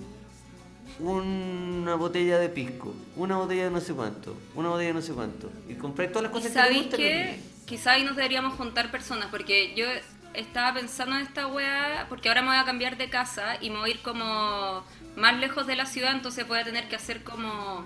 Una 1.00 1.96
botella 1.96 2.38
de 2.40 2.50
pisco. 2.50 2.94
Una 3.16 3.38
botella 3.38 3.66
de 3.66 3.72
no 3.72 3.80
sé 3.82 3.94
cuánto. 3.94 4.36
Una 4.56 4.70
botella 4.70 4.90
de 4.90 4.94
no 4.96 5.02
sé 5.02 5.14
cuánto. 5.14 5.50
Y 5.68 5.76
compráis 5.76 6.12
todas 6.12 6.24
las 6.24 6.32
¿Y 6.32 6.34
cosas 6.34 6.52
que 6.52 6.74
te 6.74 6.80
gustan. 6.80 7.00
que 7.00 7.40
quizá 7.66 7.92
ahí 7.94 8.04
nos 8.04 8.16
deberíamos 8.16 8.54
juntar 8.56 8.92
personas? 8.92 9.28
Porque 9.32 9.74
yo 9.76 9.86
estaba 10.34 10.74
pensando 10.74 11.16
en 11.16 11.22
esta 11.24 11.48
wea, 11.48 12.06
porque 12.10 12.28
ahora 12.30 12.42
me 12.42 12.50
voy 12.50 12.58
a 12.58 12.66
cambiar 12.66 12.98
de 12.98 13.10
casa 13.10 13.58
y 13.62 13.70
me 13.70 13.78
voy 13.80 13.92
a 13.92 13.94
ir 13.94 14.02
como 14.02 14.84
más 15.16 15.38
lejos 15.40 15.66
de 15.68 15.76
la 15.76 15.86
ciudad, 15.86 16.12
entonces 16.12 16.48
voy 16.48 16.60
a 16.60 16.64
tener 16.64 16.88
que 16.88 16.96
hacer 16.96 17.24
como 17.24 17.86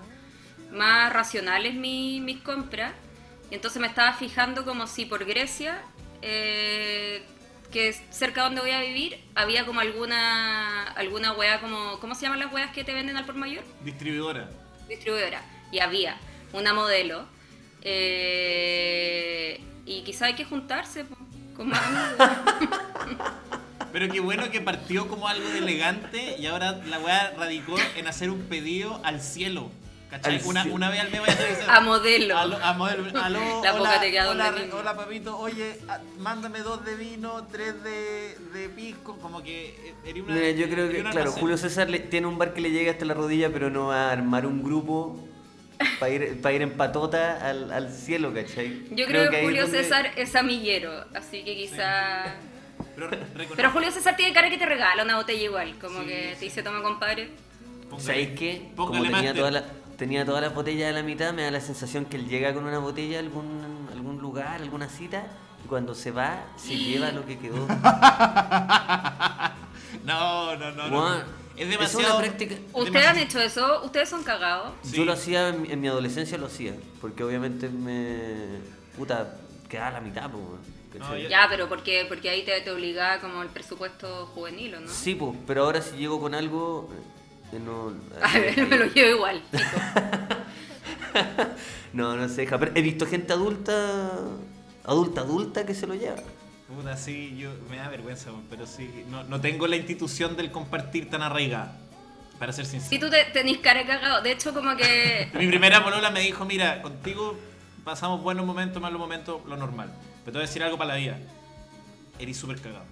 más 0.72 1.14
racionales 1.14 1.76
mi- 1.76 2.20
mis 2.20 2.40
compras. 2.42 2.94
Y 3.52 3.56
entonces 3.56 3.80
me 3.80 3.88
estaba 3.88 4.14
fijando 4.14 4.66
como 4.66 4.88
si 4.88 5.06
por 5.06 5.24
Grecia, 5.26 5.82
eh, 6.22 7.24
que 7.74 7.92
cerca 8.12 8.44
donde 8.44 8.62
voy 8.62 8.72
a 8.72 8.82
vivir, 8.82 9.20
había 9.34 9.66
como 9.66 9.80
alguna 9.80 10.84
alguna 10.92 11.34
wea 11.34 11.60
como... 11.60 12.00
¿Cómo 12.00 12.14
se 12.14 12.22
llaman 12.22 12.40
las 12.40 12.54
weas 12.54 12.72
que 12.72 12.84
te 12.84 12.94
venden 12.94 13.18
al 13.18 13.26
por 13.26 13.36
mayor? 13.36 13.64
Distribuidora. 13.84 14.50
distribuidora 14.88 15.42
y 15.72 15.80
había 15.80 16.18
una 16.54 16.72
modelo 16.74 17.26
eh, 17.82 19.60
y 19.86 20.04
quizá 20.04 20.28
hay 20.28 20.36
que 20.36 20.46
juntarse 20.46 21.06
con 21.56 21.70
más 21.70 21.82
amigos. 21.84 22.30
Pero 23.92 24.12
qué 24.12 24.20
bueno 24.20 24.50
que 24.52 24.62
partió 24.62 25.08
como 25.08 25.28
algo 25.28 25.50
de 25.50 25.58
elegante 25.60 26.36
y 26.40 26.46
ahora 26.46 26.74
la 26.86 27.00
weá 27.00 27.34
radicó 27.38 27.76
en 27.96 28.08
hacer 28.08 28.30
un 28.30 28.44
pedido 28.44 29.02
al 29.04 29.20
cielo. 29.20 29.72
¿Cachai? 30.14 30.36
Al 30.38 30.46
Una, 30.72 30.90
vez 30.92 31.00
al 31.00 31.10
mes 31.12 31.22
voy 31.22 31.30
a 31.68 31.76
a 31.76 31.80
modelo 31.82 32.38
Aló, 32.38 32.58
a 32.62 32.74
modelo, 32.74 33.04
aló, 33.20 33.40
La 33.64 33.74
hola, 33.74 33.80
boca 33.80 34.00
te 34.02 34.12
queda 34.12 34.30
hola, 34.30 34.96
papito, 34.96 35.38
oye, 35.40 35.80
ah, 35.90 36.00
mándame 36.20 36.60
dos 36.60 36.86
de 36.86 36.96
vino, 36.96 37.48
tres 37.52 37.84
de, 37.84 38.38
de 38.54 38.70
pisco, 38.70 39.18
como 39.18 39.42
que 39.42 39.70
eh, 39.70 39.94
eres 40.06 40.22
una... 40.24 40.36
Mira, 40.36 40.52
yo 40.52 40.70
creo 40.70 40.88
que, 40.92 41.00
claro, 41.02 41.20
almacén. 41.22 41.40
Julio 41.42 41.58
César 41.58 41.90
le- 41.90 41.98
tiene 42.00 42.28
un 42.28 42.38
bar 42.38 42.54
que 42.54 42.62
le 42.62 42.70
llega 42.70 42.92
hasta 42.92 43.06
la 43.06 43.16
rodilla, 43.16 43.50
pero 43.52 43.72
no 43.72 43.88
va 43.88 44.10
a 44.10 44.12
armar 44.12 44.46
un 44.46 44.62
grupo 44.62 45.18
para 46.00 46.12
ir, 46.14 46.40
pa' 46.44 46.52
ir 46.54 46.62
en 46.62 46.78
patota 46.78 47.50
al, 47.50 47.72
al 47.72 47.92
cielo, 47.92 48.32
¿cachai? 48.36 48.84
yo 48.92 49.08
creo, 49.08 49.32
que, 49.32 49.42
Julio 49.42 49.64
donde- 49.64 49.82
César 49.84 50.12
es 50.16 50.36
amiguero 50.36 51.06
así 51.16 51.44
que 51.44 51.56
quizá 51.56 52.36
Pero, 53.56 53.72
Julio 53.72 53.90
César 53.92 54.16
tiene 54.16 54.32
cara 54.32 54.52
que 54.52 54.60
te 54.60 54.66
regala 54.68 55.04
una 55.04 55.16
botella 55.16 55.42
igual 55.44 55.74
como 55.80 56.02
Sí, 56.02 56.06
que 56.08 56.30
sí. 56.34 56.40
te 56.40 56.46
dice 56.46 56.62
toma 56.62 56.84
compadre 56.84 57.30
¿Sabéis 57.98 58.30
qué? 58.40 58.70
Como 58.76 59.04
tenía, 59.04 59.34
toda 59.34 59.52
la- 59.52 59.64
tenía 60.04 60.26
todas 60.26 60.42
las 60.42 60.54
botellas 60.54 60.90
a 60.90 60.94
la 60.94 61.02
mitad, 61.02 61.32
me 61.34 61.44
da 61.44 61.52
la 61.52 61.62
sensación 61.62 62.04
que 62.04 62.18
él 62.18 62.28
llega 62.28 62.54
con 62.54 62.66
una 62.66 62.80
botella 62.80 63.18
a 63.18 63.20
algún, 63.22 63.88
algún 63.94 64.20
lugar, 64.20 64.62
alguna 64.62 64.90
cita, 64.90 65.28
y 65.64 65.68
cuando 65.70 65.96
se 65.96 66.12
va, 66.12 66.44
se 66.58 66.76
lleva 66.76 67.10
lo 67.14 67.26
que 67.26 67.40
quedó. 67.40 67.66
No, 70.04 70.56
no, 70.58 70.72
no, 70.72 70.88
no. 70.90 71.16
Es 71.18 71.24
es 71.56 71.70
demasiado... 71.70 72.18
una 72.18 72.26
práctica- 72.26 72.56
ustedes 72.74 73.06
han 73.06 73.18
hecho 73.20 73.40
eso 73.40 73.84
ustedes 73.86 74.10
son 74.10 74.24
cagados 74.24 74.74
Sí. 74.84 74.98
Yo 74.98 75.06
lo 75.06 75.14
hacía 75.14 75.50
en, 75.50 75.62
mi- 75.62 75.72
en 75.72 75.80
mi 75.80 75.88
adolescencia, 75.88 76.38
lo 76.38 76.48
hacía, 76.48 76.74
porque 77.00 77.24
obviamente 77.24 77.70
me... 77.70 78.60
Puta, 78.98 79.38
quedaba 79.70 79.88
a 79.90 79.92
la 79.92 80.02
mitad, 80.02 80.30
pues. 80.32 81.00
No, 81.00 81.16
yo- 81.18 81.30
ya 81.30 81.46
pero 81.50 81.70
porque 81.70 82.06
porque 82.10 82.30
ahí 82.30 82.44
te, 82.44 82.60
te 82.62 82.72
obligaba 82.72 83.20
como 83.22 83.42
el 83.44 83.50
presupuesto 83.50 84.26
juvenil 84.34 84.76
¿o 84.76 84.80
no? 84.82 84.88
Sí, 84.88 85.16
pues, 85.16 85.38
pero 85.48 85.64
ahora 85.66 85.82
si 85.82 85.96
llego 85.96 86.20
con 86.20 86.34
algo, 86.36 86.90
no... 87.60 87.94
a 88.22 88.38
ver 88.38 88.68
me 88.70 88.78
lo 88.78 88.86
llevo 88.86 89.16
igual. 89.18 89.42
No, 91.94 92.18
no 92.18 92.28
se 92.28 92.42
deja. 92.42 92.58
Pero 92.58 92.72
he 92.76 92.82
visto 92.82 93.06
gente 93.06 93.34
adulta, 93.34 94.12
adulta, 94.84 95.22
adulta 95.22 95.66
que 95.66 95.76
se 95.76 95.86
lo 95.88 95.94
lleva. 95.94 96.18
Puta, 96.68 96.98
sí, 96.98 97.36
yo 97.38 97.52
me 97.70 97.78
da 97.78 97.88
vergüenza, 97.90 98.32
pero 98.50 98.66
sí, 98.66 99.06
no, 99.10 99.24
no 99.24 99.40
tengo 99.40 99.68
la 99.68 99.76
institución 99.76 100.36
del 100.36 100.52
compartir 100.52 101.10
tan 101.10 101.22
arraigada, 101.22 101.78
para 102.40 102.52
ser 102.52 102.66
sincero. 102.66 102.90
Si 102.90 103.00
tú 103.00 103.12
te, 103.12 103.24
tenés 103.26 103.60
cara 103.60 103.82
de 103.82 103.86
cagado, 103.86 104.22
de 104.24 104.32
hecho 104.32 104.54
como 104.54 104.76
que 104.76 105.30
Mi 105.36 105.48
primera 105.48 105.84
polola 105.84 106.10
me 106.10 106.22
dijo, 106.22 106.46
mira, 106.46 106.82
contigo 106.82 107.38
pasamos 107.84 108.24
buenos 108.24 108.46
momentos, 108.46 108.82
malos 108.82 109.00
momentos, 109.00 109.46
lo 109.46 109.56
normal. 109.56 109.94
Pero 110.26 110.32
te 110.32 110.38
voy 110.40 110.46
a 110.46 110.48
decir 110.48 110.64
algo 110.64 110.78
para 110.78 110.94
la 110.94 111.00
vida. 111.00 111.20
Eres 112.18 112.38
súper 112.38 112.60
cagado. 112.60 112.86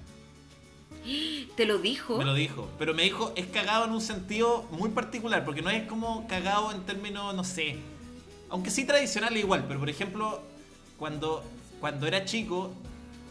te 1.56 1.66
lo 1.66 1.78
dijo. 1.78 2.18
Me 2.18 2.26
lo 2.26 2.34
dijo. 2.34 2.70
Pero 2.78 2.94
me 2.94 3.04
dijo, 3.04 3.34
es 3.36 3.48
cagado 3.48 3.86
en 3.86 3.92
un 3.92 4.02
sentido 4.02 4.68
muy 4.72 4.90
particular, 4.90 5.46
porque 5.46 5.62
no 5.62 5.70
es 5.70 5.88
como 5.88 6.28
cagado 6.28 6.72
en 6.72 6.82
términos, 6.86 7.34
no 7.36 7.44
sé. 7.44 7.78
Aunque 8.50 8.70
sí 8.70 8.86
tradicional 8.86 9.36
igual, 9.38 9.66
pero 9.68 9.80
por 9.80 9.90
ejemplo, 9.90 10.42
cuando 10.98 11.44
cuando 11.82 12.06
era 12.06 12.24
chico, 12.26 12.72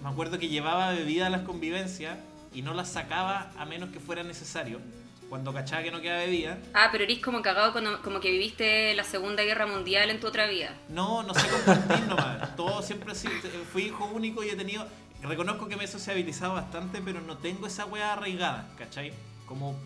me 0.03 0.11
acuerdo 0.11 0.39
que 0.39 0.49
llevaba 0.49 0.91
bebida 0.91 1.29
a 1.29 1.31
las 1.31 1.43
convivencias 1.43 2.19
y 2.53 2.63
no 2.63 2.75
las 2.75 2.91
sacaba 2.91 3.53
a 3.57 3.65
menos 3.65 3.91
que 3.91 4.01
fuera 4.01 4.25
necesario. 4.25 4.81
Cuando 5.29 5.55
cachaba 5.55 5.85
que 5.85 5.93
no 5.93 6.01
quedaba 6.01 6.23
bebida. 6.23 6.59
Ah, 6.75 6.89
pero 6.91 7.05
eres 7.05 7.21
como 7.21 7.41
cagado 7.41 7.73
como, 7.73 8.03
como 8.03 8.19
que 8.19 8.33
viviste 8.33 8.93
la 8.95 9.05
Segunda 9.05 9.45
Guerra 9.45 9.65
Mundial 9.67 10.11
en 10.11 10.19
tu 10.19 10.27
otra 10.27 10.49
vida. 10.49 10.75
No, 10.89 11.23
no 11.23 11.33
sé 11.33 11.47
compartir 11.47 12.09
nomás. 12.09 12.57
Todo 12.57 12.83
siempre 12.83 13.13
así. 13.13 13.29
Fui 13.73 13.85
hijo 13.85 14.07
único 14.07 14.43
y 14.43 14.49
he 14.49 14.57
tenido. 14.57 14.85
Reconozco 15.23 15.69
que 15.69 15.77
me 15.77 15.85
he 15.85 15.89
sociabilizado 15.89 16.55
bastante, 16.55 17.01
pero 17.03 17.21
no 17.21 17.37
tengo 17.37 17.67
esa 17.67 17.85
weá 17.87 18.15
arraigada, 18.15 18.71
¿cachai? 18.79 19.13
Como. 19.47 19.77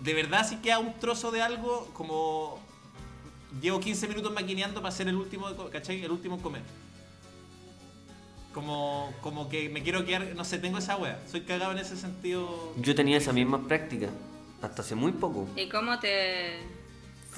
De 0.00 0.14
verdad, 0.14 0.48
si 0.48 0.56
queda 0.56 0.78
un 0.78 0.98
trozo 0.98 1.30
de 1.30 1.42
algo, 1.42 1.90
como. 1.92 2.58
Llevo 3.60 3.80
15 3.80 4.08
minutos 4.08 4.32
maquineando 4.32 4.80
para 4.80 4.92
ser 4.92 5.08
el 5.08 5.16
último, 5.16 5.48
¿cachai? 5.70 6.02
El 6.02 6.10
último 6.10 6.36
en 6.36 6.40
comer. 6.40 6.62
Como, 8.54 9.12
como 9.20 9.48
que 9.48 9.68
me 9.68 9.82
quiero 9.82 10.04
quedar, 10.04 10.34
no 10.34 10.44
sé, 10.44 10.58
tengo 10.58 10.78
esa 10.78 10.96
wea. 10.96 11.20
Soy 11.30 11.42
cagado 11.42 11.72
en 11.72 11.78
ese 11.78 11.96
sentido. 11.96 12.72
Yo 12.76 12.94
tenía 12.94 13.18
esa 13.18 13.32
misma 13.32 13.66
práctica, 13.66 14.08
hasta 14.62 14.82
hace 14.82 14.94
muy 14.94 15.12
poco. 15.12 15.48
¿Y 15.56 15.68
cómo 15.68 15.98
te...? 15.98 16.79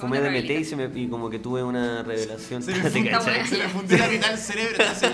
Fumé 0.03 0.19
DMT 0.19 0.25
y, 0.25 0.29
rehabilitas? 0.31 0.67
se 0.69 0.75
me, 0.75 0.99
y 1.01 1.07
como 1.09 1.29
que 1.29 1.39
tuve 1.39 1.63
una 1.63 2.03
revelación. 2.03 2.61
Se 2.63 2.71
me, 2.75 2.79
¿Te 2.81 2.89
fundió, 2.89 3.11
cachai? 3.19 3.47
se 3.47 3.57
me 3.57 3.67
fundió 3.69 3.97
la 3.97 4.07
mitad 4.07 4.29
del 4.29 4.37
cerebro. 4.39 4.75
entonces 4.83 5.11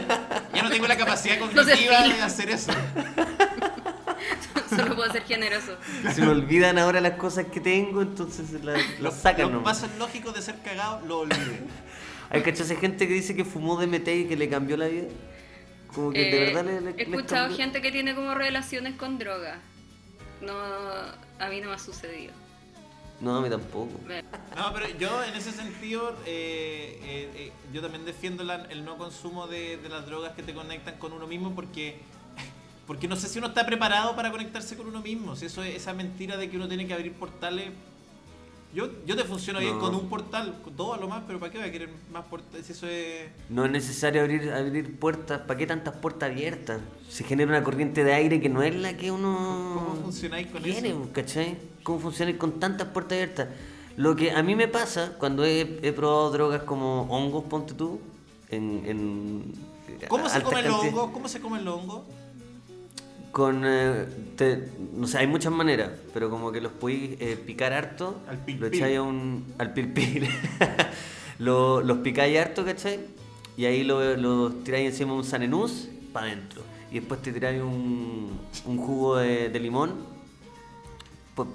ya 0.54 0.64
no 0.64 0.70
tengo 0.70 0.88
la 0.88 0.98
capacidad 0.98 1.40
cognitiva 1.40 2.08
de 2.08 2.22
hacer 2.22 2.50
eso. 2.50 2.72
Solo 4.70 4.96
puedo 4.96 5.12
ser 5.12 5.24
generoso. 5.24 5.78
Se 6.14 6.22
me 6.22 6.28
olvidan 6.28 6.78
ahora 6.78 7.02
las 7.02 7.14
cosas 7.14 7.46
que 7.48 7.60
tengo, 7.60 8.02
entonces 8.02 8.52
las, 8.64 8.78
las 8.78 9.00
Los, 9.00 9.14
sacan 9.16 9.44
los 9.46 9.52
nomás. 9.54 9.80
pasos 9.82 9.98
lógicos 9.98 10.34
de 10.36 10.42
ser 10.42 10.56
cagado 10.64 11.02
lo 11.08 11.20
olvidé. 11.22 11.62
Hay 12.30 12.42
cachas 12.44 12.68
gente 12.80 13.08
que 13.08 13.14
dice 13.16 13.36
que 13.36 13.44
fumó 13.46 13.82
DMT 13.82 14.08
y 14.10 14.26
que 14.26 14.36
le 14.38 14.48
cambió 14.50 14.78
la 14.78 14.88
vida. 14.88 15.08
Como 15.96 16.12
que 16.12 16.20
de 16.20 16.30
Eh, 16.30 16.46
verdad 16.54 16.66
le, 16.66 16.82
le- 16.82 16.90
He 16.98 17.02
escuchado 17.04 17.48
cambió. 17.48 17.58
gente 17.58 17.82
que 17.82 17.92
tiene 17.92 18.14
como 18.14 18.36
relaciones 18.36 18.94
con 18.96 19.18
drogas. 19.18 19.58
No, 20.42 20.54
a 20.54 21.50
mí 21.50 21.60
no 21.62 21.70
me 21.70 21.76
ha 21.76 21.80
sucedido. 21.80 22.34
No, 23.22 23.38
a 23.38 23.42
mí 23.42 23.50
tampoco. 23.50 23.92
No, 24.56 24.74
pero 24.74 24.98
yo 24.98 25.24
en 25.24 25.34
ese 25.36 25.52
sentido, 25.52 26.16
eh, 26.26 27.00
eh, 27.04 27.32
eh, 27.36 27.52
yo 27.74 27.82
también 27.82 28.06
defiendo 28.06 28.44
el 28.70 28.86
no 28.86 28.98
consumo 28.98 29.48
de, 29.48 29.78
de 29.78 29.90
las 29.90 30.06
drogas 30.06 30.34
que 30.34 30.44
te 30.44 30.54
conectan 30.54 30.98
con 30.98 31.12
uno 31.12 31.28
mismo 31.28 31.54
porque, 31.54 32.00
porque 32.88 33.08
no 33.08 33.16
sé 33.18 33.28
si 33.28 33.40
uno 33.40 33.48
está 33.48 33.66
preparado 33.66 34.16
para 34.16 34.32
conectarse 34.32 34.78
con 34.78 34.88
uno 34.88 35.02
mismo. 35.02 35.36
Si 35.36 35.46
eso 35.48 35.64
es 35.64 35.76
esa 35.76 35.94
mentira 35.94 36.38
de 36.38 36.50
que 36.50 36.56
uno 36.56 36.68
tiene 36.68 36.88
que 36.88 36.94
abrir 36.94 37.14
portales. 37.14 37.72
Yo, 38.72 38.88
yo 39.06 39.16
te 39.16 39.24
funciono 39.24 39.60
bien 39.60 39.80
con 39.80 39.96
un 39.96 40.08
portal, 40.10 40.60
con 40.64 40.74
todo 40.74 40.94
a 40.94 40.98
lo 40.98 41.08
más, 41.08 41.24
pero 41.26 41.40
¿para 41.40 41.52
qué 41.52 41.58
voy 41.58 41.68
a 41.68 41.72
querer 41.72 41.90
más 42.12 42.24
portales? 42.26 42.68
Si 42.68 42.74
eso 42.74 42.88
es... 42.88 43.28
No 43.50 43.66
es 43.66 43.72
necesario 43.72 44.22
abrir, 44.22 44.52
abrir 44.52 45.00
puertas. 45.00 45.42
¿Para 45.42 45.58
qué 45.58 45.66
tantas 45.66 45.96
puertas 45.96 46.30
abiertas? 46.30 46.80
Se 47.10 47.24
genera 47.24 47.50
una 47.50 47.64
corriente 47.64 48.04
de 48.04 48.14
aire 48.14 48.40
que 48.40 48.48
no 48.48 48.62
es 48.62 48.76
la 48.76 48.96
que 48.96 49.12
uno 49.12 49.74
¿Cómo 49.74 50.02
funcionáis 50.04 50.48
con 50.48 50.62
quiere, 50.62 50.90
eso? 50.90 51.10
¿cachai? 51.12 51.58
¿Cómo 51.82 52.00
funciona 52.00 52.38
con 52.38 52.60
tantas 52.60 52.90
puertas 52.90 53.14
abiertas? 53.14 53.48
Lo 53.98 54.16
que 54.16 54.32
a 54.32 54.44
mí 54.44 54.56
me 54.56 54.68
pasa 54.68 55.16
cuando 55.18 55.46
he, 55.46 55.80
he 55.82 55.92
probado 55.92 56.30
drogas 56.30 56.62
como 56.62 57.08
hongos, 57.10 57.46
ponte 57.46 57.74
tú, 57.74 58.00
en... 58.50 58.84
en 58.86 59.70
¿Cómo 60.08 60.30
se 60.30 60.44
comen 60.44 60.66
los 60.66 60.76
hongos? 60.76 61.10
¿Cómo 61.12 61.28
se 61.28 61.42
comen 61.42 61.66
los 61.66 61.74
hongos? 61.76 62.02
Con, 63.32 63.62
eh, 63.66 64.06
te- 64.36 64.70
no 64.94 65.06
sé, 65.08 65.20
hay 65.20 65.28
muchas 65.28 65.52
maneras, 65.54 65.92
pero 66.14 66.30
como 66.32 66.52
que 66.52 66.62
los 66.62 66.72
podéis 66.72 67.16
eh, 67.22 67.38
picar 67.46 67.74
harto, 67.74 68.20
Al 68.28 68.38
pil 68.44 68.60
lo 68.60 68.68
echáis 68.68 68.98
a 68.98 69.02
un, 69.04 69.54
al 69.60 69.72
pil 69.74 69.94
pil, 69.94 70.28
lo, 71.40 71.82
los 71.82 72.00
picáis 72.00 72.38
harto, 72.40 72.66
¿cachai? 72.66 73.00
Y 73.56 73.66
ahí 73.66 73.84
lo- 73.84 74.18
los 74.18 74.64
tiráis 74.64 74.90
encima 74.92 75.12
de 75.12 75.18
un 75.20 75.24
sanenús 75.24 75.90
para 76.12 76.26
adentro. 76.28 76.64
Y 76.92 76.96
después 76.96 77.22
te 77.22 77.32
tiráis 77.32 77.62
un, 77.62 78.40
un 78.66 78.78
jugo 78.78 79.18
de, 79.18 79.50
de 79.50 79.60
limón 79.60 79.94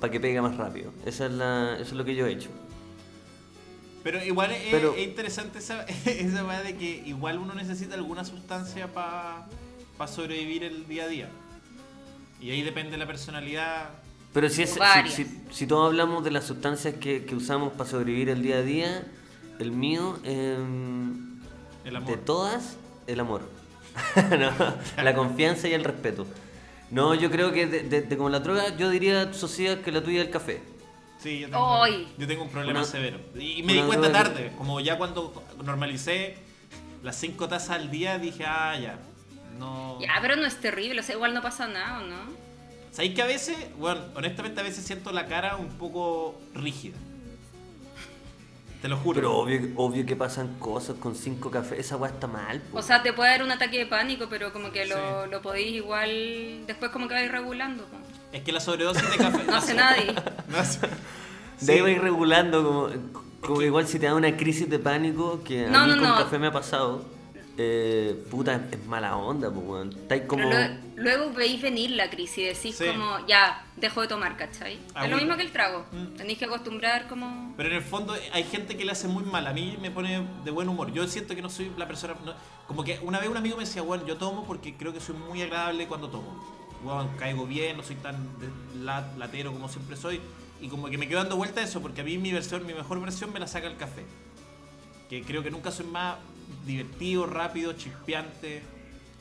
para 0.00 0.10
que 0.12 0.20
pegue 0.20 0.40
más 0.40 0.56
rápido. 0.56 0.92
Esa 1.04 1.26
es 1.26 1.32
la, 1.32 1.74
eso 1.74 1.82
es 1.90 1.92
lo 1.92 2.04
que 2.04 2.14
yo 2.14 2.26
he 2.26 2.32
hecho. 2.32 2.50
Pero 4.04 4.22
igual 4.24 4.52
es, 4.52 4.62
Pero- 4.70 4.94
es 4.94 5.02
interesante 5.02 5.58
esa, 5.58 5.82
esa 6.06 6.62
de 6.62 6.76
que 6.76 7.02
igual 7.04 7.38
uno 7.38 7.52
necesita 7.54 7.94
alguna 7.94 8.24
sustancia 8.24 8.92
para 8.92 9.48
sobrevivir 10.06 10.62
el 10.62 10.87
día 10.87 11.04
a 11.04 11.08
día. 11.08 11.28
Y 12.44 12.50
ahí 12.50 12.61
depende 12.62 12.98
la 12.98 13.07
personalidad. 13.07 13.88
Pero 14.35 14.50
si, 14.50 14.64
es, 14.64 14.76
si, 15.07 15.24
si- 15.24 15.40
si 15.50 15.66
todos 15.66 15.87
hablamos 15.87 16.22
de 16.24 16.30
las 16.30 16.44
sustancias 16.44 16.94
que, 17.00 17.24
que 17.24 17.35
usamos 17.35 17.72
para 17.72 17.88
sobrevivir 17.88 18.28
el 18.28 18.42
día 18.42 18.57
a 18.57 18.62
día, 18.62 19.07
el 19.59 19.70
mío, 19.72 20.18
em, 20.24 21.40
El 21.87 21.96
amor. 21.96 22.11
de 22.11 22.16
todas, 22.18 22.76
el 23.07 23.18
amor. 23.20 23.48
No, 24.28 25.02
la 25.02 25.14
confianza 25.14 25.68
y 25.68 25.72
el 25.72 25.85
respeto. 25.85 26.26
No, 26.90 27.14
yo 27.14 27.30
creo 27.30 27.50
que 27.52 27.66
de, 27.66 27.85
de- 27.85 28.02
de 28.02 28.16
como 28.18 28.28
la 28.28 28.40
droga, 28.40 28.76
yo 28.76 28.90
diría, 28.90 29.33
sociedad, 29.33 29.78
que 29.80 29.90
la 29.90 30.02
tuya 30.04 30.20
es 30.20 30.26
el 30.26 30.33
café. 30.33 30.61
Sí, 31.20 31.38
yo 31.38 31.46
tengo, 31.48 31.87
yo 32.18 32.26
tengo 32.26 32.42
un 32.42 32.50
problema 32.50 32.80
Una- 32.80 32.87
severo. 32.88 33.18
Y, 33.35 33.62
me 33.62 33.72
di 33.72 33.80
cuenta 33.83 34.09
que- 34.09 34.12
tarde. 34.12 34.52
Como 34.59 34.80
ya 34.80 34.98
cuando 34.98 35.42
normalicé 35.64 36.37
las 37.02 37.16
cinco 37.16 37.48
tazas 37.48 37.70
al 37.70 37.90
día, 37.90 38.18
dije, 38.18 38.44
ah, 38.44 38.78
ya. 38.78 38.98
No. 39.59 39.99
Ya, 40.01 40.11
pero 40.21 40.37
no 40.37 40.47
es 40.47 40.61
terrible, 40.61 41.01
o 41.01 41.03
sea, 41.03 41.14
igual 41.14 41.33
no 41.35 41.43
pasa 41.43 41.67
nada, 41.69 42.01
¿o 42.01 42.07
no? 42.07 42.17
¿Sabéis 42.90 43.14
que 43.14 43.23
a 43.23 43.27
veces, 43.27 43.57
bueno, 43.79 44.01
honestamente 44.14 44.61
a 44.61 44.64
veces 44.64 44.85
siento 44.85 45.11
la 45.12 45.27
cara 45.27 45.57
un 45.57 45.69
poco 45.69 46.40
rígida? 46.55 46.97
Te 48.83 48.88
lo 48.88 48.97
juro. 48.99 49.17
Pero 49.17 49.37
obvio, 49.38 49.61
obvio 49.77 50.05
que 50.05 50.14
pasan 50.14 50.57
cosas 50.59 50.97
con 50.99 51.14
cinco 51.14 51.51
cafés, 51.51 51.79
esa 51.79 51.97
weá 51.97 52.11
está 52.11 52.27
mal. 52.27 52.61
po. 52.61 52.79
O 52.79 52.83
sea, 52.83 53.03
te 53.03 53.12
puede 53.14 53.31
dar 53.31 53.43
un 53.43 53.51
ataque 53.51 53.79
de 53.79 53.87
pánico, 53.87 54.27
pero 54.29 54.53
como 54.53 54.71
que 54.71 54.85
lo, 54.85 55.25
Sí. 55.25 55.31
lo 55.31 55.40
podéis 55.40 55.75
igual... 55.77 56.67
Después 56.67 56.90
como 56.90 57.09
que 57.09 57.14
vais 57.14 57.31
regulando. 57.33 57.85
po. 57.85 57.97
Es 58.33 58.43
que 58.43 58.53
la 58.53 58.61
sobredosis 58.61 59.11
de 59.11 59.17
café. 59.17 59.43
No 59.47 59.57
hace 59.57 59.75
nadie. 59.75 60.14
No 60.49 60.59
hace- 60.59 60.81
De 61.61 61.73
ahí 61.73 61.79
Sí. 61.79 61.81
vais 61.83 61.99
regulando, 62.01 62.62
como, 62.62 62.88
como 63.40 63.62
igual 63.62 63.87
si 63.88 63.99
te 63.99 64.05
da 64.07 64.14
una 64.14 64.37
crisis 64.37 64.69
de 64.69 64.79
pánico, 64.79 65.43
que 65.43 65.64
a 65.67 65.71
No, 65.71 65.85
mí 65.87 65.93
no, 65.93 65.99
con 66.01 66.09
no. 66.11 66.17
café 66.19 66.38
me 66.38 66.49
ha 66.49 66.53
pasado, 66.53 67.07
eh, 67.57 68.25
puta, 68.31 68.61
es 68.71 68.85
mala 68.87 69.17
onda, 69.17 69.51
pues, 69.51 69.67
weón. 69.67 69.90
Estáis 69.90 70.23
como... 70.23 70.51
Luego 70.97 71.33
veis 71.33 71.61
venir 71.61 71.90
la 71.90 72.09
crisis 72.11 72.38
y 72.38 72.43
decís 72.45 72.77
Sí. 72.77 72.87
como, 72.87 73.27
ya, 73.27 73.64
dejo 73.77 74.01
de 74.01 74.09
tomar, 74.09 74.37
¿cachai? 74.37 74.79
Ah, 74.95 75.05
es 75.05 75.11
lo 75.11 75.17
mismo 75.17 75.37
que 75.37 75.43
el 75.43 75.51
trago. 75.53 75.85
Mm. 75.93 76.17
Tenéis 76.17 76.38
que 76.38 76.45
acostumbrar 76.45 77.09
como... 77.09 77.53
Pero 77.57 77.69
en 77.69 77.77
el 77.77 77.83
fondo 77.83 78.14
hay 78.33 78.45
gente 78.45 78.77
que 78.77 78.85
le 78.85 78.93
hace 78.93 79.09
muy 79.09 79.25
mal. 79.25 79.47
A 79.47 79.53
mí 79.53 79.77
me 79.81 79.90
pone 79.90 80.25
de 80.45 80.51
buen 80.51 80.69
humor. 80.69 80.93
Yo 80.93 81.07
siento 81.09 81.35
que 81.35 81.43
no 81.43 81.51
soy 81.51 81.71
la 81.77 81.87
persona. 81.88 82.14
no- 82.25 82.35
como 82.69 82.83
que 82.85 82.99
una 83.03 83.19
vez 83.21 83.29
un 83.29 83.37
amigo 83.37 83.57
me 83.57 83.64
decía, 83.64 83.83
bueno, 83.83 84.07
yo 84.07 84.17
tomo 84.17 84.45
porque 84.47 84.75
creo 84.77 84.93
que 84.93 85.01
soy 85.01 85.17
muy 85.17 85.43
agradable 85.43 85.87
cuando 85.87 86.09
tomo. 86.09 86.43
Bueno, 86.83 87.09
caigo 87.19 87.45
bien, 87.47 87.77
no 87.77 87.83
soy 87.83 87.97
tan 87.97 88.17
de- 88.38 88.85
la- 88.85 89.12
latero 89.19 89.53
como 89.53 89.69
siempre 89.69 89.97
soy. 89.97 90.21
Y 90.61 90.69
como 90.69 90.88
que 90.88 90.97
me 90.97 91.09
quedo 91.09 91.19
dando 91.19 91.37
vuelta 91.37 91.61
a 91.61 91.64
eso 91.64 91.83
porque 91.83 92.01
a 92.01 92.05
mí 92.05 92.19
mi 92.19 92.33
versión, 92.33 92.64
mi 92.67 92.73
mejor 92.73 93.01
versión 93.01 93.33
me 93.33 93.40
la 93.40 93.47
saca 93.49 93.67
el 93.67 93.77
café. 93.77 94.05
Que 95.11 95.23
creo 95.23 95.43
que 95.43 95.51
nunca 95.51 95.71
soy 95.71 95.87
más 95.87 96.17
divertido, 96.66 97.26
rápido, 97.26 97.72
chispeante. 97.74 98.62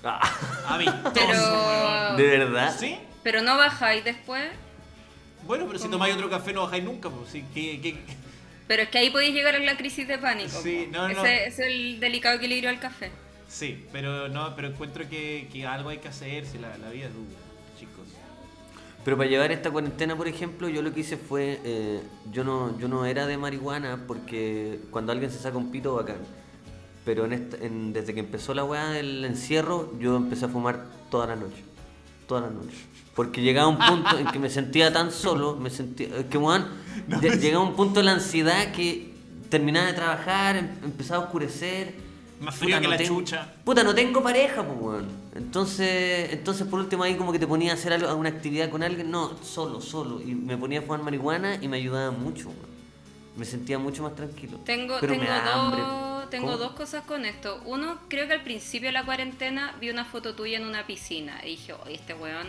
Ah, 0.03 0.19
Amistoso, 0.67 1.11
Pero... 1.13 2.17
¿De 2.17 2.37
verdad? 2.37 2.75
¿Sí? 2.77 2.97
Pero 3.23 3.41
no 3.41 3.57
bajáis 3.57 4.03
después. 4.03 4.51
Bueno, 5.45 5.65
pero 5.67 5.79
si 5.79 5.87
tomáis 5.87 6.15
otro 6.15 6.29
café 6.29 6.53
no 6.53 6.63
bajáis 6.63 6.83
nunca. 6.83 7.09
Pues, 7.09 7.29
sí, 7.31 7.45
Pero 8.67 8.83
es 8.83 8.89
que 8.89 8.97
ahí 8.97 9.09
podéis 9.09 9.33
llegar 9.33 9.55
a 9.55 9.59
la 9.59 9.77
crisis 9.77 10.07
de 10.07 10.17
pánico. 10.17 10.61
Sí, 10.61 10.87
no, 10.91 11.07
no. 11.07 11.23
Ese 11.23 11.47
es 11.47 11.59
el 11.59 11.99
delicado 11.99 12.35
equilibrio 12.35 12.69
del 12.69 12.79
café. 12.79 13.11
Sí, 13.47 13.85
pero 13.91 14.29
no, 14.29 14.55
pero 14.55 14.69
encuentro 14.69 15.07
que, 15.07 15.47
que 15.51 15.65
algo 15.65 15.89
hay 15.89 15.99
que 15.99 16.07
hacer 16.07 16.45
si 16.45 16.57
la, 16.57 16.77
la 16.77 16.89
vida 16.89 17.05
es 17.05 17.13
dura, 17.13 17.37
chicos. 17.79 18.07
Pero 19.05 19.17
para 19.17 19.29
llevar 19.29 19.51
esta 19.51 19.69
cuarentena, 19.69 20.15
por 20.15 20.27
ejemplo, 20.27 20.69
yo 20.69 20.81
lo 20.81 20.93
que 20.93 21.01
hice 21.01 21.17
fue, 21.17 21.59
eh, 21.63 22.01
yo 22.31 22.43
no 22.43 22.77
yo 22.79 22.87
no 22.87 23.05
era 23.05 23.27
de 23.27 23.37
marihuana 23.37 24.05
porque 24.07 24.79
cuando 24.91 25.11
alguien 25.11 25.29
se 25.29 25.39
saca 25.39 25.57
un 25.57 25.71
pito, 25.71 25.95
bacán. 25.95 26.17
Pero 27.05 27.25
en 27.25 27.33
esta- 27.33 27.57
en- 27.57 27.91
desde 27.93 28.13
que 28.13 28.19
empezó 28.21 28.53
la 28.53 28.63
weá 28.63 28.89
del 28.91 29.25
encierro, 29.25 29.91
yo 29.99 30.15
empecé 30.15 30.45
a 30.45 30.47
fumar 30.49 30.85
toda 31.11 31.27
la 31.27 31.35
noche. 31.35 31.63
Toda 32.27 32.41
la 32.41 32.49
noche. 32.49 32.77
Porque 33.15 33.41
llegaba 33.41 33.67
un 33.67 33.77
punto 33.77 34.17
en 34.17 34.25
que 34.27 34.39
me 34.39 34.49
sentía 34.49 34.91
tan 34.91 35.11
solo, 35.11 35.55
me 35.55 35.69
sentía... 35.69 36.07
Es 36.17 36.25
que, 36.25 36.37
weón, 36.37 36.65
lle- 37.09 37.39
llegaba 37.39 37.63
un 37.63 37.75
punto 37.75 37.99
de 37.99 38.05
la 38.05 38.13
ansiedad 38.13 38.71
que 38.71 39.13
terminaba 39.49 39.87
de 39.87 39.93
trabajar, 39.93 40.55
em- 40.55 40.69
empezaba 40.83 41.21
a 41.23 41.25
oscurecer. 41.25 41.93
Más 42.39 42.55
frío 42.55 42.79
que 42.81 42.87
la 42.87 42.97
tengo- 42.97 43.19
chucha. 43.19 43.53
Puta, 43.63 43.83
no 43.83 43.93
tengo 43.93 44.23
pareja, 44.23 44.63
pues, 44.63 44.77
weón. 44.79 45.07
Entonces, 45.35 46.31
entonces, 46.33 46.65
por 46.67 46.79
último, 46.79 47.03
ahí 47.03 47.15
como 47.15 47.31
que 47.31 47.39
te 47.39 47.47
ponía 47.47 47.71
a 47.71 47.75
hacer 47.75 47.93
algo, 47.93 48.07
alguna 48.09 48.29
actividad 48.29 48.69
con 48.69 48.81
alguien. 48.81 49.11
No, 49.11 49.31
solo, 49.43 49.79
solo. 49.81 50.19
Y 50.21 50.33
me 50.35 50.57
ponía 50.57 50.79
a 50.79 50.81
fumar 50.81 51.03
marihuana 51.03 51.57
y 51.61 51.67
me 51.67 51.77
ayudaba 51.77 52.11
mucho, 52.11 52.47
weón. 52.47 52.73
Me 53.37 53.45
sentía 53.45 53.77
mucho 53.79 54.03
más 54.03 54.15
tranquilo. 54.15 54.59
Tengo, 54.65 54.95
Pero 55.01 55.13
tengo, 55.13 55.23
me 55.25 55.29
da 55.29 55.53
hambre. 55.53 55.81
Tengo 56.33 56.47
¿Cómo? 56.47 56.57
dos 56.57 56.71
cosas 56.71 57.03
con 57.05 57.25
esto. 57.25 57.61
Uno, 57.65 57.99
creo 58.07 58.25
que 58.27 58.33
al 58.33 58.41
principio 58.43 58.89
de 58.89 58.93
la 58.93 59.05
cuarentena 59.05 59.75
vi 59.79 59.91
una 59.91 60.03
foto 60.03 60.33
tuya 60.33 60.57
en 60.57 60.65
una 60.65 60.87
piscina 60.87 61.39
y 61.43 61.49
dije, 61.49 61.73
oye, 61.73 61.93
este 61.93 62.15
weón 62.15 62.47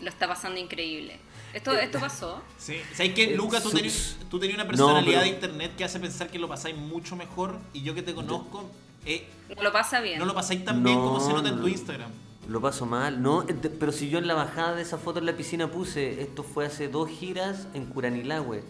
lo 0.00 0.08
está 0.08 0.28
pasando 0.28 0.60
increíble. 0.60 1.18
¿Esto, 1.52 1.72
Eh, 1.76 1.84
esto 1.86 1.98
pasó? 1.98 2.40
Sí. 2.58 2.76
¿Sabes 2.94 3.12
qué, 3.14 3.24
Eh, 3.24 3.36
Luca? 3.36 3.60
Tú 3.60 3.70
tenías, 3.70 4.16
una 4.54 4.62
No, 4.62 4.68
personalidad 4.68 5.20
pero- 5.20 5.22
de 5.22 5.28
internet 5.28 5.72
que 5.76 5.82
hace 5.82 5.98
pensar 5.98 6.30
que 6.30 6.38
lo 6.38 6.46
pasáis 6.48 6.76
mucho 6.76 7.16
mejor 7.16 7.58
y 7.72 7.82
yo 7.82 7.92
que 7.94 8.02
te 8.02 8.14
conozco 8.14 8.70
eh, 9.04 9.26
No 9.56 9.62
lo 9.64 9.72
pasa 9.72 10.00
bien. 10.00 10.18
no 10.20 10.24
lo 10.26 10.34
pasáis 10.34 10.64
tan 10.64 10.84
bien 10.84 10.96
como 11.00 11.18
se 11.18 11.30
No, 11.30 11.38
nota 11.38 11.48
en 11.48 11.56
no, 11.56 11.60
tu 11.62 11.66
no. 11.66 11.72
Instagram. 11.72 12.10
Lo 12.48 12.60
paso 12.60 12.86
mal, 12.86 13.20
no, 13.20 13.44
pero 13.80 13.90
si 13.92 14.08
yo 14.10 14.18
en 14.18 14.26
la 14.28 14.34
bajada 14.34 14.74
de 14.76 14.82
esa 14.82 14.96
foto 14.98 15.18
en 15.18 15.26
la 15.26 15.36
piscina 15.36 15.70
puse, 15.70 16.20
esto 16.22 16.42
fue 16.44 16.66
hace 16.66 16.86
dos 16.88 17.08
giras 17.10 17.66
en 17.74 17.86
Curanilahue. 17.86 18.62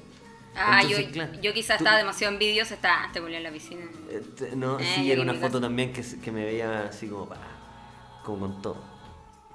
Ah, 0.56 0.80
Entonces, 0.82 1.06
yo, 1.06 1.12
claro, 1.12 1.32
yo 1.40 1.52
quizás 1.54 1.78
estaba 1.78 1.96
demasiado 1.96 2.32
envidiosa, 2.32 2.74
estaba 2.74 3.08
te 3.12 3.20
volví 3.20 3.36
en 3.36 3.42
la 3.44 3.50
piscina. 3.52 3.84
Eh, 4.10 4.22
te- 4.36 4.56
no, 4.56 4.78
Eh, 4.78 4.92
sí, 4.94 5.10
era 5.10 5.22
una 5.22 5.34
foto 5.34 5.60
también 5.60 5.92
que, 5.92 6.02
que 6.22 6.32
me 6.32 6.44
veía 6.44 6.84
así 6.84 7.06
como, 7.08 7.28
pa, 7.28 7.36
como 8.24 8.40
con 8.40 8.62
todo. 8.62 8.82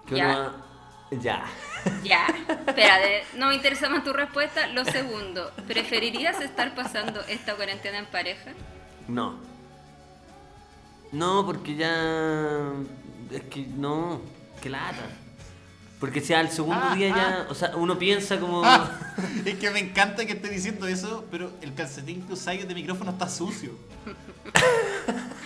Que 0.07 0.15
Ya. 0.15 0.27
uno- 0.29 1.21
ya. 1.21 1.45
Ya, 2.03 2.27
espérate, 2.67 3.23
no 3.35 3.47
me 3.49 3.55
interesa 3.55 3.89
más 3.89 4.03
tu 4.03 4.13
respuesta. 4.13 4.67
Lo 4.67 4.85
segundo, 4.85 5.51
¿preferirías 5.67 6.39
estar 6.41 6.73
pasando 6.73 7.21
esta 7.27 7.55
cuarentena 7.55 7.99
en 7.99 8.05
pareja? 8.07 8.51
No. 9.07 9.35
No, 11.11 11.45
porque 11.45 11.75
ya. 11.75 12.71
Es 13.31 13.41
que 13.43 13.67
no. 13.67 14.21
Que 14.61 14.69
lata. 14.69 15.07
Porque 15.99 16.19
si 16.21 16.33
al 16.33 16.51
segundo 16.51 16.81
Ah, 16.83 16.95
día 16.95 17.09
ya. 17.09 17.15
ah. 17.15 17.45
O 17.49 17.55
sea, 17.55 17.75
uno 17.75 17.97
piensa 17.97 18.39
como. 18.39 18.63
Ah, 18.65 18.91
es 19.45 19.55
que 19.55 19.69
me 19.71 19.79
encanta 19.79 20.25
que 20.25 20.33
esté 20.33 20.49
diciendo 20.49 20.87
eso, 20.87 21.25
pero 21.31 21.51
el 21.61 21.73
calcetín 21.73 22.21
que 22.23 22.33
usáis 22.33 22.67
de 22.67 22.73
micrófono 22.75 23.11
está 23.11 23.29
sucio. 23.29 23.71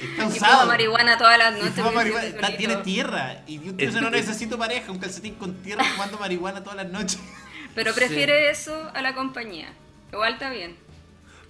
Está 0.01 0.23
Y 0.23 0.27
usado. 0.27 0.53
fumo 0.59 0.67
marihuana 0.67 1.17
todas 1.17 1.37
las 1.37 1.57
Y 1.57 1.59
noches. 1.59 1.73
fuma 1.75 1.91
marihuana, 1.91 2.25
está- 2.27 2.55
tiene 2.57 2.77
tierra. 2.77 3.43
Y 3.47 3.59
yo 3.59 3.73
Es- 3.77 3.93
no 3.95 4.07
es- 4.07 4.11
necesito 4.11 4.57
pareja, 4.57 4.91
un 4.91 4.97
calcetín 4.99 5.35
con 5.35 5.55
tierra 5.55 5.83
fumando 5.83 6.17
marihuana 6.17 6.63
todas 6.63 6.77
las 6.77 6.89
noches. 6.89 7.19
Pero 7.75 7.93
prefiere 7.93 8.49
eso 8.49 8.89
a 8.93 9.01
la 9.01 9.13
compañía. 9.13 9.73
Igual 10.13 10.33
está 10.33 10.49
bien. 10.49 10.77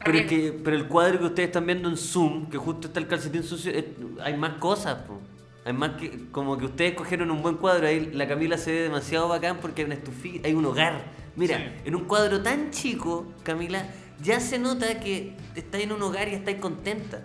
Pero, 0.03 0.17
es 0.17 0.25
que, 0.27 0.51
pero 0.63 0.75
el 0.77 0.87
cuadro 0.87 1.19
que 1.19 1.25
ustedes 1.25 1.49
están 1.49 1.65
viendo 1.65 1.89
en 1.89 1.97
Zoom, 1.97 2.49
que 2.49 2.57
justo 2.57 2.87
está 2.87 2.99
el 2.99 3.07
calcetín 3.07 3.43
sucio, 3.43 3.71
es- 3.71 3.85
hay 4.23 4.35
más 4.35 4.53
cosas, 4.57 4.95
po. 5.05 5.19
Hay 5.69 5.75
más 5.75 5.91
que. 5.91 6.29
Como 6.31 6.57
que 6.57 6.65
ustedes 6.65 6.95
cogieron 6.95 7.29
un 7.29 7.41
buen 7.43 7.57
cuadro. 7.57 7.85
Ahí 7.87 8.09
la 8.13 8.27
Camila 8.27 8.57
se 8.57 8.71
ve 8.71 8.79
demasiado 8.81 9.27
bacán 9.27 9.57
porque 9.61 9.81
hay 9.81 9.85
una 9.85 9.95
estufilla, 9.95 10.41
hay 10.45 10.53
un 10.55 10.65
hogar. 10.65 11.03
Mira, 11.35 11.57
Sí. 11.57 11.63
en 11.85 11.95
un 11.95 12.05
cuadro 12.05 12.41
tan 12.41 12.71
chico, 12.71 13.31
Camila, 13.43 13.85
ya 14.21 14.39
se 14.39 14.57
nota 14.57 14.99
que 14.99 15.35
estáis 15.55 15.83
en 15.85 15.91
un 15.91 16.01
hogar 16.01 16.27
y 16.27 16.33
estáis 16.33 16.57
contenta. 16.57 17.21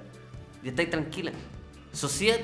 Y 0.63 0.69
estáis 0.69 0.91
tranquila. 0.91 1.33
Sociedad 1.93 2.39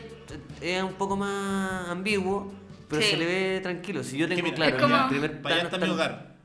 es 0.60 0.82
un 0.82 0.94
poco 0.94 1.16
más 1.16 1.88
ambiguo, 1.88 2.50
pero 2.88 3.02
Sí. 3.02 3.10
se 3.10 3.16
le 3.18 3.26
ve 3.26 3.60
tranquilo. 3.60 4.02
Si 4.02 4.16
yo 4.16 4.26
tengo 4.28 4.42
mira, 4.42 4.56
claro, 4.56 4.76
es 4.76 4.82
como- 4.82 4.96
el 4.96 5.08
primer 5.08 5.42
Para 5.42 5.54
allá 5.56 5.68
plano 5.68 5.76
está 5.76 5.86
mi 5.86 5.92
está- 5.92 5.94
hogar. 5.94 6.36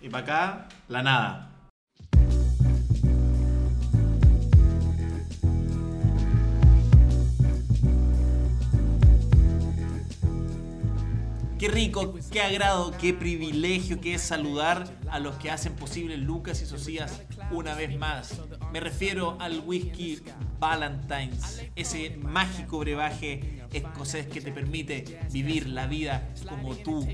Y 0.00 0.08
para 0.08 0.24
acá, 0.24 0.68
la 0.88 1.02
nada. 1.02 1.50
Qué 11.64 11.70
rico, 11.70 12.12
qué 12.30 12.42
agrado, 12.42 12.92
qué 13.00 13.14
privilegio 13.14 13.98
que 13.98 14.12
es 14.12 14.20
saludar 14.20 14.84
a 15.08 15.18
los 15.18 15.36
que 15.36 15.50
hacen 15.50 15.74
posible 15.74 16.18
Lucas 16.18 16.60
y 16.60 16.66
Socias 16.66 17.22
una 17.50 17.74
vez 17.74 17.98
más. 17.98 18.38
Me 18.70 18.80
refiero 18.80 19.38
al 19.40 19.60
whisky 19.60 20.20
Valentine's, 20.58 21.62
ese 21.74 22.18
mágico 22.18 22.80
brebaje 22.80 23.62
escocés 23.72 24.26
que 24.26 24.42
te 24.42 24.52
permite 24.52 25.18
vivir 25.32 25.66
la 25.66 25.86
vida 25.86 26.28
como 26.50 26.76
tú 26.76 27.08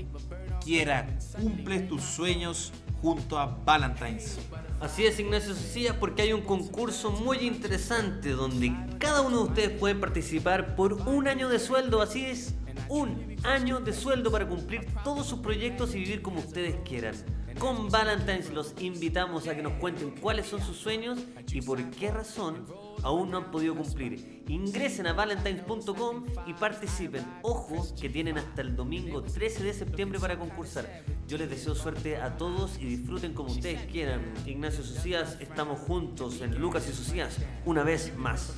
quieras. 0.61 1.33
Cumples 1.41 1.87
tus 1.87 2.01
sueños 2.01 2.73
junto 3.01 3.39
a 3.39 3.45
Valentine's. 3.45 4.37
Así 4.81 5.05
es, 5.05 5.19
Ignacio 5.19 5.53
Socias, 5.53 5.95
porque 5.95 6.23
hay 6.23 6.33
un 6.33 6.41
concurso 6.41 7.11
muy 7.11 7.37
interesante 7.37 8.31
donde 8.31 8.75
cada 8.99 9.21
uno 9.21 9.37
de 9.37 9.43
ustedes 9.43 9.79
puede 9.79 9.95
participar 9.95 10.75
por 10.75 10.93
un 11.07 11.27
año 11.27 11.49
de 11.49 11.59
sueldo. 11.59 12.01
Así 12.01 12.25
es, 12.25 12.55
un 12.91 13.37
año 13.43 13.79
de 13.79 13.93
sueldo 13.93 14.29
para 14.31 14.45
cumplir 14.45 14.85
todos 15.05 15.25
sus 15.25 15.39
proyectos 15.39 15.95
y 15.95 15.99
vivir 15.99 16.21
como 16.21 16.39
ustedes 16.39 16.75
quieran. 16.83 17.15
Con 17.57 17.89
Valentine's 17.89 18.51
los 18.51 18.73
invitamos 18.81 19.47
a 19.47 19.55
que 19.55 19.61
nos 19.61 19.73
cuenten 19.73 20.11
cuáles 20.11 20.47
son 20.47 20.61
sus 20.61 20.75
sueños 20.75 21.17
y 21.53 21.61
por 21.61 21.81
qué 21.91 22.11
razón 22.11 22.65
aún 23.01 23.31
no 23.31 23.37
han 23.37 23.49
podido 23.49 23.75
cumplir. 23.75 24.43
Ingresen 24.49 25.07
a 25.07 25.13
valentines.com 25.13 26.25
y 26.45 26.53
participen. 26.53 27.23
Ojo 27.43 27.87
que 27.99 28.09
tienen 28.09 28.37
hasta 28.37 28.61
el 28.61 28.75
domingo 28.75 29.23
13 29.23 29.63
de 29.63 29.73
septiembre 29.73 30.19
para 30.19 30.37
concursar. 30.37 31.03
Yo 31.29 31.37
les 31.37 31.49
deseo 31.49 31.75
suerte 31.75 32.17
a 32.17 32.35
todos 32.35 32.77
y 32.77 32.85
disfruten 32.85 33.33
como 33.33 33.51
ustedes 33.51 33.85
quieran. 33.85 34.33
Ignacio 34.45 34.83
Socias, 34.83 35.37
estamos 35.39 35.79
juntos 35.79 36.41
en 36.41 36.59
Lucas 36.59 36.89
y 36.89 36.93
Socias 36.93 37.37
una 37.65 37.83
vez 37.83 38.13
más. 38.17 38.53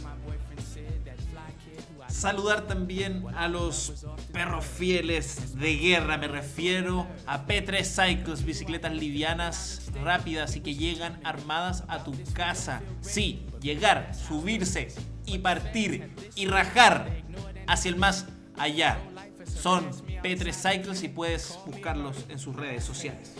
Saludar 2.13 2.67
también 2.67 3.23
a 3.35 3.47
los 3.47 4.05
perros 4.31 4.63
fieles 4.63 5.57
de 5.57 5.75
guerra. 5.75 6.17
Me 6.17 6.27
refiero 6.27 7.07
a 7.25 7.47
P3 7.47 7.83
Cycles, 7.83 8.45
bicicletas 8.45 8.93
livianas, 8.93 9.81
rápidas 10.03 10.55
y 10.55 10.61
que 10.61 10.75
llegan 10.75 11.19
armadas 11.23 11.83
a 11.87 12.03
tu 12.03 12.13
casa. 12.33 12.83
Sí, 13.01 13.47
llegar, 13.59 14.13
subirse 14.15 14.89
y 15.25 15.39
partir 15.39 16.13
y 16.35 16.45
rajar 16.45 17.23
hacia 17.67 17.89
el 17.89 17.95
más 17.95 18.27
allá. 18.57 18.99
Son 19.45 19.89
P3 20.21 20.53
Cycles 20.53 21.01
y 21.01 21.09
puedes 21.09 21.57
buscarlos 21.65 22.15
en 22.29 22.37
sus 22.37 22.55
redes 22.55 22.83
sociales. 22.83 23.33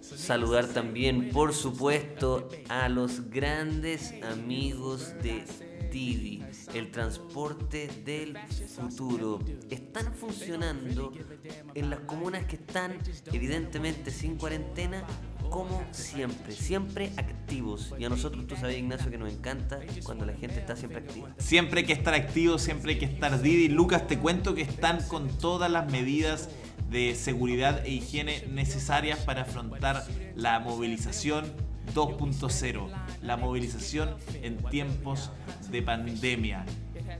Saludar 0.00 0.66
también, 0.66 1.30
por 1.30 1.54
supuesto, 1.54 2.48
a 2.68 2.88
los 2.88 3.30
grandes 3.30 4.14
amigos 4.22 5.14
de 5.22 5.44
Didi, 5.92 6.42
el 6.74 6.90
transporte 6.90 7.88
del 8.04 8.36
futuro. 8.68 9.40
Están 9.70 10.12
funcionando 10.14 11.12
en 11.74 11.90
las 11.90 12.00
comunas 12.00 12.44
que 12.46 12.56
están 12.56 12.98
evidentemente 13.32 14.10
sin 14.10 14.36
cuarentena, 14.36 15.04
como 15.50 15.84
siempre, 15.92 16.52
siempre 16.52 17.12
activos. 17.16 17.94
Y 17.98 18.04
a 18.04 18.08
nosotros, 18.08 18.46
tú 18.46 18.56
sabes, 18.56 18.78
Ignacio, 18.78 19.10
que 19.10 19.18
nos 19.18 19.32
encanta 19.32 19.80
cuando 20.04 20.24
la 20.26 20.34
gente 20.34 20.58
está 20.58 20.76
siempre 20.76 21.00
activa. 21.00 21.34
Siempre 21.38 21.80
hay 21.80 21.86
que 21.86 21.92
estar 21.92 22.14
activo, 22.14 22.58
siempre 22.58 22.92
hay 22.92 22.98
que 22.98 23.06
estar 23.06 23.40
Didi. 23.40 23.68
Lucas, 23.68 24.06
te 24.06 24.18
cuento 24.18 24.54
que 24.54 24.62
están 24.62 25.02
con 25.08 25.28
todas 25.38 25.70
las 25.70 25.90
medidas 25.90 26.48
de 26.90 27.14
seguridad 27.14 27.84
e 27.84 27.90
higiene 27.90 28.46
necesarias 28.48 29.18
para 29.20 29.42
afrontar 29.42 30.06
la 30.34 30.60
movilización 30.60 31.65
2.0, 31.94 32.88
la 33.22 33.36
movilización 33.36 34.14
en 34.42 34.56
tiempos 34.70 35.30
de 35.70 35.82
pandemia. 35.82 36.64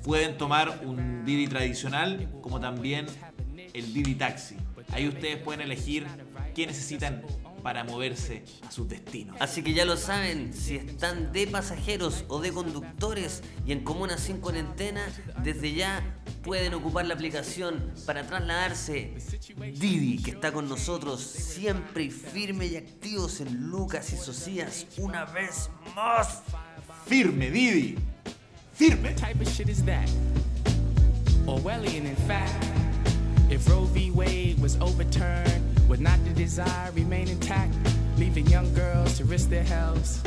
Pueden 0.03 0.37
tomar 0.37 0.81
un 0.85 1.25
Didi 1.25 1.49
tradicional 1.49 2.29
como 2.41 2.61
también 2.61 3.07
el 3.73 3.93
Didi 3.93 4.15
Taxi. 4.15 4.57
Ahí 4.93 5.09
ustedes 5.09 5.37
pueden 5.39 5.61
elegir 5.61 6.07
qué 6.55 6.67
necesitan 6.67 7.23
para 7.67 7.83
moverse 7.83 8.45
a 8.65 8.71
sus 8.71 8.87
destinos. 8.87 9.37
Así 9.41 9.61
que 9.61 9.75
ya 9.75 9.85
lo 9.85 9.97
saben, 9.97 10.55
si 10.55 10.77
están 10.77 11.33
de 11.33 11.49
pasajeros 11.49 12.25
o 12.29 12.41
de 12.41 12.53
conductores 12.53 13.43
y 13.67 13.73
en 13.73 13.83
comunas 13.83 14.21
sin 14.21 14.39
cuarentena, 14.39 15.05
desde 15.43 15.75
ya 15.75 16.17
pueden 16.45 16.75
ocupar 16.75 17.07
la 17.07 17.15
aplicación 17.15 17.93
para 18.07 18.25
trasladarse. 18.25 19.15
Didi, 19.57 20.23
que 20.23 20.31
está 20.31 20.53
con 20.53 20.69
nosotros 20.69 21.21
siempre 21.21 22.05
y 22.05 22.11
firme 22.13 22.67
y 22.67 22.77
activos 22.77 23.41
en 23.41 23.69
Lucas 23.69 24.13
y 24.13 24.17
Socias, 24.17 24.87
una 24.99 25.25
vez 25.25 25.69
más. 25.97 26.45
Firme, 27.05 27.51
Didi. 27.51 27.99
Firme. 28.75 29.17
Orwellian, 31.49 32.07
in 32.07 32.17
fact. 32.29 32.65
If 33.51 33.69
Roe 33.69 33.87
v. 33.87 34.13
Wade 34.13 34.61
was 34.61 34.77
overturned, 34.81 35.66
would 35.89 36.01
not 36.01 36.23
the 36.25 36.31
desire 36.31 36.91
remain 36.93 37.29
intact? 37.29 37.75
Leaving 38.17 38.47
young 38.47 38.73
girls 38.75 39.19
to 39.19 39.25
risk 39.25 39.51
their 39.51 39.65
health, 39.65 40.23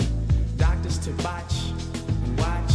doctors 0.58 0.98
to 1.00 1.12
botch 1.24 1.72
and 2.24 2.38
watch 2.38 2.74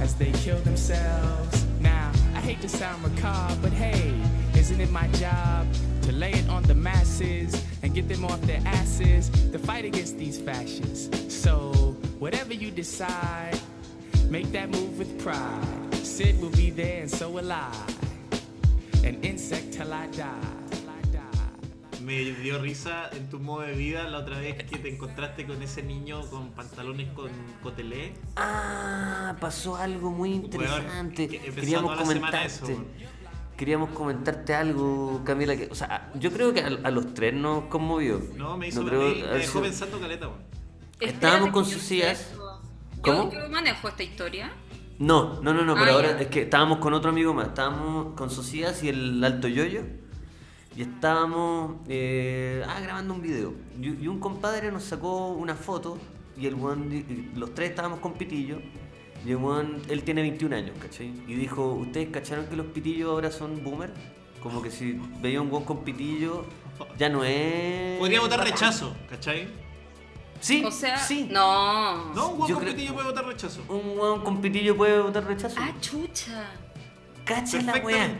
as 0.00 0.14
they 0.14 0.32
kill 0.32 0.58
themselves. 0.60 1.64
Now, 1.80 2.12
I 2.34 2.40
hate 2.40 2.60
to 2.62 2.68
sound 2.68 3.02
macabre, 3.02 3.56
but 3.62 3.72
hey, 3.72 4.14
isn't 4.56 4.80
it 4.80 4.90
my 4.90 5.06
job 5.08 5.66
to 6.02 6.12
lay 6.12 6.32
it 6.32 6.48
on 6.48 6.62
the 6.64 6.74
masses 6.74 7.62
and 7.82 7.94
get 7.94 8.08
them 8.08 8.24
off 8.24 8.40
their 8.42 8.62
asses 8.64 9.28
to 9.52 9.58
fight 9.58 9.84
against 9.84 10.18
these 10.18 10.40
fascists? 10.40 11.34
So, 11.34 11.72
whatever 12.18 12.54
you 12.54 12.70
decide, 12.70 13.60
Make 14.30 14.50
that 14.52 14.70
move 14.70 14.98
with 14.98 15.22
pride. 15.22 15.94
Sid 15.94 16.40
will 16.40 16.50
be 16.50 16.70
there 16.70 17.02
and 17.02 17.10
so 17.10 17.30
will 17.30 17.52
I. 17.52 17.72
An 19.04 19.22
insect 19.22 19.74
till 19.74 19.92
I 19.92 20.06
die. 20.08 20.83
Me 22.04 22.20
dio 22.22 22.58
risa 22.58 23.08
en 23.12 23.30
tu 23.30 23.38
modo 23.40 23.62
de 23.62 23.72
vida 23.72 24.04
la 24.04 24.18
otra 24.18 24.38
vez 24.38 24.62
que 24.64 24.76
te 24.76 24.92
encontraste 24.92 25.46
con 25.46 25.62
ese 25.62 25.82
niño 25.82 26.20
con 26.28 26.50
pantalones 26.50 27.10
con 27.12 27.30
cotelé. 27.62 28.12
Ah, 28.36 29.34
pasó 29.40 29.76
algo 29.76 30.10
muy 30.10 30.32
interesante. 30.34 31.28
que 31.28 31.38
Queríamos 31.40 31.92
toda 31.92 32.04
la 32.04 32.12
semana 32.12 32.30
comentarte. 32.42 32.72
eso. 32.72 32.84
Queríamos 33.56 33.90
comentarte 33.90 34.54
algo, 34.54 35.22
Camila, 35.24 35.56
que, 35.56 35.68
o 35.70 35.74
sea, 35.74 36.10
yo 36.18 36.30
creo 36.30 36.52
que 36.52 36.60
a, 36.60 36.66
a 36.66 36.90
los 36.90 37.14
tres 37.14 37.32
nos 37.32 37.64
conmovió. 37.66 38.20
No, 38.36 38.56
me 38.58 38.68
hizo 38.68 38.84
creo 38.84 39.00
me, 39.00 39.38
dejó 39.38 39.62
pensando 39.62 39.98
caleta. 39.98 40.28
Estábamos 41.00 41.50
con 41.50 41.64
Socias. 41.64 42.20
empiezo. 42.32 42.60
¿Cómo? 43.00 43.32
Yo, 43.32 43.40
yo 43.40 43.48
manejo 43.48 43.88
esta 43.88 44.02
historia. 44.02 44.52
No, 44.98 45.40
no, 45.40 45.54
no, 45.54 45.64
no, 45.64 45.72
Ah, 45.72 45.76
pero 45.80 45.92
ahora 45.92 46.10
ya. 46.16 46.20
es 46.20 46.26
que 46.28 46.42
estábamos 46.42 46.78
con 46.78 46.92
otro 46.92 47.10
amigo 47.10 47.32
más, 47.32 47.48
estábamos 47.48 48.14
con 48.14 48.28
Socias 48.30 48.82
y 48.82 48.88
el 48.90 49.22
Alto 49.24 49.48
Yoyo 49.48 49.82
y 50.76 50.82
estábamos 50.82 51.76
eh, 51.88 52.64
ah, 52.68 52.80
grabando 52.80 53.14
un 53.14 53.22
video 53.22 53.54
y, 53.80 54.04
y 54.04 54.08
un 54.08 54.18
compadre 54.18 54.72
nos 54.72 54.84
sacó 54.84 55.28
una 55.28 55.54
foto 55.54 55.98
y 56.36 56.46
el 56.46 56.54
y 56.54 57.30
los 57.36 57.54
tres 57.54 57.70
estábamos 57.70 58.00
con 58.00 58.14
Pitillo 58.14 58.58
y 59.24 59.30
el 59.30 59.36
weón, 59.36 59.80
él 59.88 60.02
tiene 60.02 60.20
21 60.20 60.54
años, 60.54 60.76
¿cachai? 60.78 61.06
Y 61.26 61.34
dijo, 61.34 61.72
¿ustedes 61.72 62.10
cacharon 62.10 62.46
que 62.46 62.56
los 62.56 62.66
Pitillos 62.66 63.10
ahora 63.10 63.30
son 63.30 63.64
boomer? 63.64 63.90
Como 64.42 64.60
que 64.60 64.70
si 64.70 65.00
veía 65.22 65.40
un 65.40 65.50
weón 65.50 65.64
con 65.64 65.82
Pitillo 65.82 66.44
ya 66.98 67.08
no 67.08 67.24
es... 67.24 67.98
Podría 67.98 68.20
votar 68.20 68.44
rechazo, 68.44 68.94
¿cachai? 69.08 69.48
Sí, 70.40 70.62
O 70.62 70.70
sea, 70.70 70.98
sí. 70.98 71.28
no. 71.30 72.12
No, 72.14 72.28
un 72.30 72.46
Yo 72.46 72.56
con 72.56 72.66
pitillo 72.66 72.92
puede 72.92 73.08
votar 73.08 73.24
rechazo. 73.24 73.62
Un 73.66 73.98
weón 73.98 74.22
con 74.22 74.42
Pitillo 74.42 74.76
puede 74.76 75.00
votar 75.00 75.24
rechazo. 75.24 75.56
Ah, 75.58 75.72
chucha. 75.80 76.50
Cacha 77.24 77.62
la 77.62 77.76
weá. 77.78 78.14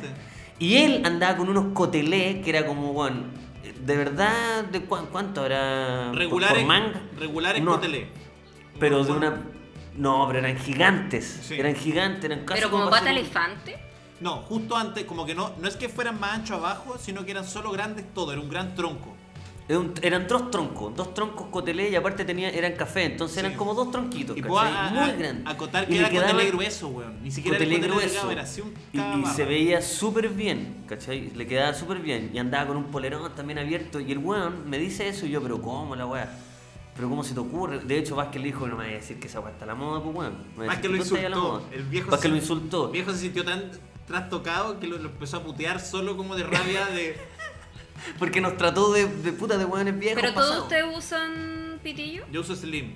Y 0.58 0.76
él 0.76 1.02
andaba 1.04 1.36
con 1.36 1.48
unos 1.48 1.72
cotelés 1.74 2.42
que 2.44 2.50
era 2.50 2.66
como, 2.66 2.92
bueno, 2.92 3.24
de 3.80 3.96
verdad, 3.96 4.64
¿de 4.64 4.82
cuán- 4.82 5.06
cuánto 5.06 5.40
habrá? 5.42 6.12
Regulares, 6.12 6.58
por 6.58 6.66
manga? 6.66 7.02
regulares 7.18 7.62
No, 7.62 7.72
cotelé. 7.72 8.06
Pero 8.78 9.04
de 9.04 9.12
una. 9.12 9.42
No, 9.96 10.24
pero 10.26 10.40
eran 10.40 10.56
gigantes. 10.58 11.40
Sí. 11.42 11.54
Eran 11.54 11.74
gigantes, 11.76 12.24
eran 12.24 12.44
casi 12.44 12.60
Pero 12.60 12.70
como 12.70 12.90
pata 12.90 13.10
elefante. 13.10 13.78
No, 14.20 14.36
justo 14.42 14.76
antes, 14.76 15.04
como 15.04 15.26
que 15.26 15.34
no, 15.34 15.52
no 15.60 15.68
es 15.68 15.76
que 15.76 15.88
fueran 15.88 16.18
más 16.18 16.34
anchos 16.34 16.58
abajo, 16.58 16.96
sino 16.98 17.24
que 17.24 17.32
eran 17.32 17.44
solo 17.44 17.70
grandes 17.72 18.12
todo, 18.14 18.32
era 18.32 18.40
un 18.40 18.48
gran 18.48 18.74
tronco. 18.74 19.13
Un- 19.66 19.94
eran 20.02 20.28
dos 20.28 20.50
troncos, 20.50 20.94
dos 20.94 21.14
troncos 21.14 21.46
cotelé 21.50 21.88
y 21.88 21.94
aparte 21.96 22.26
tenía, 22.26 22.50
eran 22.50 22.72
café, 22.74 23.04
entonces 23.04 23.40
Sí. 23.40 23.46
eran 23.46 23.56
como 23.56 23.72
dos 23.72 23.90
tronquitos, 23.90 24.36
Y 24.36 24.40
a- 24.40 24.90
Muy 24.90 24.98
grandes. 25.10 25.36
acotar 25.46 25.84
Y 25.84 25.86
que 25.86 25.92
le 25.94 25.98
era 26.00 26.10
quedaba 26.10 26.30
cotelé 26.32 26.50
grueso, 26.50 26.88
weón. 26.88 27.22
Ni 27.22 27.30
siquiera 27.30 27.56
era 27.56 27.64
cotelé 27.64 27.80
cotelé 27.80 27.94
grueso. 28.08 28.30
era 28.30 28.42
así 28.42 28.60
un 28.60 28.74
y, 28.92 28.98
y 29.22 29.26
se 29.34 29.44
veía 29.46 29.80
súper 29.80 30.28
bien, 30.28 30.84
¿cachai? 30.86 31.30
Le 31.34 31.46
quedaba 31.46 31.72
súper 31.72 32.00
bien. 32.00 32.30
Y 32.34 32.38
andaba 32.38 32.66
con 32.66 32.76
un 32.76 32.84
polerón 32.90 33.34
también 33.34 33.58
abierto. 33.58 34.00
Y 34.00 34.12
el 34.12 34.18
weón 34.18 34.68
me 34.68 34.76
dice 34.78 35.08
eso 35.08 35.24
y 35.24 35.30
yo, 35.30 35.40
pero 35.42 35.62
¿cómo 35.62 35.96
la 35.96 36.04
weá? 36.06 36.30
¿Pero 36.94 37.08
cómo 37.08 37.24
se 37.24 37.32
te 37.32 37.40
ocurre? 37.40 37.78
De 37.80 37.96
hecho, 37.98 38.16
Vázquez 38.16 38.42
le 38.42 38.48
dijo, 38.48 38.66
no 38.68 38.76
me 38.76 38.84
vaya 38.84 38.96
a 38.98 39.00
decir 39.00 39.18
que 39.18 39.28
esa 39.28 39.40
weá 39.40 39.50
está 39.52 39.64
a 39.64 39.68
la 39.68 39.74
moda, 39.74 40.02
pues 40.02 40.14
weón. 40.14 40.34
Decir 40.58 40.80
que 40.82 40.88
lo 40.90 40.96
insultó. 40.98 41.62
El 41.72 41.82
viejo 41.84 42.10
Vázquez 42.10 42.22
se- 42.22 42.28
lo 42.28 42.36
insultó. 42.36 42.86
El 42.88 42.92
viejo 42.92 43.12
se 43.12 43.18
sintió 43.18 43.44
tan 43.46 43.70
trastocado 44.06 44.78
que 44.78 44.86
lo, 44.86 44.98
lo 44.98 45.08
empezó 45.08 45.38
a 45.38 45.42
putear 45.42 45.80
solo 45.80 46.16
como 46.18 46.36
de 46.36 46.42
rabia 46.42 46.84
de... 46.86 47.16
Porque 48.18 48.40
nos 48.40 48.56
trató 48.56 48.92
de, 48.92 49.06
de 49.06 49.32
puta 49.32 49.56
de 49.58 49.64
weones 49.64 49.98
viejos 49.98 50.20
Pero 50.20 50.34
todos 50.34 50.46
pasados. 50.46 50.64
ustedes 50.64 50.96
usan 50.96 51.80
pitillo. 51.82 52.24
Yo 52.32 52.40
uso 52.40 52.54
Slim. 52.56 52.94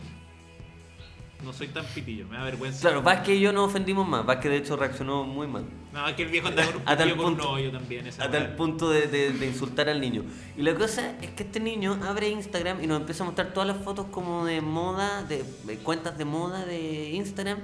No 1.45 1.53
soy 1.53 1.69
tan 1.69 1.85
pitillo, 1.87 2.27
me 2.27 2.37
da 2.37 2.43
vergüenza. 2.43 2.81
Claro, 2.81 3.01
Vázquez 3.01 3.37
y 3.37 3.41
yo 3.41 3.53
no 3.53 3.63
ofendimos 3.65 4.09
más. 4.09 4.27
Vázquez 4.27 4.51
de 4.51 4.57
hecho 4.57 4.77
reaccionó 4.77 5.23
muy 5.23 5.47
mal. 5.47 5.65
No, 5.93 6.09
es 6.09 6.17
que 6.17 6.25
el 6.25 6.31
viejo 6.31 6.49
andaba 6.49 6.67
con 6.73 6.83
un 6.83 6.89
A 6.89 6.97
tal 6.97 7.07
pitillo 7.07 7.17
con 7.23 7.33
un 7.33 7.39
punto- 7.39 7.51
hoyo 7.53 7.71
también. 7.71 8.07
Esa 8.09 8.25
A 8.25 8.31
tal 8.31 8.57
punto 8.57 8.91
de, 8.91 9.07
de- 9.07 9.31
de 9.33 9.47
insultar 9.47 9.89
al 9.89 10.01
niño. 10.01 10.25
Y 10.57 10.63
la 10.63 10.75
cosa 10.75 11.13
es 11.23 11.31
que 11.31 11.45
este 11.45 11.61
niño 11.61 11.97
abre 12.05 12.29
Instagram 12.29 12.83
y 12.83 12.89
nos 12.89 12.99
empieza 13.01 13.23
a 13.23 13.27
mostrar 13.27 13.53
todas 13.53 13.69
las 13.69 13.77
fotos 13.85 14.07
como 14.11 14.45
de 14.47 14.61
moda, 14.61 15.23
de, 15.23 15.45
de 15.63 15.77
cuentas 15.77 16.19
de 16.19 16.25
moda 16.25 16.67
de 16.67 17.11
Instagram, 17.11 17.59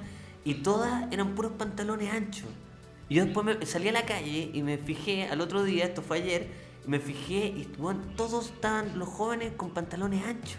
y 0.45 0.55
todas 0.55 1.13
eran 1.13 1.35
puros 1.35 1.53
pantalones 1.59 2.13
anchos. 2.13 2.47
Y 3.09 3.17
yo 3.17 3.25
después 3.25 3.45
me, 3.45 3.67
salí 3.67 3.89
a 3.89 3.93
la 3.93 4.07
calle 4.07 4.51
y 4.55 4.63
me 4.63 4.79
fijé, 4.79 5.25
al 5.29 5.41
otro 5.41 5.65
día, 5.65 5.85
esto 5.85 6.01
fue 6.01 6.19
ayer, 6.19 6.49
me 6.87 6.99
fijé 7.01 7.47
y 7.47 7.69
bueno, 7.79 8.01
todos 8.17 8.47
estaban 8.47 8.99
los 8.99 9.09
jóvenes 9.09 9.53
con 9.57 9.71
pantalones 9.71 10.25
anchos. 10.27 10.59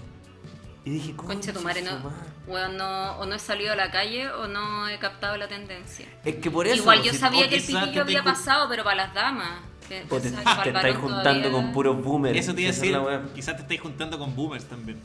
Y 0.84 0.92
dije, 0.92 1.16
Concha 1.16 1.52
tu 1.52 1.62
madre, 1.62 1.82
no. 1.82 1.92
su 1.98 2.04
madre". 2.04 2.16
Weón, 2.48 2.78
no, 2.78 3.18
o 3.18 3.26
no 3.26 3.34
he 3.36 3.40
salido 3.40 3.74
a 3.74 3.76
la 3.76 3.90
calle 3.90 4.30
o 4.30 4.48
no 4.48 4.88
he 4.88 5.00
captado 5.00 5.36
la 5.36 5.48
tendencia. 5.48 6.06
Es 6.24 6.36
que 6.36 6.52
por 6.52 6.68
eso... 6.68 6.76
Igual 6.76 7.02
yo 7.02 7.12
si- 7.12 7.18
sabía 7.18 7.50
que 7.50 7.56
el 7.56 7.62
pitillo 7.62 7.92
te 7.92 8.00
había 8.02 8.24
pasado, 8.24 8.68
pero 8.70 8.84
para 8.84 8.96
las 9.08 9.14
damas. 9.16 9.62
Que- 9.90 10.04
o 10.10 10.20
te, 10.20 10.30
que 10.30 10.38
te 10.38 10.44
para 10.44 10.62
el 10.64 10.76
estáis 10.76 10.96
juntando 10.98 11.24
todavía- 11.24 11.52
con 11.52 11.72
puros 11.74 12.04
boomers. 12.04 12.38
Eso 12.38 12.54
te 12.54 12.62
iba 12.62 12.70
a 12.70 12.74
decir, 12.74 12.96
quizás 13.34 13.56
te 13.56 13.62
estáis 13.64 13.82
juntando 13.82 14.20
con 14.20 14.36
boomers 14.36 14.66
también. 14.66 15.00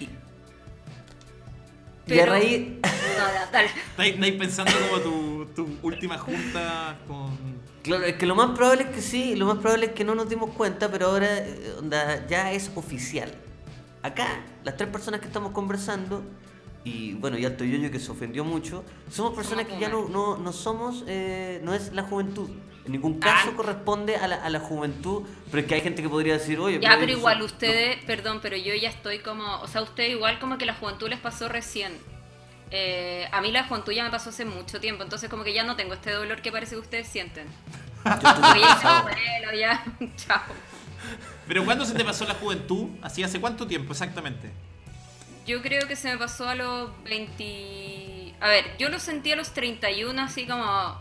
Y 0.00 0.04
a 0.04 0.08
Pero- 2.06 2.32
raíz... 2.32 2.68
No, 3.18 3.24
da- 3.24 3.48
dale. 3.50 3.66
Estáis, 3.68 4.14
estáis 4.14 4.34
pensando 4.34 4.72
como 4.88 5.02
tu, 5.02 5.46
tu 5.56 5.78
última 5.82 6.16
junta 6.18 6.96
con... 7.08 7.57
Claro, 7.82 8.04
es 8.04 8.16
que 8.16 8.26
lo 8.26 8.34
más 8.34 8.50
probable 8.56 8.82
es 8.84 8.88
que 8.90 9.00
sí, 9.02 9.36
lo 9.36 9.46
más 9.46 9.58
probable 9.58 9.86
es 9.86 9.92
que 9.92 10.04
no 10.04 10.14
nos 10.14 10.28
dimos 10.28 10.50
cuenta, 10.50 10.90
pero 10.90 11.06
ahora 11.06 11.38
eh, 11.38 11.74
onda, 11.78 12.26
ya 12.26 12.52
es 12.52 12.70
oficial. 12.74 13.32
Acá, 14.02 14.26
las 14.64 14.76
tres 14.76 14.88
personas 14.90 15.20
que 15.20 15.26
estamos 15.26 15.52
conversando, 15.52 16.22
y 16.84 17.14
bueno, 17.14 17.38
y 17.38 17.44
Alto 17.44 17.64
Yoyo 17.64 17.90
que 17.90 17.98
se 17.98 18.10
ofendió 18.10 18.44
mucho, 18.44 18.84
somos 19.10 19.34
personas 19.34 19.66
que 19.66 19.78
ya 19.78 19.88
no, 19.88 20.08
no, 20.08 20.36
no 20.38 20.52
somos, 20.52 21.04
eh, 21.06 21.60
no 21.64 21.74
es 21.74 21.92
la 21.92 22.02
juventud. 22.02 22.48
En 22.84 22.92
ningún 22.92 23.18
caso 23.18 23.50
Ah. 23.52 23.56
corresponde 23.56 24.16
a 24.16 24.26
la, 24.28 24.36
a 24.36 24.48
la 24.48 24.60
juventud, 24.60 25.22
pero 25.50 25.60
es 25.60 25.66
que 25.66 25.74
hay 25.74 25.80
gente 25.82 26.00
que 26.02 26.08
podría 26.08 26.34
decir, 26.34 26.58
oye, 26.58 26.78
Ya, 26.80 26.96
pero 26.98 27.10
eso- 27.10 27.18
igual 27.18 27.38
no". 27.40 27.44
ustedes, 27.44 28.02
perdón, 28.04 28.38
pero 28.40 28.56
yo 28.56 28.74
ya 28.74 28.88
estoy 28.88 29.18
como, 29.18 29.60
o 29.60 29.66
sea, 29.66 29.82
ustedes 29.82 30.10
igual 30.12 30.38
como 30.38 30.56
que 30.58 30.64
la 30.66 30.74
juventud 30.74 31.08
les 31.08 31.18
pasó 31.18 31.48
recién. 31.48 31.92
Eh, 32.70 33.28
a 33.32 33.40
mí 33.40 33.50
la 33.50 33.64
juventud 33.64 33.92
ya 33.92 34.04
me 34.04 34.10
pasó 34.10 34.30
hace 34.30 34.44
mucho 34.44 34.80
tiempo, 34.80 35.02
entonces 35.02 35.30
como 35.30 35.44
que 35.44 35.52
ya 35.52 35.64
no 35.64 35.76
tengo 35.76 35.94
este 35.94 36.12
dolor 36.12 36.42
que 36.42 36.52
parece 36.52 36.74
que 36.74 36.80
ustedes 36.80 37.08
sienten. 37.08 37.46
Yo 38.04 38.28
estoy 38.28 38.60
ya 38.60 39.52
ya, 39.58 39.84
chao. 40.16 40.42
Pero 41.46 41.64
¿cuándo 41.64 41.84
se 41.84 41.94
te 41.94 42.04
pasó 42.04 42.26
la 42.26 42.34
juventud? 42.34 42.88
¿Así 43.02 43.22
hace 43.22 43.40
cuánto 43.40 43.66
tiempo 43.66 43.92
exactamente? 43.92 44.50
Yo 45.46 45.62
creo 45.62 45.88
que 45.88 45.96
se 45.96 46.10
me 46.10 46.18
pasó 46.18 46.48
a 46.48 46.54
los 46.54 46.90
20... 47.04 48.34
A 48.40 48.48
ver, 48.48 48.76
yo 48.78 48.90
lo 48.90 48.98
sentí 48.98 49.32
a 49.32 49.36
los 49.36 49.52
31 49.54 50.20
así 50.20 50.46
como 50.46 51.00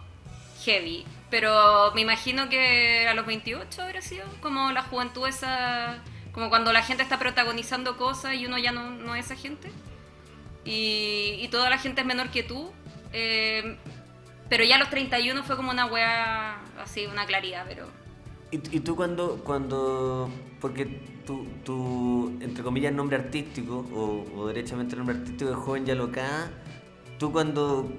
heavy, 0.64 1.06
pero 1.30 1.92
me 1.94 2.02
imagino 2.02 2.48
que 2.48 3.08
a 3.10 3.14
los 3.14 3.26
28 3.26 3.82
habría 3.82 4.02
sido 4.02 4.26
como 4.42 4.72
la 4.72 4.84
juventud 4.84 5.28
esa... 5.28 5.98
Como 6.32 6.50
cuando 6.50 6.72
la 6.72 6.84
gente 6.84 7.04
está 7.04 7.20
protagonizando 7.20 7.98
cosas 7.98 8.36
y 8.36 8.46
uno 8.46 8.58
ya 8.58 8.72
no, 8.72 8.92
no 8.92 9.16
es 9.16 9.26
esa 9.26 9.36
gente. 9.36 9.70
Y, 10.68 11.40
y 11.42 11.48
toda 11.50 11.70
la 11.70 11.78
gente 11.78 12.02
es 12.02 12.08
menor 12.08 12.30
que 12.30 12.44
tú. 12.44 12.72
eh, 13.14 13.78
pero 14.50 14.64
ya 14.64 14.76
a 14.76 14.80
los 14.80 14.90
31 14.90 15.44
fue 15.44 15.58
como 15.58 15.72
una 15.72 15.86
wea 15.88 16.62
así, 16.82 17.06
una 17.06 17.26
claridad, 17.26 17.66
pero... 17.68 17.86
¿Y, 18.50 18.78
y 18.78 18.80
tú 18.80 18.96
cuando, 18.96 19.42
cuando, 19.44 20.30
porque 20.62 20.86
tu, 21.26 21.46
tu, 21.66 22.38
entre 22.40 22.64
comillas, 22.64 22.94
nombre 22.94 23.18
artístico, 23.18 23.86
o, 23.94 24.26
o 24.40 24.48
derechamente 24.48 24.94
el 24.94 25.00
nombre 25.00 25.18
artístico 25.18 25.50
de 25.50 25.56
joven 25.58 25.86
ya 25.86 25.96
locada, 25.96 26.50
tú 27.20 27.34
cuando, 27.34 27.92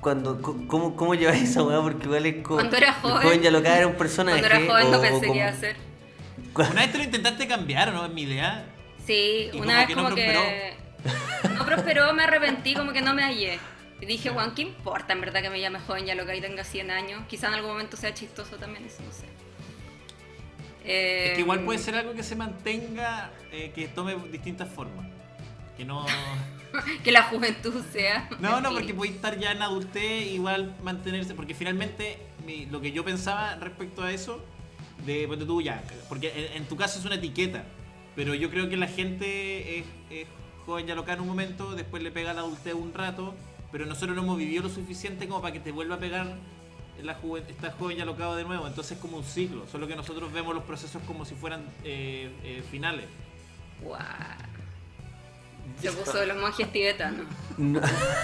cuando, 0.00 0.40
¿cómo, 0.40 0.96
cómo 0.96 1.14
llevas 1.14 1.36
esa 1.42 1.62
weá? 1.62 1.82
Porque 1.82 2.06
igual 2.06 2.24
es 2.24 2.36
como... 2.42 2.60
Cuando 2.60 2.76
era 2.78 2.94
joven- 2.94 3.22
joven 3.22 3.42
ya 3.42 3.50
locada 3.50 3.76
era 3.76 3.86
un 3.86 3.96
personaje. 3.96 4.38
Cuando 4.40 4.56
era 4.56 4.66
joven 4.72 4.90
no 4.90 4.98
o- 4.98 5.02
pensé 5.02 5.16
o 5.16 5.20
que 5.20 5.26
como- 5.26 5.40
iba 5.40 5.48
a 5.48 5.52
ser. 5.54 5.76
Una 6.54 6.80
vez 6.80 6.92
te 6.92 6.98
lo 6.98 7.04
intentaste 7.04 7.46
cambiar, 7.46 7.90
¿o 7.90 7.92
¿no? 7.92 8.06
Es 8.06 8.12
mi 8.14 8.22
idea. 8.22 8.64
Sí, 9.06 9.50
Y 9.52 9.58
una 9.60 9.64
como 9.66 9.76
vez 9.76 9.86
que 9.86 9.94
no 9.96 10.02
como 10.04 10.14
que. 10.16 10.74
Prosperó, 11.74 12.12
me 12.12 12.24
arrepentí, 12.24 12.74
como 12.74 12.92
que 12.92 13.00
no 13.00 13.14
me 13.14 13.22
hallé. 13.22 13.58
Y 14.00 14.06
dije, 14.06 14.30
Juan, 14.30 14.54
¿qué 14.54 14.62
importa 14.62 15.12
en 15.12 15.20
verdad 15.20 15.42
que 15.42 15.50
me 15.50 15.60
llame 15.60 15.78
joven 15.80 16.06
ya 16.06 16.14
lo 16.14 16.24
que 16.26 16.32
ahí 16.32 16.40
tenga 16.40 16.64
100 16.64 16.90
años? 16.90 17.22
Quizá 17.28 17.48
en 17.48 17.54
algún 17.54 17.70
momento 17.72 17.96
sea 17.96 18.12
chistoso 18.14 18.56
también, 18.56 18.84
eso 18.86 19.02
no 19.04 19.12
sé. 19.12 19.26
Es 20.84 21.32
que 21.34 21.40
igual 21.40 21.60
puede 21.60 21.78
Eh, 21.78 21.82
ser 21.82 21.94
algo 21.94 22.14
que 22.14 22.22
se 22.22 22.34
mantenga, 22.36 23.30
eh, 23.52 23.70
que 23.74 23.88
tome 23.88 24.16
distintas 24.32 24.68
formas. 24.68 25.06
Que 25.76 25.84
no... 25.84 26.06
Que 27.04 27.10
la 27.10 27.24
juventud 27.24 27.82
sea. 27.92 28.28
No, 28.38 28.60
no, 28.60 28.70
porque 28.72 28.94
puede 28.94 29.10
estar 29.12 29.36
ya 29.38 29.50
en 29.50 29.60
adultez, 29.60 30.26
igual 30.28 30.72
mantenerse, 30.84 31.34
porque 31.34 31.52
finalmente 31.52 32.16
mi- 32.46 32.66
lo 32.66 32.80
que 32.80 32.92
yo 32.92 33.04
pensaba 33.04 33.56
respecto 33.56 34.02
a 34.04 34.12
eso, 34.12 34.44
de 35.04 35.26
ponte 35.26 35.44
tú 35.46 35.60
ya, 35.60 35.82
porque 36.08 36.32
en, 36.54 36.62
en 36.62 36.68
tu 36.68 36.76
caso 36.76 37.00
es 37.00 37.04
una 37.04 37.16
etiqueta, 37.16 37.64
pero 38.14 38.34
yo 38.36 38.50
creo 38.50 38.68
que 38.68 38.76
la 38.76 38.86
gente 38.86 39.80
es, 39.80 39.84
es 40.10 40.26
joven 40.70 40.86
ya 40.86 40.94
loca 40.94 41.14
en 41.14 41.20
un 41.20 41.26
momento, 41.26 41.74
después 41.74 42.00
le 42.00 42.12
pega 42.12 42.32
la 42.32 42.42
adultez 42.42 42.74
un 42.74 42.94
rato, 42.94 43.34
pero 43.72 43.86
nosotros 43.86 44.14
no 44.14 44.22
hemos 44.22 44.38
vivido 44.38 44.62
lo 44.62 44.68
suficiente 44.68 45.26
como 45.26 45.42
para 45.42 45.52
que 45.52 45.58
te 45.58 45.72
vuelva 45.72 45.96
a 45.96 45.98
pegar 45.98 46.28
la 47.02 47.14
juven, 47.14 47.42
esta 47.48 47.72
joven 47.72 47.96
ya 47.96 48.04
locado 48.04 48.36
de 48.36 48.44
nuevo, 48.44 48.68
entonces 48.68 48.92
es 48.92 48.98
como 48.98 49.16
un 49.16 49.24
ciclo, 49.24 49.66
solo 49.66 49.88
que 49.88 49.96
nosotros 49.96 50.32
vemos 50.32 50.54
los 50.54 50.62
procesos 50.62 51.02
como 51.08 51.24
si 51.24 51.34
fueran 51.34 51.62
eh, 51.82 52.30
eh, 52.44 52.62
finales. 52.70 53.06
Guau. 53.82 53.98
Se 55.82 55.90
puso 55.90 56.24
los 56.24 56.36
monjes 56.36 56.70
tibetanos. 56.70 57.26
No. 57.58 57.80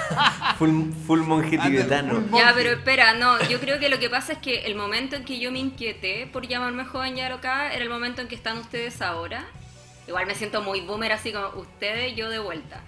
full, 0.58 0.92
full 1.04 1.20
monje 1.22 1.58
tibetano. 1.58 2.22
Ya, 2.32 2.52
pero 2.54 2.70
espera, 2.70 3.14
no, 3.14 3.40
yo 3.48 3.58
creo 3.58 3.80
que 3.80 3.88
lo 3.88 3.98
que 3.98 4.08
pasa 4.08 4.34
es 4.34 4.38
que 4.38 4.66
el 4.66 4.76
momento 4.76 5.16
en 5.16 5.24
que 5.24 5.40
yo 5.40 5.50
me 5.50 5.58
inquieté 5.58 6.28
por 6.32 6.46
llamarme 6.46 6.84
joven 6.84 7.16
ya 7.16 7.28
loca 7.28 7.72
era 7.72 7.82
el 7.82 7.90
momento 7.90 8.20
en 8.20 8.28
que 8.28 8.36
están 8.36 8.58
ustedes 8.58 9.02
ahora. 9.02 9.46
Igual 10.06 10.26
me 10.26 10.34
siento 10.34 10.62
muy 10.62 10.80
boomer 10.80 11.12
así 11.12 11.32
como 11.32 11.48
ustedes, 11.60 12.14
yo 12.16 12.28
de 12.30 12.38
vuelta. 12.38 12.82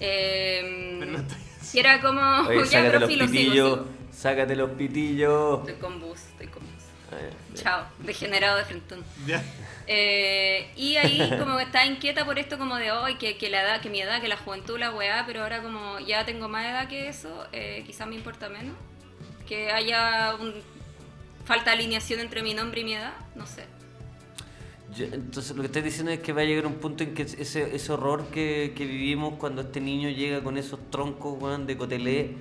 Eh, 0.00 0.96
Pero 0.98 1.12
lo 1.12 1.18
estoy 1.18 1.38
y 1.72 1.78
era 1.78 2.00
como, 2.00 2.20
Oye, 2.48 2.64
ya, 2.64 2.82
sácate 2.82 2.98
los 2.98 3.08
filo, 3.08 3.26
pitillos, 3.26 3.70
sigo. 3.78 3.88
sácate 4.12 4.56
los 4.56 4.70
pitillos. 4.70 5.58
Estoy 5.60 5.74
con 5.74 6.00
bus, 6.00 6.20
estoy 6.20 6.46
con 6.48 6.62
bus. 6.62 6.82
Chao, 7.54 7.84
degenerado 7.98 8.56
de 8.56 8.64
frentón. 8.64 9.04
Ya. 9.26 9.42
Eh, 9.86 10.70
y 10.76 10.96
ahí 10.96 11.30
como 11.38 11.58
que 11.58 11.64
estaba 11.64 11.84
inquieta 11.84 12.24
por 12.24 12.38
esto 12.38 12.58
como 12.58 12.76
de 12.76 12.90
hoy, 12.90 13.16
que, 13.16 13.36
que 13.36 13.50
la 13.50 13.62
edad, 13.62 13.80
que 13.80 13.90
mi 13.90 14.00
edad, 14.00 14.20
que 14.20 14.28
la 14.28 14.38
juventud, 14.38 14.78
la 14.78 14.90
weá, 14.90 15.24
pero 15.26 15.42
ahora 15.42 15.62
como 15.62 15.98
ya 16.00 16.24
tengo 16.24 16.48
más 16.48 16.66
edad 16.66 16.88
que 16.88 17.08
eso, 17.08 17.46
eh, 17.52 17.82
quizás 17.86 18.06
me 18.08 18.14
importa 18.14 18.48
menos. 18.48 18.74
Que 19.46 19.70
haya 19.70 20.34
un, 20.40 20.54
falta 21.44 21.70
de 21.70 21.76
alineación 21.76 22.20
entre 22.20 22.42
mi 22.42 22.54
nombre 22.54 22.80
y 22.80 22.84
mi 22.84 22.94
edad, 22.94 23.12
no 23.34 23.46
sé. 23.46 23.66
Yo- 24.96 25.06
entonces 25.06 25.56
lo 25.56 25.62
que 25.62 25.66
estás 25.66 25.84
diciendo 25.84 26.10
es 26.12 26.20
que 26.20 26.32
va 26.32 26.42
a 26.42 26.44
llegar 26.44 26.66
un 26.66 26.74
punto 26.74 27.02
en 27.04 27.14
que 27.14 27.22
ese, 27.22 27.74
ese 27.74 27.92
horror 27.92 28.26
que, 28.26 28.72
que 28.76 28.84
vivimos 28.84 29.34
cuando 29.38 29.62
este 29.62 29.80
niño 29.80 30.08
llega 30.10 30.42
con 30.42 30.56
esos 30.58 30.78
troncos 30.90 31.40
weón, 31.40 31.66
de 31.66 31.76
cotelé, 31.76 32.36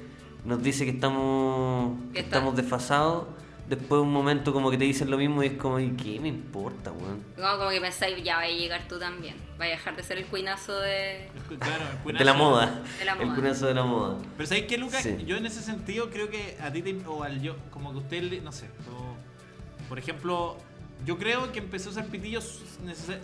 nos 0.45 0.61
dice 0.61 0.85
que 0.85 0.91
estamos, 0.91 1.97
que 2.13 2.19
estamos 2.19 2.55
desfasados, 2.55 3.27
después 3.69 4.01
un 4.01 4.11
momento 4.11 4.51
como 4.51 4.69
que 4.71 4.77
te 4.77 4.83
dicen 4.83 5.09
lo 5.09 5.17
mismo 5.17 5.43
y 5.43 5.47
es 5.47 5.53
como, 5.53 5.79
¿y 5.79 5.91
qué 5.91 6.19
me 6.19 6.27
importa, 6.27 6.91
weón? 6.91 7.23
Como, 7.35 7.57
como 7.57 7.69
que 7.69 7.79
pensáis, 7.79 8.21
ya 8.23 8.37
vaya 8.37 8.53
a 8.53 8.57
llegar 8.57 8.87
tú 8.89 8.99
también. 8.99 9.35
Vaya 9.57 9.75
a 9.75 9.77
dejar 9.77 9.95
de 9.95 10.01
ser 10.03 10.17
el 10.17 10.25
cuinazo 10.25 10.77
de... 10.79 11.29
Claro, 11.59 11.83
el 11.91 11.97
cuinazo. 11.99 12.19
De 12.23 12.25
la 12.25 12.33
moda. 12.33 12.81
De 12.99 13.05
la 13.05 13.13
El 13.13 13.25
moda. 13.27 13.35
cunazo 13.35 13.67
de 13.67 13.73
la 13.75 13.83
moda. 13.83 14.17
Pero 14.35 14.47
¿sabéis 14.47 14.65
qué, 14.65 14.77
Lucas? 14.79 15.03
Sí. 15.03 15.15
Yo 15.25 15.37
en 15.37 15.45
ese 15.45 15.61
sentido 15.61 16.09
creo 16.09 16.29
que 16.31 16.57
a 16.59 16.71
ti 16.73 16.81
te, 16.81 16.97
o 17.05 17.23
al 17.23 17.39
yo, 17.41 17.55
como 17.69 17.91
que 17.91 17.99
usted, 17.99 18.41
no 18.41 18.51
sé, 18.51 18.65
o- 18.91 19.87
por 19.87 19.99
ejemplo, 19.99 20.57
yo 21.05 21.17
creo 21.17 21.51
que 21.51 21.59
empecé 21.59 21.87
a 21.89 21.91
usar 21.91 22.05
pitillos, 22.07 22.61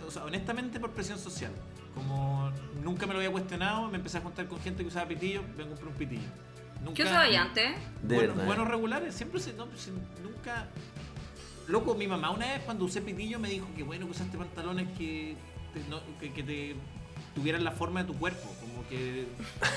o 0.06 0.10
sea, 0.10 0.24
honestamente 0.24 0.80
por 0.80 0.90
presión 0.90 1.18
social. 1.18 1.52
Como 1.94 2.50
nunca 2.82 3.06
me 3.06 3.12
lo 3.12 3.18
había 3.18 3.30
cuestionado, 3.32 3.88
me 3.88 3.96
empecé 3.96 4.18
a 4.18 4.20
juntar 4.20 4.46
con 4.46 4.60
gente 4.60 4.82
que 4.82 4.88
usaba 4.88 5.06
pitillos, 5.08 5.42
vengo 5.56 5.72
a 5.72 5.76
comprar 5.76 5.88
un 5.88 5.94
pitillo. 5.98 6.28
Nunca, 6.84 6.94
¿Qué 6.94 7.02
usaba 7.04 7.28
ya 7.28 7.42
antes? 7.42 7.74
De 8.02 8.14
bueno, 8.14 8.32
verdad. 8.34 8.46
buenos 8.46 8.68
regulares, 8.68 9.14
siempre 9.14 9.40
se, 9.40 9.52
no, 9.54 9.66
nunca. 10.22 10.66
Loco, 11.66 11.94
mi 11.94 12.06
mamá 12.06 12.30
una 12.30 12.46
vez 12.46 12.62
cuando 12.64 12.84
usé 12.84 13.02
pitillo 13.02 13.38
me 13.38 13.48
dijo 13.50 13.66
que 13.76 13.82
bueno 13.82 14.06
que 14.06 14.12
usaste 14.12 14.38
pantalones 14.38 14.88
que 14.96 15.36
te, 15.74 15.80
no- 15.90 16.00
que, 16.18 16.32
que 16.32 16.42
te 16.42 16.76
tuvieran 17.34 17.62
la 17.62 17.72
forma 17.72 18.02
de 18.02 18.06
tu 18.12 18.18
cuerpo. 18.18 18.48
Como 18.60 18.88
que 18.88 19.26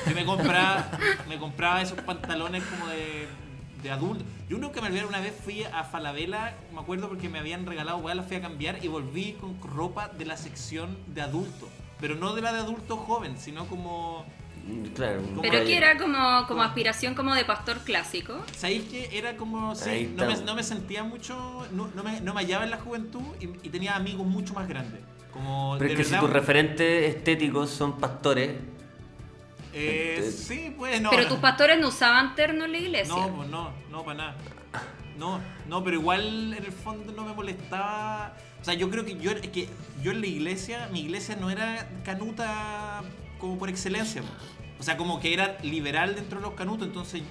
yo 0.08 0.16
me 0.16 0.24
compraba, 0.24 0.90
me 1.28 1.38
compraba 1.38 1.82
esos 1.82 2.00
pantalones 2.02 2.64
como 2.66 2.88
de, 2.88 3.28
de 3.84 3.92
adulto. 3.92 4.24
Yo 4.50 4.58
nunca 4.58 4.82
me 4.82 4.88
olvidé 4.88 5.06
una 5.06 5.20
vez 5.20 5.34
fui 5.44 5.64
a 5.64 5.84
Falabella, 5.84 6.56
me 6.74 6.80
acuerdo 6.80 7.10
porque 7.10 7.30
me 7.30 7.40
habían 7.40 7.66
regalado 7.66 7.98
weá, 7.98 8.16
la 8.16 8.24
fui 8.24 8.38
a 8.38 8.42
cambiar 8.42 8.84
y 8.84 8.88
volví 8.88 9.34
con 9.34 9.62
ropa 9.62 10.08
de 10.10 10.26
la 10.26 10.38
sección 10.38 10.98
de 11.08 11.22
adulto. 11.22 11.70
Pero 12.00 12.16
no 12.16 12.34
de 12.34 12.42
la 12.42 12.52
de 12.52 12.60
adulto 12.60 12.98
joven, 12.98 13.38
sino 13.38 13.68
como 13.68 14.26
Mm, 14.68 14.84
Claro. 14.94 15.22
Pero 15.42 15.66
que 15.66 15.78
era 15.78 15.98
como, 15.98 16.46
como 16.48 16.62
aspiración 16.62 17.16
como 17.16 17.34
de 17.34 17.46
pastor 17.46 17.80
clásico. 17.80 18.44
¿Sabéis 18.56 18.84
que 18.84 19.18
era 19.18 19.36
como, 19.36 19.76
sí, 19.76 20.14
no 20.16 20.26
me, 20.26 20.38
no 20.38 20.56
me 20.56 20.64
sentía 20.64 21.04
mucho, 21.04 21.68
no, 21.72 21.90
no 21.96 22.04
me, 22.04 22.22
no 22.22 22.34
me 22.34 22.42
hallaba 22.42 22.64
en 22.64 22.72
la 22.72 22.78
juventud 22.78 23.22
y, 23.40 23.46
y 23.46 23.70
tenía 23.70 23.96
amigos 23.96 24.26
mucho 24.26 24.54
más 24.54 24.68
grandes. 24.68 25.02
Como, 25.32 25.76
Pero 25.80 25.88
de 25.88 25.94
es 25.94 25.98
que 25.98 26.04
si 26.04 26.12
verdad, 26.12 26.26
tus 26.26 26.34
referentes 26.34 27.16
estéticos 27.16 27.70
son 27.70 27.98
pastores, 27.98 28.52
eh, 29.74 30.34
sí, 30.36 30.74
pues 30.78 31.02
no. 31.02 31.10
Pero 31.10 31.28
tus 31.28 31.40
pastores 31.40 31.80
no 31.80 31.88
usaban 31.88 32.36
terno 32.36 32.66
en 32.66 32.72
la 32.72 32.78
iglesia. 32.78 33.14
No, 33.14 33.36
pues 33.36 33.50
no, 33.50 33.72
no, 33.90 34.04
para 34.04 34.18
nada. 34.18 34.36
No, 35.18 35.40
no, 35.68 35.84
pero 35.84 35.98
igual 35.98 36.54
en 36.54 36.64
el 36.64 36.72
fondo 36.72 37.12
no 37.14 37.26
me 37.26 37.34
molestaba. 37.34 38.34
O 38.62 38.66
sea, 38.66 38.74
yo 38.74 38.90
creo 38.90 39.06
que 39.06 39.18
yo, 39.18 39.32
es 39.32 39.50
que 39.50 39.70
yo 40.02 40.12
en 40.12 40.22
la 40.22 40.28
iglesia, 40.28 40.90
mi 40.92 41.02
iglesia 41.02 41.36
no 41.36 41.50
era 41.50 41.88
canuta 42.04 43.02
como 43.40 43.58
por 43.58 43.70
excelencia. 43.70 44.22
O 44.80 44.84
sea, 44.84 44.98
como 44.98 45.20
que 45.20 45.34
era 45.34 45.58
liberal 45.62 46.16
dentro 46.16 46.40
de 46.40 46.46
los 46.48 46.56
canutos, 46.56 46.88
entonces 46.88 47.22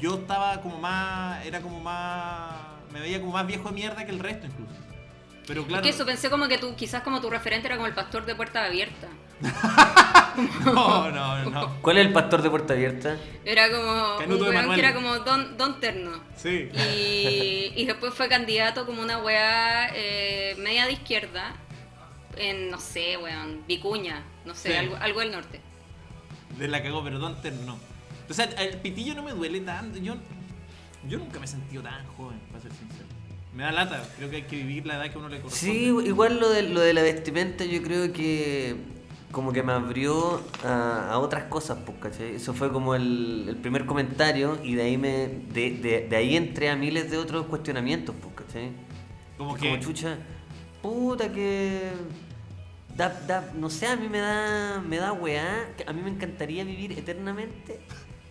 yo 0.00 0.16
estaba 0.16 0.60
como 0.60 0.78
más, 0.78 1.44
era 1.46 1.60
como 1.60 1.80
más, 1.80 2.52
me 2.92 3.00
veía 3.00 3.20
como 3.20 3.32
más 3.32 3.46
viejo 3.46 3.68
de 3.68 3.74
mierda 3.74 4.04
que 4.04 4.12
el 4.12 4.18
resto 4.18 4.46
incluso. 4.46 4.72
Pero 5.46 5.66
claro, 5.66 5.82
Es 5.82 5.90
que 5.90 5.94
eso 5.94 6.06
pensé 6.06 6.30
como 6.30 6.48
que 6.48 6.58
tú, 6.58 6.74
quizás 6.76 7.02
como 7.02 7.20
tu 7.20 7.30
referente 7.30 7.66
era 7.66 7.76
como 7.76 7.86
el 7.86 7.94
pastor 7.94 8.26
de 8.26 8.34
puerta 8.34 8.64
abierta. 8.64 9.08
no, 10.64 11.10
no, 11.10 11.50
no. 11.50 11.76
¿cuál 11.82 11.98
es 11.98 12.06
el 12.06 12.12
pastor 12.12 12.42
de 12.42 12.50
puerta 12.50 12.74
abierta? 12.74 13.16
Era 13.44 13.70
como 13.70 14.16
Canuto 14.18 14.44
un 14.44 14.50
weón 14.56 14.74
que 14.74 14.80
era 14.80 14.94
como 14.94 15.18
don, 15.20 15.56
don 15.56 15.80
terno. 15.80 16.12
Sí. 16.36 16.68
Y, 16.74 17.72
y 17.74 17.84
después 17.86 18.14
fue 18.14 18.28
candidato 18.28 18.86
como 18.86 19.02
una 19.02 19.18
weá 19.18 19.90
eh, 19.94 20.54
media 20.58 20.86
de 20.86 20.92
izquierda 20.92 21.54
en, 22.36 22.70
no 22.70 22.78
sé, 22.78 23.16
weón, 23.16 23.62
Vicuña, 23.66 24.22
no 24.44 24.54
sé, 24.54 24.70
Sí. 24.70 24.74
algo, 24.76 24.96
algo 24.96 25.20
del 25.20 25.32
norte. 25.32 25.60
De 26.58 26.68
la 26.68 26.82
cagó, 26.82 27.02
pero 27.04 27.18
Donter 27.18 27.52
no. 27.52 27.78
O 28.28 28.34
sea, 28.34 28.44
el 28.46 28.76
pitillo 28.78 29.14
no 29.14 29.22
me 29.22 29.32
duele 29.32 29.60
tanto. 29.60 29.98
Yo, 29.98 30.14
yo 31.08 31.18
nunca 31.18 31.38
me 31.38 31.44
he 31.44 31.48
sentido 31.48 31.82
tan 31.82 32.06
joven, 32.16 32.38
para 32.50 32.62
ser 32.62 32.72
sincero. 32.72 33.06
Me 33.54 33.64
da 33.64 33.72
lata, 33.72 34.02
creo 34.16 34.30
que 34.30 34.36
hay 34.36 34.42
que 34.44 34.56
vivir 34.56 34.86
la 34.86 34.94
edad 34.96 35.10
que 35.12 35.18
uno 35.18 35.28
le 35.28 35.40
corresponde. 35.40 35.74
Sí, 35.74 35.84
igual 36.08 36.40
lo 36.40 36.48
de, 36.48 36.62
lo 36.62 36.80
de 36.80 36.94
la 36.94 37.02
vestimenta 37.02 37.64
yo 37.66 37.82
creo 37.82 38.10
que 38.12 38.76
como 39.32 39.52
que 39.52 39.62
me 39.62 39.72
abrió 39.72 40.40
a, 40.64 41.10
a 41.10 41.18
otras 41.18 41.44
cosas, 41.44 41.78
pues, 41.84 41.98
¿cachai? 41.98 42.36
Eso 42.36 42.52
fue 42.54 42.70
como 42.70 42.94
el, 42.94 43.46
el 43.48 43.56
primer 43.56 43.86
comentario 43.86 44.58
y 44.62 44.74
de 44.74 44.82
ahí 44.82 44.96
me 44.98 45.26
de, 45.52 45.70
de- 45.70 46.06
de 46.08 46.16
ahí 46.16 46.36
entré 46.36 46.68
a 46.70 46.76
miles 46.76 47.10
de 47.10 47.16
otros 47.18 47.46
cuestionamientos, 47.46 48.14
pues, 48.22 48.34
¿cachai? 48.46 48.70
Como 49.38 49.56
Es 49.56 49.62
que. 49.62 49.70
Como 49.70 49.82
chucha, 49.82 50.18
puta 50.82 51.32
que... 51.32 51.90
Da, 52.94 53.08
da- 53.26 53.50
no 53.58 53.70
sé, 53.70 53.86
a 53.86 53.96
mí 53.96 54.06
me 54.08 54.18
da, 54.18 54.82
me 54.86 54.98
da 54.98 55.12
weá, 55.14 55.72
que 55.78 55.84
a 55.88 55.92
mí 55.94 56.02
me 56.02 56.10
encantaría 56.10 56.62
vivir 56.62 56.92
eternamente. 56.92 57.80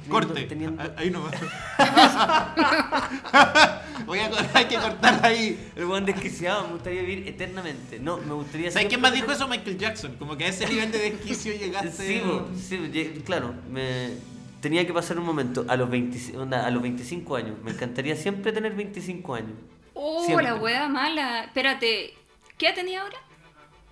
Corte. 0.10 0.44
teniendo- 0.44 0.82
Ah, 0.82 0.92
Ahí 0.98 1.10
no 1.12 1.22
Voy 4.06 4.20
a, 4.20 4.30
hay 4.54 4.66
que 4.66 4.76
cortar 4.76 5.26
ahí. 5.26 5.72
El 5.76 5.86
weón 5.86 6.06
desquiciado, 6.06 6.68
me 6.68 6.74
gustaría 6.74 7.02
vivir 7.02 7.28
eternamente. 7.28 8.00
No, 8.00 8.18
me 8.18 8.34
gustaría 8.34 8.72
¿Sabes 8.72 8.88
quién 8.88 9.02
más 9.02 9.14
dijo 9.14 9.32
eso? 9.32 9.48
Michael 9.48 9.78
Jackson. 9.78 10.16
Como 10.18 10.36
que 10.38 10.46
a 10.46 10.48
ese 10.48 10.68
nivel 10.68 10.92
de 10.92 11.00
desquicio 11.00 11.54
llegaste. 11.54 11.92
Sí, 11.92 12.22
bo, 12.26 12.48
sí, 12.58 13.22
claro, 13.26 13.54
me 13.70 14.12
tenía 14.60 14.86
que 14.86 14.94
pasar 14.94 15.18
un 15.20 15.26
momento 15.26 15.66
a 15.68 15.76
los 15.78 15.90
20 15.90 16.38
onda, 16.38 16.66
a 16.66 16.72
los 16.72 16.82
25 16.82 17.36
años. 17.36 17.56
Me 17.64 17.72
encantaría 17.72 18.16
siempre 18.16 18.52
tener 18.52 18.74
25 18.76 19.36
años. 19.36 19.54
Oh, 19.94 20.24
Siempre. 20.26 20.46
la 20.48 20.56
weá 20.56 20.88
mala. 20.88 21.44
Espérate, 21.46 22.14
¿qué 22.58 22.68
edad 22.68 22.76
tenía 22.76 23.02
ahora? 23.02 23.18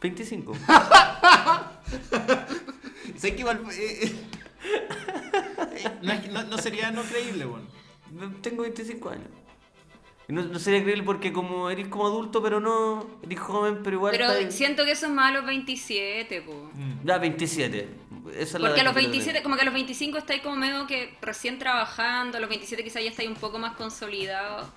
25. 0.01 0.53
¿Sabes 3.17 3.33
que 3.33 3.39
igual. 3.39 3.61
eh, 3.73 3.99
eh, 4.03 4.15
no, 6.01 6.13
no- 6.31 6.43
no 6.43 6.57
sería 6.57 6.91
no 6.91 7.01
creíble, 7.03 7.45
bueno. 7.45 7.67
Tengo 8.41 8.63
25 8.63 9.09
años. 9.09 9.27
No, 10.27 10.43
no 10.43 10.59
sería 10.59 10.83
creíble 10.83 11.01
porque 11.03 11.33
como 11.33 11.69
eres 11.71 11.87
como 11.87 12.05
adulto, 12.05 12.41
pero 12.43 12.59
no, 12.59 13.07
eres 13.23 13.39
joven, 13.39 13.79
pero 13.83 13.95
igual... 13.97 14.11
Pero 14.11 14.31
estás- 14.31 14.53
siento 14.53 14.85
que 14.85 14.91
eso 14.91 15.07
es 15.07 15.11
más 15.11 15.31
a 15.31 15.33
los 15.37 15.45
27, 15.45 16.41
po. 16.43 16.69
Ya, 17.03 17.17
27. 17.17 17.89
Esa 18.35 18.41
es 18.41 18.53
la 18.53 18.59
Porque 18.69 18.81
a 18.81 18.83
edad 18.83 18.93
los 18.93 18.93
que 18.93 18.93
quiero 18.93 18.93
27, 18.93 19.25
tener. 19.31 19.43
como 19.43 19.55
que 19.55 19.61
a 19.61 19.65
los 19.65 19.73
25 19.73 20.17
estáis 20.19 20.41
como 20.43 20.55
medio 20.55 20.85
que 20.85 21.15
recién 21.21 21.57
trabajando, 21.57 22.37
a 22.37 22.41
los 22.41 22.49
27 22.49 22.83
quizás 22.83 23.03
ya 23.03 23.09
estáis 23.09 23.27
un 23.27 23.35
poco 23.37 23.57
más 23.57 23.75
consolidados, 23.75 24.67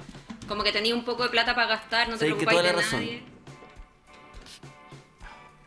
como 0.49 0.62
que 0.64 0.72
tenéis 0.72 0.95
un 0.95 1.05
poco 1.05 1.24
de 1.24 1.28
plata 1.28 1.55
para 1.55 1.66
gastar, 1.66 2.09
no 2.09 2.16
te 2.16 2.26
que 2.28 2.33
preocupáis 2.35 2.59
de 2.62 2.64
la 2.64 2.72
razón. 2.72 3.01
nadie. 3.01 3.22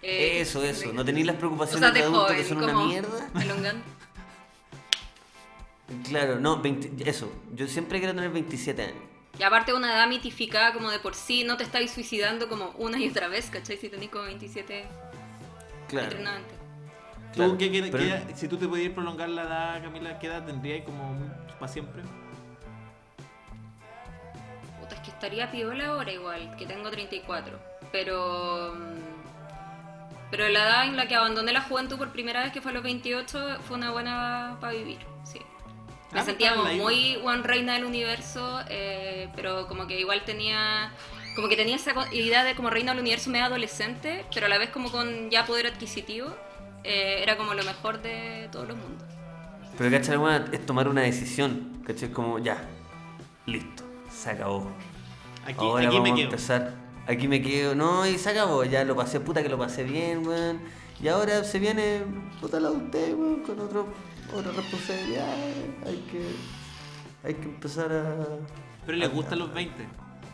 Eh, 0.02 0.42
Eso, 0.42 0.64
eso. 0.64 0.94
No 0.94 1.04
tenéis 1.06 1.26
las 1.28 1.36
o 1.36 1.40
preocupaciones 1.40 1.80
sea, 1.82 1.92
de 1.92 2.00
de 2.00 2.06
adulto 2.06 2.22
joven, 2.26 2.38
que 2.38 2.44
son 2.44 2.60
como 2.60 2.72
una 2.74 2.86
mierda. 2.86 3.30
elongando. 3.42 3.84
Claro, 6.08 6.40
no, 6.40 6.62
20 6.62 7.08
eso. 7.10 7.32
Yo 7.54 7.68
siempre 7.68 8.00
quiero 8.00 8.14
tener 8.16 8.30
27 8.32 8.82
años. 8.82 8.96
Y 9.38 9.44
aparte 9.44 9.74
una 9.74 9.94
edad 9.94 10.08
mitificada 10.08 10.74
como 10.74 10.90
de 10.90 11.00
por 11.00 11.14
sí, 11.14 11.44
no 11.44 11.58
te 11.58 11.64
estáis 11.64 11.92
suicidando 11.92 12.48
como 12.48 12.70
una 12.78 12.98
y 12.98 13.10
otra 13.10 13.28
vez, 13.28 13.50
¿cachai? 13.50 13.78
Si 13.78 13.90
tenéis 13.90 14.10
como 14.10 14.24
27 14.26 14.86
Claro. 15.90 16.08
eternamente. 16.08 16.56
claro. 17.34 17.52
¿Tú, 17.52 17.58
qué, 17.58 17.72
qué- 17.72 17.84
Pero- 17.92 18.04
qué- 18.28 18.36
si 18.36 18.48
tú 18.48 18.58
te 18.58 18.68
pudieras 18.68 18.94
prolongar 18.96 19.30
la 19.30 19.44
edad, 19.44 19.84
Camila, 19.84 20.18
¿qué 20.20 20.28
edad 20.28 20.46
tendrías 20.46 20.86
como 20.86 21.16
para 21.60 21.72
siempre? 21.72 22.02
Puta, 24.80 24.96
es 24.96 25.02
que 25.02 25.10
estaría 25.12 25.52
piola 25.52 25.88
ahora 25.88 26.12
igual, 26.12 26.56
que 26.58 26.66
tengo 26.66 26.90
34. 26.90 27.60
Pero. 27.92 28.74
mm, 28.76 29.16
Pero 30.32 30.50
la 30.50 30.64
edad 30.64 30.86
en 30.88 30.98
la 30.98 31.08
que 31.08 31.16
abandoné 31.16 31.54
la 31.54 31.62
juventud 31.62 31.98
por 31.98 32.12
primera 32.12 32.42
vez, 32.44 32.52
que 32.52 32.60
fue 32.62 32.72
a 32.72 32.74
los 32.74 32.84
28, 32.84 33.58
fue 33.68 33.78
una 33.78 33.92
buena 33.92 34.58
para 34.60 34.74
vivir, 34.74 34.98
sí. 35.24 35.40
Me 36.16 36.22
Ah, 36.22 36.26
sentía 36.26 36.56
como 36.56 36.72
muy 36.74 37.18
one 37.24 37.44
reina 37.44 37.74
del 37.74 37.86
universo, 37.86 38.62
eh, 38.70 39.30
pero 39.36 39.68
como 39.68 39.86
que 39.86 40.00
igual 40.00 40.24
tenía. 40.26 40.92
Como 41.36 41.50
que 41.50 41.58
tenía 41.58 41.76
esa 41.76 41.92
idea 42.14 42.44
de 42.46 42.56
como 42.56 42.70
reina 42.70 42.94
del 42.94 43.02
universo 43.02 43.30
medio 43.30 43.46
adolescente, 43.46 44.26
pero 44.34 44.46
a 44.46 44.50
la 44.50 44.58
vez 44.58 44.70
como 44.70 44.90
con 44.92 45.30
ya 45.30 45.46
poder 45.46 45.68
adquisitivo. 45.68 46.28
eh, 46.86 47.22
era 47.24 47.36
como 47.36 47.54
lo 47.56 47.64
mejor 47.64 48.02
de 48.02 48.48
todos 48.52 48.68
los 48.68 48.78
mundos. 48.78 49.08
Pero 49.78 49.90
¿cachai? 49.92 50.18
Bueno, 50.18 50.46
es 50.52 50.66
tomar 50.66 50.88
una 50.88 51.02
decisión. 51.02 51.82
¿Cachai? 51.86 52.12
Como 52.12 52.40
ya, 52.40 52.64
listo, 53.48 53.84
se 54.10 54.30
acabó. 54.30 54.72
Aquí, 55.44 55.56
Ahora 55.60 55.88
aquí 55.88 55.98
vamos 55.98 56.04
me 56.04 56.12
a 56.12 56.16
quedo. 56.16 56.26
empezar. 56.26 56.74
Aquí 57.08 57.28
me 57.28 57.42
quedo. 57.42 57.76
No, 57.76 58.06
y 58.08 58.18
se 58.18 58.30
acabó. 58.30 58.64
Ya 58.64 58.84
lo 58.86 58.96
pasé, 58.96 59.20
puta 59.20 59.44
que 59.44 59.50
lo 59.50 59.58
pasé 59.58 59.84
bien, 59.84 60.26
weón. 60.26 60.62
Y 61.02 61.08
ahora 61.10 61.44
se 61.44 61.60
viene, 61.60 62.04
puta 62.40 62.60
la 62.60 62.70
de 62.70 62.78
usted, 62.78 63.14
weón, 63.16 63.42
con 63.44 63.60
otro, 63.60 63.88
otra 64.34 64.52
responsabilidad. 64.52 65.28
Hay 65.86 65.98
que, 66.12 67.28
hay 67.28 67.34
que 67.36 67.44
empezar 67.44 67.92
a... 67.92 68.26
Pero 68.86 68.98
le 68.98 69.08
gustan 69.08 69.40
los 69.40 69.54
20. 69.54 69.74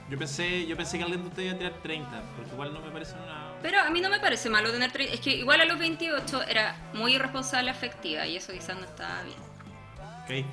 Yo 0.10 0.18
pensé, 0.18 0.66
yo 0.68 0.76
pensé 0.76 0.98
que 0.98 1.04
alguien 1.04 1.22
de 1.22 1.28
ustedes 1.30 1.48
iba 1.48 1.56
a 1.56 1.58
tirar 1.58 1.74
30, 1.82 2.24
porque 2.36 2.52
igual 2.52 2.74
no 2.74 2.82
me 2.82 2.92
parece 2.92 3.14
una. 3.14 3.54
Pero 3.62 3.80
a 3.80 3.90
mí 3.90 4.02
no 4.02 4.10
me 4.10 4.20
parece 4.20 4.50
malo 4.50 4.70
tener 4.72 4.92
30. 4.92 5.14
Es 5.14 5.22
que 5.22 5.36
igual 5.38 5.62
a 5.62 5.66
los 5.66 5.80
28 5.80 6.44
era 6.50 6.76
muy 6.94 7.16
irresponsable 7.16 7.72
afectiva 7.72 8.28
y 8.28 8.36
eso 8.36 8.52
quizás 8.52 8.78
no 8.78 8.84
estaba 8.84 9.24
bien. 9.24 9.38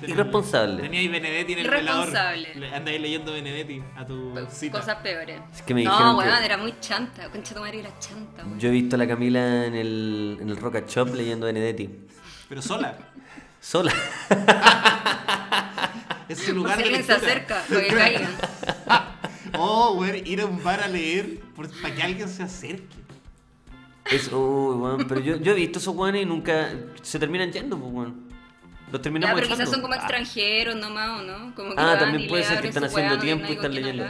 Irresponsable. 0.07 0.81
Tenía 0.81 0.99
ahí 0.99 1.07
Benedetti 1.07 1.53
en 1.53 1.59
el. 1.59 1.65
Irresponsable. 1.65 2.73
Ahí 2.73 2.99
leyendo 2.99 3.33
Benedetti 3.33 3.81
a 3.95 4.05
tu 4.05 4.33
cita. 4.49 4.79
Cosas 4.79 4.95
peores. 4.97 5.41
Es 5.53 5.61
que 5.61 5.73
me 5.73 5.81
dijeron 5.81 6.13
no, 6.13 6.19
que- 6.19 6.27
weón, 6.27 6.43
era 6.43 6.57
muy 6.57 6.73
chanta. 6.79 7.29
Concha 7.29 7.53
tu 7.53 7.61
madre 7.61 7.79
era 7.79 7.99
chanta, 7.99 8.43
weón. 8.45 8.59
Yo 8.59 8.69
he 8.69 8.71
visto 8.71 8.95
a 8.95 8.99
la 8.99 9.07
Camila 9.07 9.65
en 9.65 9.75
el, 9.75 10.37
en 10.41 10.49
el 10.49 10.57
Rocket 10.57 10.87
Shop 10.87 11.13
leyendo 11.13 11.45
Benedetti. 11.45 11.89
Pero 12.49 12.61
sola. 12.61 12.97
Sola. 13.61 13.93
Es 16.29 16.37
su 16.39 16.45
Por 16.47 16.55
lugar 16.57 16.77
si 16.77 16.83
de 16.83 16.89
alguien 16.89 17.03
se 17.05 17.11
lectura. 17.13 17.31
acerca, 17.31 17.63
para 17.67 17.81
que 17.81 17.87
caigan. 17.87 18.37
Oh, 19.61 19.93
weón, 19.97 20.15
ir 20.27 20.41
a 20.41 20.45
un 20.45 20.63
bar 20.63 20.79
a 20.79 20.87
leer 20.87 21.39
para 21.81 21.95
que 21.95 22.03
alguien 22.03 22.29
se 22.29 22.43
acerque. 22.43 22.95
Es, 24.05 24.27
uy, 24.31 24.75
weón, 24.75 25.07
pero 25.07 25.19
yo, 25.21 25.37
yo 25.37 25.53
he 25.53 25.55
visto 25.55 25.79
esos 25.79 25.95
weones 25.95 26.21
y 26.21 26.25
nunca 26.25 26.69
se 27.01 27.17
terminan 27.17 27.51
yendo, 27.51 27.77
pues, 27.79 27.91
weón. 27.91 28.29
Los 28.91 28.99
Ya, 28.99 29.01
terminamos 29.01 29.35
pero 29.35 29.47
quizás 29.47 29.59
echando. 29.61 29.71
son 29.71 29.81
como 29.81 29.93
Ah. 29.95 29.97
extranjeros 29.97 30.75
nomás, 30.75 31.19
¿o 31.19 31.23
no? 31.23 31.55
Como 31.55 31.73
que 31.75 31.81
Ah, 31.81 31.85
van 31.85 31.99
también 31.99 32.23
y 32.25 32.29
puede 32.29 32.43
ser 32.43 32.61
que 32.61 32.67
están 32.67 32.83
haciendo 32.83 33.17
tiempo 33.17 33.47
y 33.49 33.53
están 33.53 33.73
leyendo. 33.73 34.05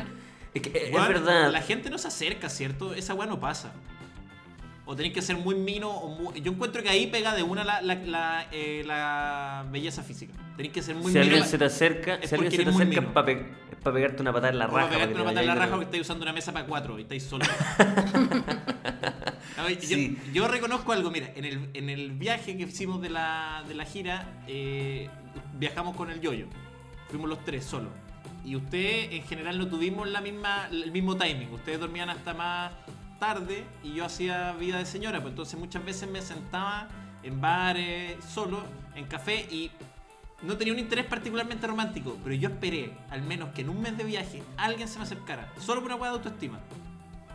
Es 0.54 0.62
que 0.62 0.78
es 0.88 0.94
Weón, 0.94 1.08
verdad. 1.08 1.52
La 1.52 1.62
gente 1.62 1.90
no 1.90 1.98
se 1.98 2.10
acerca, 2.10 2.50
¿cierto? 2.50 2.94
Esa 2.94 3.14
weá 3.14 3.28
no 3.28 3.40
pasa. 3.40 3.72
O 4.92 4.96
tenéis 4.96 5.14
que 5.14 5.22
ser 5.22 5.38
muy 5.38 5.54
mino 5.54 5.88
o 5.88 6.08
muy... 6.10 6.42
Yo 6.42 6.52
encuentro 6.52 6.82
que 6.82 6.90
ahí 6.90 7.06
pega 7.06 7.36
de 7.36 7.44
una 7.44 7.64
la, 7.64 7.80
la, 7.84 7.94
la, 7.94 8.48
eh, 8.52 8.82
la 8.88 9.64
belleza 9.72 10.02
física. 10.02 10.34
Tenéis 10.58 10.74
que 10.74 10.82
ser 10.82 10.96
muy 10.96 11.12
si 11.12 11.20
mino. 11.20 11.22
alguien 11.22 11.42
pa- 11.44 11.48
se 11.48 11.58
te 11.60 11.66
acerca, 11.66 12.16
es 12.16 12.30
si 12.30 12.36
alguien 12.36 12.52
se 12.52 12.58
te 12.64 12.70
acerca 12.72 12.86
mino. 12.86 13.02
es 13.02 13.78
para 13.84 13.94
pegarte 13.94 14.22
una 14.24 14.34
patada 14.34 14.52
en 14.52 14.58
la 14.58 14.66
raja. 14.66 14.78
para 14.88 14.90
pegarte 14.90 15.14
una 15.14 15.24
te 15.24 15.30
pata 15.30 15.42
en 15.42 15.48
la 15.48 15.54
raja 15.56 15.70
porque 15.72 15.86
estáis 15.86 16.02
usando 16.02 16.24
una 16.24 16.34
mesa 16.34 16.52
para 16.54 16.66
cuatro 16.66 16.98
y 16.98 17.04
estáis 17.04 17.22
solos. 17.24 17.48
Ver, 19.64 19.80
yo- 19.80 19.88
Sí. 19.88 20.18
yo, 20.34 20.48
reconozco 20.48 20.92
algo, 20.92 21.12
mira, 21.12 21.30
en 21.36 21.46
el, 21.46 21.70
en 21.74 21.90
el 21.90 22.12
viaje 22.12 22.58
que 22.58 22.64
hicimos 22.64 23.00
de 23.02 23.10
la, 23.10 23.64
de 23.68 23.76
la 23.76 23.86
gira, 23.86 24.26
eh, 24.48 25.08
viajamos 25.54 25.96
con 25.96 26.10
el 26.10 26.20
yoyo. 26.22 26.48
Fuimos 27.10 27.30
los 27.30 27.44
tres 27.46 27.66
solos. 27.66 27.90
Y 28.46 28.56
ustedes 28.56 29.12
en 29.12 29.24
general 29.24 29.58
no 29.60 29.68
tuvimos 29.68 30.08
la 30.10 30.22
misma, 30.22 30.68
el 30.72 30.92
mismo 30.92 31.16
timing. 31.16 31.52
Ustedes 31.54 31.80
dormían 31.80 32.10
hasta 32.10 32.34
más 32.34 32.72
tarde 33.20 33.66
y 33.84 33.94
yo 33.94 34.06
hacía 34.06 34.54
vida 34.54 34.78
de 34.78 34.86
señora. 34.86 35.22
Pues 35.22 35.32
entonces 35.32 35.60
muchas 35.60 35.84
veces 35.86 36.10
me 36.10 36.22
sentaba 36.22 36.88
en 37.24 37.40
bares, 37.42 38.18
solo, 38.34 38.64
en 38.96 39.06
café 39.06 39.42
y 39.52 39.72
no 40.42 40.56
tenía 40.58 40.74
un 40.74 40.80
interés 40.80 41.06
particularmente 41.06 41.68
romántico. 41.68 42.18
Pero 42.24 42.36
yo 42.36 42.50
esperé, 42.50 42.94
al 43.10 43.22
menos 43.22 43.50
que 43.54 43.62
en 43.62 43.70
un 43.70 43.82
mes 43.82 43.98
de 43.98 44.04
viaje, 44.06 44.42
alguien 44.58 44.88
se 44.88 44.98
me 44.98 45.04
acercara. 45.04 45.52
Solo 45.60 45.82
por 45.82 45.92
una 45.92 45.96
hueá 46.02 46.12
de 46.12 46.18
autoestima. 46.18 46.60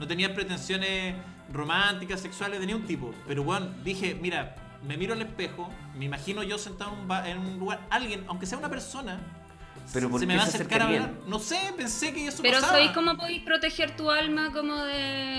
No 0.00 0.06
tenía 0.08 0.34
pretensiones 0.34 1.14
románticas, 1.52 2.20
sexuales 2.20 2.58
de 2.60 2.66
ningún 2.66 2.86
tipo. 2.86 3.14
Pero 3.28 3.44
bueno, 3.44 3.68
dije, 3.84 4.14
mira, 4.20 4.56
me 4.82 4.96
miro 4.96 5.12
al 5.12 5.22
espejo, 5.22 5.68
me 5.96 6.06
imagino 6.06 6.42
yo 6.42 6.58
sentado 6.58 6.92
en 6.94 6.98
un, 7.00 7.08
ba- 7.08 7.28
en 7.28 7.38
un 7.38 7.58
lugar, 7.58 7.80
alguien, 7.90 8.24
aunque 8.28 8.46
sea 8.46 8.58
una 8.58 8.68
persona, 8.68 9.20
Pero 9.92 10.10
¿por 10.10 10.18
se 10.20 10.26
me 10.26 10.36
va 10.36 10.42
a 10.42 10.46
acercar 10.46 10.82
a 10.82 10.86
hablar. 10.86 11.12
No 11.26 11.38
sé, 11.38 11.58
pensé 11.76 12.12
que 12.12 12.26
eso 12.26 12.42
Pero 12.42 12.60
pasaba. 12.60 12.78
soy 12.78 12.92
como 12.92 13.16
podéis 13.16 13.42
proteger 13.44 13.94
tu 13.96 14.10
alma 14.10 14.50
como 14.52 14.74
de... 14.76 15.33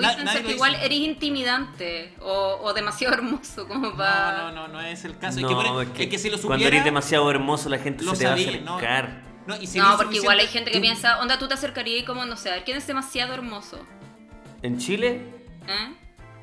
Podéis 0.00 0.16
Na- 0.18 0.24
nadie 0.24 0.24
pensar 0.24 0.42
lo 0.42 0.48
que 0.48 0.54
igual 0.54 0.74
eres 0.76 0.98
intimidante 0.98 2.14
o, 2.20 2.58
o 2.62 2.72
demasiado 2.72 3.14
hermoso 3.14 3.66
como 3.68 3.96
para... 3.96 4.38
No, 4.38 4.52
no, 4.52 4.68
no, 4.68 4.74
no 4.74 4.80
es 4.80 5.04
el 5.04 5.18
caso. 5.18 5.40
No, 5.40 5.48
es, 5.48 5.56
que, 5.56 5.70
por- 5.70 5.82
es 5.84 5.88
que 5.90 6.02
es 6.04 6.08
que 6.10 6.18
si 6.18 6.30
lo 6.30 6.36
supiera, 6.36 6.48
cuando 6.58 6.66
eres 6.68 6.84
demasiado 6.84 7.30
hermoso 7.30 7.68
la 7.68 7.78
gente 7.78 8.04
lo 8.04 8.14
se 8.14 8.18
te 8.18 8.24
va 8.26 8.32
a 8.32 8.36
no. 8.36 8.76
acercar. 8.76 9.22
No, 9.46 9.56
y 9.60 9.66
si 9.66 9.78
No, 9.78 9.86
eres 9.86 9.96
porque 9.96 10.16
igual 10.16 10.38
hay 10.38 10.46
gente 10.46 10.70
que 10.70 10.80
piensa, 10.80 11.20
onda, 11.20 11.38
tú 11.38 11.48
te 11.48 11.54
acercarías 11.54 12.02
y 12.02 12.04
como, 12.04 12.24
no 12.26 12.36
sé, 12.36 12.50
a 12.50 12.54
ver, 12.54 12.64
¿quién 12.64 12.76
es 12.76 12.86
demasiado 12.86 13.32
hermoso? 13.34 13.78
En 14.62 14.78
Chile, 14.78 15.22
¿Eh? 15.66 15.94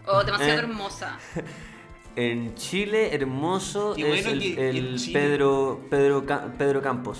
O 0.08 0.24
demasiado 0.24 0.54
Eh. 0.54 0.64
hermosa. 0.64 1.18
en 2.16 2.56
Chile 2.56 3.14
hermoso 3.14 3.94
Y 3.98 4.04
es 4.04 4.24
bueno 4.24 4.42
el, 4.42 4.60
el 4.60 5.10
Pedro 5.12 5.82
Pedro 5.90 6.26
Pedro 6.58 6.82
Campos. 6.82 7.20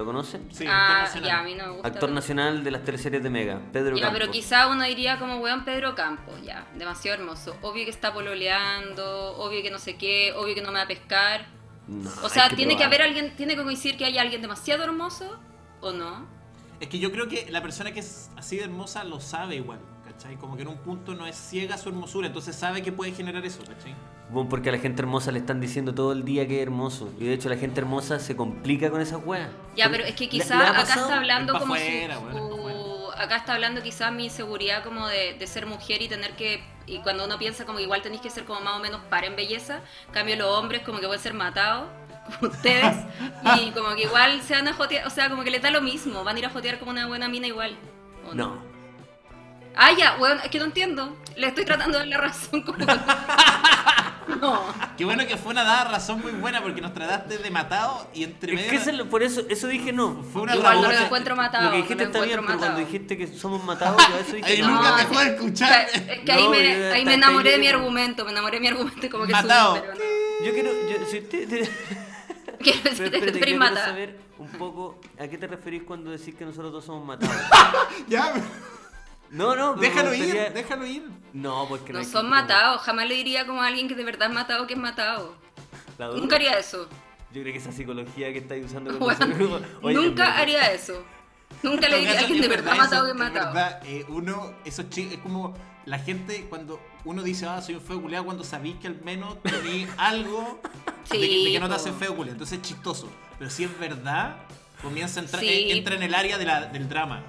¿Lo 0.00 0.06
conocen? 0.06 0.48
Sí, 0.50 0.64
ah, 0.66 1.02
actor 1.02 1.20
nacional. 1.20 1.28
ya, 1.28 1.38
a 1.40 1.42
mí 1.42 1.54
no 1.54 1.64
me 1.66 1.72
gusta. 1.72 1.88
Actor 1.88 2.00
pero- 2.00 2.14
nacional 2.14 2.64
de 2.64 2.70
las 2.70 2.82
teleseries 2.84 3.22
de 3.22 3.28
Mega, 3.28 3.60
Pedro 3.70 3.96
Ya, 3.96 4.04
Campos. 4.04 4.18
pero 4.18 4.32
quizá 4.32 4.68
uno 4.68 4.82
diría 4.84 5.18
como, 5.18 5.36
weón, 5.40 5.66
Pedro 5.66 5.94
Campos, 5.94 6.40
ya, 6.42 6.66
demasiado 6.74 7.18
hermoso. 7.20 7.54
Obvio 7.60 7.84
que 7.84 7.90
está 7.90 8.10
pololeando, 8.14 9.36
obvio 9.36 9.60
que 9.62 9.70
no 9.70 9.78
sé 9.78 9.96
qué, 9.98 10.32
obvio 10.34 10.54
que 10.54 10.62
no 10.62 10.68
me 10.72 10.78
va 10.78 10.84
a 10.84 10.88
pescar. 10.88 11.44
No, 11.86 12.08
O 12.08 12.24
hay 12.24 12.30
sea, 12.30 12.48
tiene 12.48 12.78
que 12.78 12.84
haber 12.84 13.02
alguien, 13.02 13.36
tiene 13.36 13.54
que 13.56 13.62
coincidir 13.62 13.98
que 13.98 14.06
haya 14.06 14.22
alguien 14.22 14.40
demasiado 14.40 14.84
hermoso 14.84 15.38
o 15.82 15.92
no. 15.92 16.26
Es 16.80 16.88
que 16.88 16.98
yo 16.98 17.12
creo 17.12 17.28
que 17.28 17.50
la 17.50 17.60
persona 17.60 17.92
que 17.92 18.00
es 18.00 18.30
así 18.38 18.56
de 18.56 18.64
hermosa 18.64 19.04
lo 19.04 19.20
sabe 19.20 19.56
igual, 19.56 19.80
¿cachai? 20.12 20.36
Como 20.36 20.56
que 20.56 20.62
en 20.62 20.68
un 20.68 20.78
punto 20.78 21.14
no 21.14 21.26
es 21.26 21.36
ciega 21.36 21.76
su 21.78 21.88
hermosura, 21.88 22.26
entonces 22.26 22.56
sabe 22.56 22.82
que 22.82 22.92
puede 22.92 23.12
generar 23.12 23.44
eso, 23.44 23.60
¿cachai? 23.60 23.94
Bueno, 24.30 24.48
porque 24.48 24.68
a 24.68 24.72
la 24.72 24.78
gente 24.78 25.02
hermosa 25.02 25.32
le 25.32 25.40
están 25.40 25.60
diciendo 25.60 25.92
todo 25.94 26.12
el 26.12 26.24
día 26.24 26.46
que 26.46 26.56
es 26.58 26.62
hermoso. 26.62 27.12
Y 27.18 27.24
de 27.24 27.34
hecho 27.34 27.48
la 27.48 27.56
gente 27.56 27.80
hermosa 27.80 28.18
se 28.20 28.36
complica 28.36 28.90
con 28.90 29.00
esas 29.00 29.20
weas. 29.24 29.50
Ya, 29.76 29.88
pero 29.90 30.04
es 30.04 30.14
que 30.14 30.24
¿Le- 30.24 30.30
quizá 30.30 30.56
le 30.56 30.64
ha 30.64 30.70
acá 30.70 30.82
está 30.82 31.16
hablando 31.16 31.52
como 31.58 31.74
pa' 31.74 31.80
afuera. 31.80 32.18
acá 33.18 33.36
está 33.36 33.54
hablando 33.54 33.82
quizás 33.82 34.12
mi 34.12 34.24
inseguridad 34.26 34.84
como 34.84 35.08
de, 35.08 35.34
de 35.34 35.46
ser 35.46 35.66
mujer 35.66 36.00
y 36.02 36.08
tener 36.08 36.36
que 36.36 36.62
y 36.86 36.98
cuando 37.00 37.24
uno 37.24 37.38
piensa 37.38 37.66
como 37.66 37.78
que 37.78 37.84
igual 37.84 38.02
tenéis 38.02 38.20
que 38.22 38.30
ser 38.30 38.44
como 38.44 38.60
más 38.60 38.74
o 38.74 38.80
menos 38.80 39.00
par 39.10 39.24
en 39.24 39.36
belleza, 39.36 39.80
en 40.06 40.12
cambio 40.12 40.36
los 40.36 40.48
hombres 40.56 40.82
como 40.82 40.98
que 41.00 41.06
pueden 41.06 41.22
ser 41.22 41.34
matados 41.34 41.86
como 42.40 42.52
ustedes 42.52 42.96
y 43.58 43.70
como 43.72 43.94
que 43.94 44.02
igual 44.04 44.40
se 44.42 44.54
van 44.54 44.68
a 44.68 44.74
jotear, 44.74 45.06
o 45.06 45.10
sea, 45.10 45.28
como 45.28 45.42
que 45.44 45.50
les 45.50 45.62
da 45.62 45.70
lo 45.70 45.80
mismo, 45.80 46.22
van 46.24 46.36
a 46.36 46.38
ir 46.38 46.46
a 46.46 46.50
jotear 46.50 46.78
como 46.78 46.90
una 46.92 47.06
buena 47.06 47.28
mina 47.28 47.46
igual. 47.48 47.76
¿o 48.28 48.34
No. 48.34 48.69
Ah, 49.82 49.92
ya, 49.96 50.16
weón, 50.20 50.38
es 50.44 50.50
que 50.50 50.58
no 50.58 50.66
entiendo. 50.66 51.16
Le 51.36 51.46
estoy 51.46 51.64
tratando 51.64 51.98
de 51.98 52.04
dar 52.04 52.08
la 52.08 52.18
razón 52.18 52.62
como 52.62 52.78
No. 54.40 54.62
Qué 54.96 55.04
bueno 55.04 55.26
que 55.26 55.36
fue 55.36 55.50
una 55.52 55.64
dada 55.64 55.84
razón 55.90 56.20
muy 56.20 56.32
buena 56.32 56.62
porque 56.62 56.80
nos 56.80 56.92
trataste 56.94 57.38
de 57.38 57.50
matado 57.50 58.06
y 58.14 58.22
entre 58.24 58.52
Es 58.52 58.56
medio... 58.56 58.70
que 58.70 58.76
es 58.76 58.94
lo- 58.96 59.08
por 59.08 59.22
eso, 59.22 59.42
eso 59.48 59.66
dije 59.66 59.92
no. 59.92 60.22
Fue 60.22 60.42
una 60.42 60.54
Igual 60.54 60.82
no 60.82 60.88
lo 60.92 60.98
encuentro 60.98 61.34
matado. 61.34 61.64
Lo 61.64 61.70
que 61.72 61.76
dijiste 61.78 62.04
no 62.04 62.10
está 62.10 62.20
bien, 62.24 62.40
pero 62.46 62.58
cuando 62.58 62.78
dijiste 62.78 63.16
que 63.18 63.26
somos 63.26 63.64
matados, 63.64 64.00
yo 64.08 64.16
eso 64.18 64.36
dije 64.36 64.52
Ay, 64.52 64.60
no. 64.62 64.68
nunca 64.68 64.90
No, 64.90 64.96
dejó 64.98 65.18
de 65.18 65.24
es 65.26 65.32
escuchar. 65.32 65.86
que- 65.90 66.12
Es 66.12 66.18
que 66.20 66.32
ahí 66.32 66.44
No, 66.44 66.50
me, 66.50 66.92
ahí 66.92 67.04
me 67.04 67.14
enamoré 67.14 67.50
de 67.52 67.58
mi 67.58 67.66
argumento, 67.68 68.24
me 68.24 68.30
enamoré 68.32 68.56
de 68.58 68.60
mi 68.60 68.68
argumento 68.68 69.10
como 69.10 69.26
que 69.26 69.32
Matado. 69.32 69.76
subí, 69.76 69.80
pero 69.80 69.94
no. 69.94 70.46
Yo 70.46 70.52
quiero, 70.52 70.70
yo, 70.88 71.06
si 71.06 71.18
usted, 71.18 71.48
te- 71.48 71.70
Quiero 72.62 72.78
pero 72.82 72.94
decirte 72.94 73.10
que 73.10 73.26
espérate, 73.26 73.40
quiero 73.40 73.74
saber 73.76 74.20
un 74.38 74.48
poco 74.48 75.00
a 75.18 75.26
qué 75.26 75.38
te 75.38 75.46
referís 75.46 75.82
cuando 75.82 76.10
decís 76.10 76.34
que 76.34 76.44
nosotros 76.44 76.70
dos 76.72 76.84
somos 76.84 77.04
matados. 77.06 77.34
Ya, 78.06 78.32
No, 79.30 79.54
no, 79.54 79.74
déjalo 79.74 80.12
ir, 80.14 80.34
déjalo 80.52 80.86
ir. 80.86 81.08
No, 81.32 81.66
porque 81.68 81.92
No 81.92 82.00
hay 82.00 82.04
son 82.04 82.22
que- 82.26 82.30
matados, 82.30 82.82
jamás 82.82 83.06
le 83.08 83.14
diría 83.14 83.46
como 83.46 83.62
a 83.62 83.66
alguien 83.68 83.86
que 83.88 83.94
de 83.94 84.04
verdad 84.04 84.28
es 84.28 84.34
matado 84.34 84.66
que 84.66 84.74
es 84.74 84.78
matado. 84.80 85.36
Nunca 86.16 86.36
haría 86.36 86.58
eso. 86.58 86.88
Yo 87.32 87.42
creo 87.42 87.52
que 87.52 87.58
esa 87.58 87.70
psicología 87.72 88.32
que 88.32 88.38
estáis 88.38 88.64
usando 88.66 88.90
con 88.90 88.98
Bueno, 89.38 89.60
Oye, 89.82 89.94
nunca 89.94 90.24
verdad- 90.24 90.40
haría 90.40 90.72
eso. 90.72 91.04
Nunca 91.62 91.88
le 91.88 91.98
diría 91.98 92.16
a 92.16 92.18
alguien 92.20 92.40
de 92.40 92.48
verdad 92.48 92.72
eso, 92.74 92.82
matado 92.82 93.04
que 93.04 93.10
es 93.10 93.14
es 93.16 93.20
matado. 93.20 93.54
verdad, 93.54 93.82
eh, 93.84 94.04
uno, 94.08 94.54
esos 94.64 94.88
chi- 94.88 95.10
es 95.12 95.18
como 95.18 95.54
la 95.84 95.98
gente 95.98 96.46
cuando 96.48 96.80
uno 97.04 97.22
dice, 97.22 97.46
ah, 97.46 97.60
soy 97.60 97.74
un 97.76 97.80
feo 97.82 98.00
culiado, 98.00 98.24
cuando 98.24 98.44
sabís 98.44 98.76
que 98.76 98.86
al 98.86 99.00
menos 99.02 99.40
tenés 99.42 99.88
algo 99.98 100.60
de, 101.10 101.18
que, 101.20 101.26
de 101.44 101.52
que 101.52 101.60
no 101.60 101.66
te 101.66 101.74
po. 101.74 101.76
hacen 101.80 101.94
feo 101.94 102.16
culiado. 102.16 102.32
Entonces 102.32 102.58
es 102.58 102.62
chistoso. 102.66 103.08
Pero 103.38 103.50
si 103.50 103.64
es 103.64 103.78
verdad, 103.78 104.36
comienza 104.82 105.20
a 105.20 105.22
entrar, 105.24 105.40
Sí. 105.42 105.48
eh, 105.48 105.76
entra 105.76 105.94
en 105.94 106.02
el 106.02 106.14
área 106.14 106.38
de 106.38 106.44
la- 106.46 106.66
del 106.66 106.88
drama. 106.88 107.22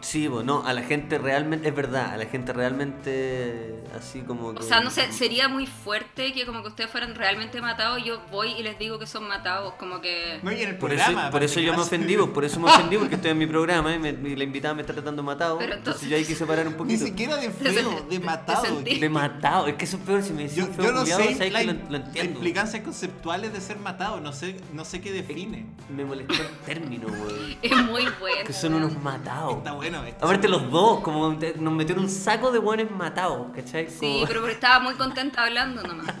Sí, 0.00 0.28
bueno, 0.28 0.62
a 0.66 0.72
la 0.72 0.82
gente 0.82 1.18
realmente, 1.18 1.68
es 1.68 1.74
verdad, 1.74 2.12
a 2.14 2.16
la 2.16 2.26
gente 2.26 2.52
realmente 2.52 3.74
así 3.96 4.20
como 4.20 4.54
que... 4.54 4.60
O 4.60 4.62
sea, 4.62 4.80
no 4.80 4.90
sé, 4.90 5.12
sería 5.12 5.48
muy 5.48 5.66
fuerte 5.66 6.32
que 6.32 6.46
como 6.46 6.62
que 6.62 6.68
ustedes 6.68 6.90
fueran 6.90 7.14
realmente 7.14 7.60
matados 7.60 8.02
yo 8.04 8.20
voy 8.30 8.52
y 8.52 8.62
les 8.62 8.78
digo 8.78 8.98
que 8.98 9.06
son 9.06 9.26
matados, 9.26 9.74
como 9.74 10.00
que... 10.00 10.38
No, 10.42 10.52
y 10.52 10.62
en 10.62 10.68
el 10.70 10.76
Por 10.78 10.92
eso, 10.92 11.04
programa. 11.04 11.30
por 11.30 11.42
eso 11.42 11.60
yo 11.60 11.72
que 11.72 11.76
me 11.76 11.82
ofendí, 11.82 12.16
por 12.16 12.44
eso 12.44 12.60
me 12.60 12.70
ofendí, 12.70 12.96
porque 12.96 13.16
estoy 13.16 13.30
en 13.32 13.38
mi 13.38 13.46
programa 13.46 13.94
y, 13.94 13.98
me- 13.98 14.10
y 14.10 14.36
la 14.36 14.44
invitada 14.44 14.74
me 14.74 14.82
está 14.82 14.92
tratando 14.94 15.22
matado. 15.22 15.58
Pero 15.58 15.74
entonces, 15.74 16.02
entonces- 16.02 16.10
yo 16.10 16.16
ahí 16.16 16.24
quise 16.24 16.46
parar 16.46 16.66
un 16.66 16.72
Ni 16.74 16.78
poquito. 16.78 17.04
siquiera 17.06 17.36
de 17.36 17.50
feo, 17.50 18.06
de 18.08 18.20
matado. 18.20 18.80
De 18.82 19.08
matado, 19.08 19.66
es 19.66 19.74
que 19.74 19.84
eso 19.84 19.96
es 19.96 20.02
peor 20.04 20.22
si 20.22 20.32
me 20.32 20.42
decís 20.42 20.56
Yo, 20.56 20.66
feo 20.66 20.84
yo 20.86 20.92
no 20.92 21.04
sé 21.06 21.50
la, 21.50 21.60
que 21.60 21.64
lo, 21.88 21.96
entiendo. 21.96 22.32
implicancias 22.34 22.82
conceptuales 22.84 23.52
de 23.52 23.60
ser 23.60 23.78
matado, 23.78 24.20
no 24.20 24.32
sé, 24.32 24.56
no 24.72 24.84
sé 24.84 25.00
qué 25.00 25.12
define. 25.12 25.66
Me 25.88 26.04
molestó 26.04 26.34
el 26.34 26.48
término, 26.64 27.08
güey. 27.08 27.58
Es 27.62 27.76
muy 27.84 28.04
bueno. 28.20 28.44
Que 28.46 28.52
son 28.52 28.74
unos 28.74 28.96
matados. 29.02 29.56
Está 29.58 29.72
bueno. 29.72 29.87
Está 29.88 30.24
Aparte 30.24 30.48
bueno. 30.48 30.62
los 30.64 30.70
dos, 30.72 31.00
como 31.00 31.32
nos 31.32 31.72
metieron 31.74 32.04
un 32.04 32.10
saco 32.10 32.50
de 32.52 32.58
buenos 32.58 32.90
matados, 32.90 33.48
¿cachai? 33.54 33.88
Sí, 33.90 34.24
pero 34.26 34.40
porque 34.40 34.54
estaba 34.54 34.80
muy 34.80 34.94
contenta 34.94 35.44
hablando 35.44 35.82
nomás. 35.82 36.06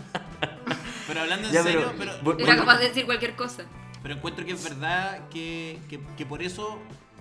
Pero 1.06 1.20
hablando 1.22 1.48
en 1.48 1.54
Ya, 1.54 1.62
serio, 1.62 1.90
pero- 1.96 2.38
Era 2.38 2.56
capaz 2.56 2.76
de 2.78 2.88
decir 2.88 3.06
cualquier 3.06 3.34
cosa. 3.34 3.62
pero 4.02 4.14
encuentro 4.14 4.44
que 4.44 4.52
es 4.52 4.62
verdad 4.62 5.26
que, 5.30 5.78
que, 5.88 5.98
que 6.18 6.26
por 6.26 6.42
eso, 6.42 6.78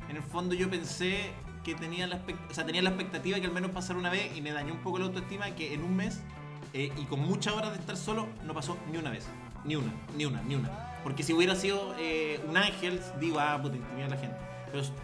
en 0.10 0.18
el 0.18 0.24
fondo, 0.24 0.56
yo 0.56 0.70
pensé 0.70 1.32
que 1.64 1.74
tenía 1.74 2.06
la, 2.06 2.18
expect- 2.18 2.52
o 2.52 2.54
sea, 2.54 2.66
tenía 2.66 2.82
la 2.82 2.90
expectativa 2.90 3.40
que 3.40 3.46
al 3.48 3.54
menos 3.54 3.72
pasara 3.72 3.98
una 3.98 4.10
vez 4.10 4.36
y 4.36 4.42
me 4.42 4.52
dañó 4.52 4.74
un 4.74 4.82
poco 4.82 5.00
la 5.00 5.06
autoestima 5.06 5.52
que 5.52 5.74
en 5.74 5.84
un 5.84 5.96
mes 5.96 6.20
eh, 6.74 6.92
y 6.98 7.06
con 7.06 7.22
muchas 7.22 7.54
horas 7.54 7.72
de 7.72 7.80
estar 7.80 7.96
solo 7.96 8.28
no 8.44 8.54
pasó 8.54 8.78
ni 8.92 8.98
una 8.98 9.10
vez. 9.10 9.26
Ni 9.64 9.78
una, 9.78 9.92
ni 10.18 10.26
una, 10.26 10.42
ni 10.42 10.56
una. 10.56 10.70
Porque 11.04 11.24
si 11.24 11.32
hubiera 11.32 11.56
sido 11.56 11.96
eh, 11.98 12.42
un 12.46 12.58
ángel, 12.58 13.02
digo, 13.22 13.40
ah, 13.40 13.58
puta, 13.62 13.78
intimidar 13.78 14.12
a 14.12 14.16
la 14.16 14.22
gente. 14.22 14.38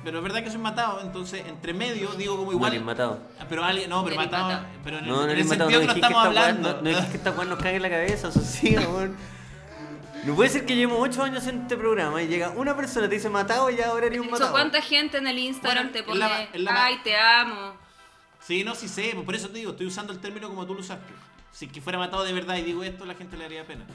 Pero 0.03 0.17
es 0.17 0.23
verdad 0.23 0.43
que 0.43 0.49
soy 0.51 0.59
matado, 0.59 1.01
entonces 1.01 1.45
entre 1.47 1.73
medio 1.73 2.11
digo 2.11 2.35
como 2.37 2.51
No 2.51 2.57
igual. 2.57 2.73
eres 2.73 2.85
matado. 2.85 3.19
Pero 3.49 3.63
alguien, 3.63 3.89
no, 3.89 4.03
pero 4.03 4.15
matado. 4.15 4.43
matado. 4.47 4.65
Pero 4.83 4.97
en, 4.99 5.07
No, 5.07 5.21
el, 5.21 5.27
no 5.27 5.31
en 5.33 5.37
el 5.39 5.45
matado. 5.45 5.69
sentido 5.69 5.81
No 5.81 5.93
que 5.93 5.99
no 5.99 6.05
estamos 6.05 6.23
que 6.23 6.29
esta 6.29 6.41
weá- 6.41 6.45
hablando. 6.49 6.69
no- 6.73 6.81
no 6.81 6.89
dijiste 6.89 7.11
que 7.11 7.17
esta 7.17 7.31
weá 7.31 7.45
nos 7.45 7.57
cague 7.59 7.75
en 7.75 7.81
la 7.81 7.89
cabeza, 7.89 8.31
socia, 8.31 8.79
weón. 8.89 9.15
No 10.25 10.35
puede 10.35 10.49
ser 10.49 10.65
que 10.65 10.75
llevemos 10.75 10.99
8 11.01 11.21
años 11.23 11.45
en 11.47 11.63
este 11.63 11.75
programa 11.75 12.21
y 12.21 12.27
llega 12.27 12.49
una 12.51 12.75
persona, 12.77 13.09
te 13.09 13.15
dice 13.15 13.29
matado 13.29 13.69
y 13.69 13.75
ya 13.75 13.87
ahora 13.89 14.05
eres 14.05 14.19
un 14.19 14.25
Eso, 14.27 14.31
matado. 14.33 14.51
¿Cuánta 14.53 14.81
gente 14.81 15.17
en 15.17 15.27
el 15.27 15.37
Instagram 15.37 15.89
Bueno, 15.91 15.91
te 15.91 16.03
pone, 16.03 16.49
la- 16.53 16.85
ay, 16.85 16.99
te 17.03 17.17
amo? 17.17 17.73
Sí, 18.39 18.63
no, 18.63 18.73
sí 18.75 18.87
sé, 18.87 19.15
por 19.25 19.35
eso 19.35 19.49
te 19.49 19.57
digo, 19.59 19.71
estoy 19.71 19.85
usando 19.87 20.13
el 20.13 20.19
término 20.19 20.47
como 20.49 20.65
tú 20.65 20.73
lo 20.75 20.79
usaste. 20.79 21.13
Si 21.51 21.67
que 21.67 21.81
fuera 21.81 21.99
matado 21.99 22.23
de 22.23 22.31
verdad 22.33 22.55
y 22.57 22.61
digo 22.61 22.83
esto, 22.83 23.05
la 23.05 23.15
gente 23.15 23.35
le 23.37 23.45
haría 23.45 23.65
pena. 23.65 23.85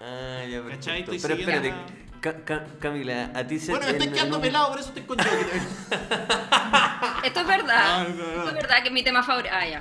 Ah, 0.00 0.44
ya. 0.48 0.62
¿Cachai? 0.62 1.00
Estoy 1.00 1.18
Pero 1.20 1.34
espérate, 1.34 1.74
Ca- 2.20 2.44
Ca- 2.44 2.64
Camila, 2.80 3.30
a 3.34 3.46
ti 3.46 3.58
se 3.58 3.70
Bueno, 3.70 3.86
me 3.86 3.92
estoy 3.92 4.08
quedando 4.08 4.40
pelado, 4.40 4.70
por 4.70 4.80
eso 4.80 4.88
estoy 4.88 5.02
con. 5.04 5.18
Esto 7.24 7.40
es 7.40 7.46
verdad. 7.46 8.08
No, 8.08 8.14
no, 8.14 8.14
no. 8.14 8.24
Esto 8.32 8.48
es 8.48 8.54
verdad 8.54 8.82
que 8.82 8.88
es 8.88 8.94
mi 8.94 9.02
tema 9.02 9.22
favorito. 9.22 9.54
Ah, 9.54 9.66
ya. 9.66 9.80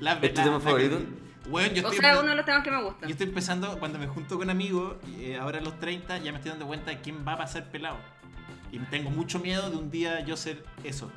La- 0.00 0.12
¿Es 0.14 0.20
tu 0.34 0.38
la- 0.38 0.44
tema 0.44 0.58
la- 0.58 0.60
favorito? 0.60 1.00
Bueno, 1.48 1.74
yo 1.74 1.82
O 1.82 1.90
estoy, 1.90 1.98
sea, 1.98 2.20
uno 2.20 2.30
de 2.30 2.36
los 2.36 2.44
temas 2.44 2.62
que 2.62 2.70
me 2.70 2.82
gustan. 2.82 3.08
yo 3.08 3.12
estoy 3.12 3.26
empezando, 3.26 3.78
cuando 3.80 3.98
me 3.98 4.06
junto 4.06 4.38
con 4.38 4.48
amigos, 4.48 4.94
eh, 5.18 5.36
ahora 5.40 5.58
a 5.58 5.60
los 5.60 5.78
30, 5.80 6.18
ya 6.18 6.30
me 6.30 6.38
estoy 6.38 6.50
dando 6.50 6.66
cuenta 6.68 6.92
de 6.92 7.00
quién 7.00 7.26
va 7.26 7.32
a 7.32 7.38
pasar 7.38 7.64
pelado. 7.70 7.98
Y 8.70 8.78
tengo 8.78 9.10
mucho 9.10 9.40
miedo 9.40 9.68
de 9.68 9.76
un 9.76 9.90
día 9.90 10.20
yo 10.20 10.36
ser 10.36 10.64
eso. 10.84 11.10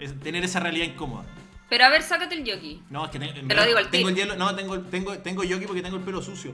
Es 0.00 0.18
tener 0.20 0.42
esa 0.44 0.58
realidad 0.60 0.86
incómoda. 0.86 1.24
Pero 1.68 1.84
a 1.84 1.88
ver, 1.88 2.02
sácate 2.02 2.34
el 2.34 2.40
jockey. 2.40 2.82
No, 2.90 3.04
es 3.04 3.10
que 3.12 3.20
te- 3.20 3.38
en 3.38 3.46
Te 3.46 3.54
lo 3.54 3.64
digo 3.64 3.78
al 3.78 3.88
tengo 3.90 4.08
el 4.08 4.14
hielo, 4.16 4.34
no, 4.36 4.54
tengo, 4.56 4.80
tengo, 4.80 5.16
tengo 5.18 5.44
yoki 5.44 5.66
porque 5.66 5.82
tengo 5.82 5.96
el 5.96 6.02
pelo 6.02 6.20
sucio. 6.20 6.52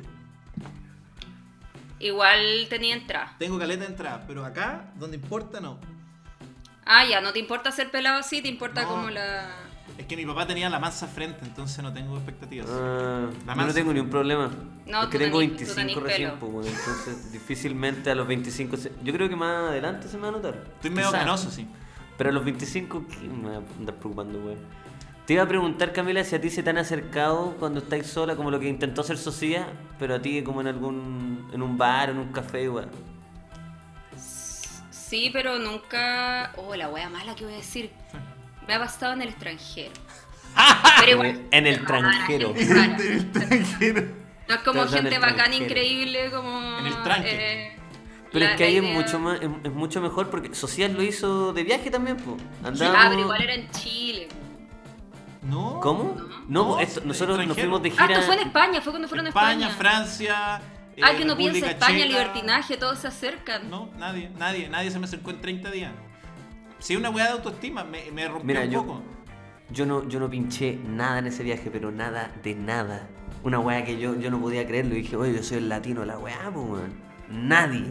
Igual 1.98 2.66
tenía 2.68 2.94
entrada. 2.94 3.34
Tengo 3.38 3.58
caleta 3.58 3.84
de 3.84 3.90
entrada, 3.90 4.24
pero 4.26 4.44
acá, 4.44 4.92
donde 4.96 5.16
importa, 5.16 5.60
no. 5.60 5.78
Ah, 6.84 7.04
ya, 7.06 7.20
no 7.20 7.32
te 7.32 7.38
importa 7.38 7.72
ser 7.72 7.90
pelado 7.90 8.18
así, 8.18 8.42
te 8.42 8.48
importa 8.48 8.82
No. 8.82 8.88
como 8.88 9.10
la. 9.10 9.48
Es 9.98 10.04
que 10.06 10.16
mi 10.16 10.26
papá 10.26 10.46
tenía 10.46 10.68
la 10.68 10.78
mansa 10.78 11.06
frente, 11.06 11.38
entonces 11.44 11.82
no 11.82 11.92
tengo 11.92 12.16
expectativas. 12.16 12.68
Ah, 12.70 13.28
La 13.30 13.30
yo 13.30 13.44
no 13.46 13.56
mansa. 13.56 13.74
tengo 13.74 13.92
ni 13.94 14.00
un 14.00 14.10
problema. 14.10 14.50
No, 14.86 15.02
es 15.04 15.08
que 15.08 15.18
tú 15.18 15.24
tengo 15.24 15.40
tenís- 15.40 15.56
tú 15.56 15.74
25 15.74 15.74
tenís 15.74 15.96
recién, 15.96 16.28
pelo. 16.30 16.40
pues, 16.40 16.52
bueno, 16.52 16.68
entonces 16.68 17.32
difícilmente 17.32 18.10
a 18.10 18.14
los 18.14 18.26
25. 18.26 18.76
se- 18.76 18.92
Yo 19.02 19.12
creo 19.14 19.28
que 19.28 19.36
más 19.36 19.70
adelante 19.70 20.06
se 20.08 20.16
me 20.16 20.24
va 20.24 20.28
a 20.28 20.32
notar. 20.32 20.64
Estoy 20.74 20.90
medio 20.90 21.08
Quizá. 21.08 21.18
canoso, 21.20 21.50
sí. 21.50 21.66
Pero 22.18 22.30
a 22.30 22.32
los 22.32 22.44
25, 22.44 23.06
¿quién 23.08 23.42
me 23.42 23.48
va 23.48 23.54
a 23.56 23.60
andar 23.78 23.94
preocupando, 23.96 24.38
weón? 24.38 24.58
Te 25.26 25.32
iba 25.32 25.42
a 25.42 25.48
preguntar, 25.48 25.92
Camila, 25.92 26.22
si 26.22 26.36
a 26.36 26.40
ti 26.40 26.50
se 26.50 26.62
te 26.62 26.70
han 26.70 26.78
acercado 26.78 27.56
cuando 27.58 27.80
estáis 27.80 28.06
sola, 28.06 28.36
como 28.36 28.50
lo 28.52 28.60
que 28.60 28.68
intentó 28.68 29.00
hacer 29.00 29.18
Socia, 29.18 29.66
pero 29.98 30.14
a 30.14 30.22
ti 30.22 30.42
como 30.42 30.60
en 30.60 30.68
algún 30.68 31.48
en 31.52 31.62
un 31.62 31.76
bar, 31.76 32.10
en 32.10 32.18
un 32.18 32.32
café, 32.32 32.68
weón. 32.68 32.90
Sí, 34.90 35.30
pero 35.32 35.58
nunca. 35.58 36.52
Oh, 36.56 36.74
la 36.76 36.88
wea 36.88 37.08
mala 37.08 37.34
que 37.34 37.44
voy 37.44 37.54
a 37.54 37.56
decir. 37.58 37.90
Me 38.66 38.74
ha 38.74 38.78
pasado 38.78 39.12
en 39.14 39.22
el 39.22 39.28
extranjero. 39.28 39.92
Pero 41.00 41.12
igual. 41.12 41.42
En 41.50 41.66
el 41.66 41.74
extranjero. 41.74 42.54
gente 42.54 42.74
rara. 42.74 42.96
Extranjero. 42.98 44.02
No 44.48 44.54
es 44.54 44.60
como 44.60 44.82
en 44.82 44.88
gente 44.90 45.14
el 45.16 45.20
bacán, 45.20 45.52
extranjero. 45.52 45.64
increíble, 45.64 46.30
como. 46.30 46.78
En 46.78 46.86
el 46.86 47.02
tranque. 47.02 47.30
eh, 47.32 47.76
Pero 48.32 48.44
la- 48.44 48.50
es 48.52 48.56
que 48.56 48.64
ahí 48.64 48.76
es 48.76 48.82
mucho 48.84 49.18
más, 49.18 49.40
es, 49.42 49.48
es 49.64 49.72
mucho 49.72 50.00
mejor 50.00 50.30
porque 50.30 50.54
Social 50.54 50.92
lo 50.94 51.02
hizo 51.02 51.52
de 51.52 51.64
viaje 51.64 51.90
también, 51.90 52.16
pues. 52.16 52.40
Ah, 52.64 53.06
pero 53.10 53.20
igual 53.22 53.42
era 53.42 53.54
en 53.54 53.68
Chile. 53.72 54.28
No. 55.46 55.80
¿Cómo? 55.80 56.02
No. 56.16 56.26
No, 56.48 56.68
No, 56.76 56.80
esto- 56.80 57.00
nosotros 57.04 57.44
nos 57.46 57.56
fuimos 57.56 57.82
de 57.82 57.90
Ah, 57.90 58.06
gira. 58.06 58.14
esto 58.14 58.26
fue 58.26 58.34
en 58.40 58.46
España, 58.48 58.80
fue 58.80 58.92
cuando 58.92 59.08
fueron 59.08 59.26
a 59.26 59.28
España, 59.30 59.68
España. 59.68 59.76
Francia. 59.76 60.60
eh, 60.96 61.00
Ah, 61.04 61.14
que 61.16 61.24
uno 61.24 61.36
piensa 61.36 61.70
España, 61.70 61.98
Checa. 61.98 62.08
libertinaje, 62.08 62.76
todos 62.78 62.98
se 62.98 63.08
acercan. 63.08 63.68
No, 63.70 63.90
nadie, 63.98 64.30
nadie, 64.38 64.68
nadie 64.68 64.90
se 64.90 64.98
me 64.98 65.04
acercó 65.04 65.30
en 65.30 65.40
30 65.42 65.70
días. 65.70 65.92
Si 66.78 66.94
es 66.94 66.98
una 66.98 67.10
weá 67.10 67.26
de 67.26 67.30
autoestima, 67.32 67.84
me, 67.84 68.10
me 68.12 68.26
rompió 68.28 68.44
Mira, 68.46 68.62
un 68.62 68.70
yo- 68.70 68.82
poco. 68.86 69.02
Yo 69.70 69.84
no, 69.84 70.08
yo 70.08 70.20
no 70.20 70.30
pinché 70.30 70.78
nada 70.86 71.18
en 71.18 71.26
ese 71.26 71.42
viaje, 71.42 71.70
pero 71.72 71.90
nada 71.90 72.30
de 72.42 72.54
nada. 72.54 73.08
Una 73.42 73.58
weá 73.58 73.84
que 73.84 73.98
yo, 73.98 74.14
yo 74.18 74.30
no 74.30 74.40
podía 74.40 74.66
creerlo. 74.66 74.94
Y 74.94 75.02
dije, 75.02 75.16
oye, 75.16 75.34
yo 75.34 75.42
soy 75.42 75.58
el 75.58 75.68
latino 75.68 76.04
la 76.04 76.18
weá, 76.18 76.38
pues, 76.54 76.66
weón. 76.66 76.94
Nadie. 77.28 77.86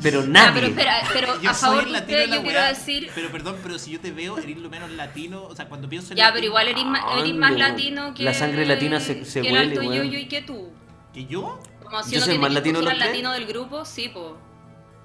Pero 0.00 0.20
Ah, 0.20 0.24
nadie. 0.26 0.52
pero 0.54 0.66
espera, 0.68 1.02
pero 1.12 1.40
Yo 1.42 1.50
a 1.50 1.54
favor 1.54 1.84
el 1.86 1.92
de 1.92 1.98
usted, 1.98 2.30
yo 2.32 2.42
quiero 2.42 2.62
decir. 2.62 3.10
Pero 3.14 3.30
perdón, 3.30 3.56
pero 3.62 3.78
si 3.78 3.90
yo 3.90 4.00
te 4.00 4.10
veo, 4.10 4.38
eres 4.38 4.56
lo 4.58 4.70
menos 4.70 4.90
latino. 4.92 5.42
O 5.42 5.54
sea, 5.54 5.68
cuando 5.68 5.88
pienso 5.88 6.12
en 6.12 6.16
Ya, 6.18 6.24
latino, 6.26 6.34
pero 6.36 6.46
igual 6.46 6.68
eres 6.68 6.84
más, 6.84 7.02
eres 7.18 7.34
más 7.34 7.52
latino 7.52 8.14
que. 8.14 8.22
la 8.22 8.32
sangre 8.32 8.64
latina 8.64 9.00
se- 9.00 9.24
se 9.26 9.42
que 9.42 9.48
el 9.48 9.52
huele, 9.54 9.76
alto 9.76 9.80
weón. 9.88 10.10
yo 10.10 10.18
y 10.18 10.28
que 10.28 10.42
tú. 10.42 10.70
¿Que 11.12 11.26
yo? 11.26 11.60
Como 11.84 12.02
si 12.04 12.12
Yo 12.12 12.16
uno 12.18 12.26
soy 12.26 12.38
más 12.38 12.52
latino 12.52 12.80
los 12.80 13.34
del 13.34 13.46
grupo, 13.46 13.84
sí, 13.84 14.08
po. 14.08 14.38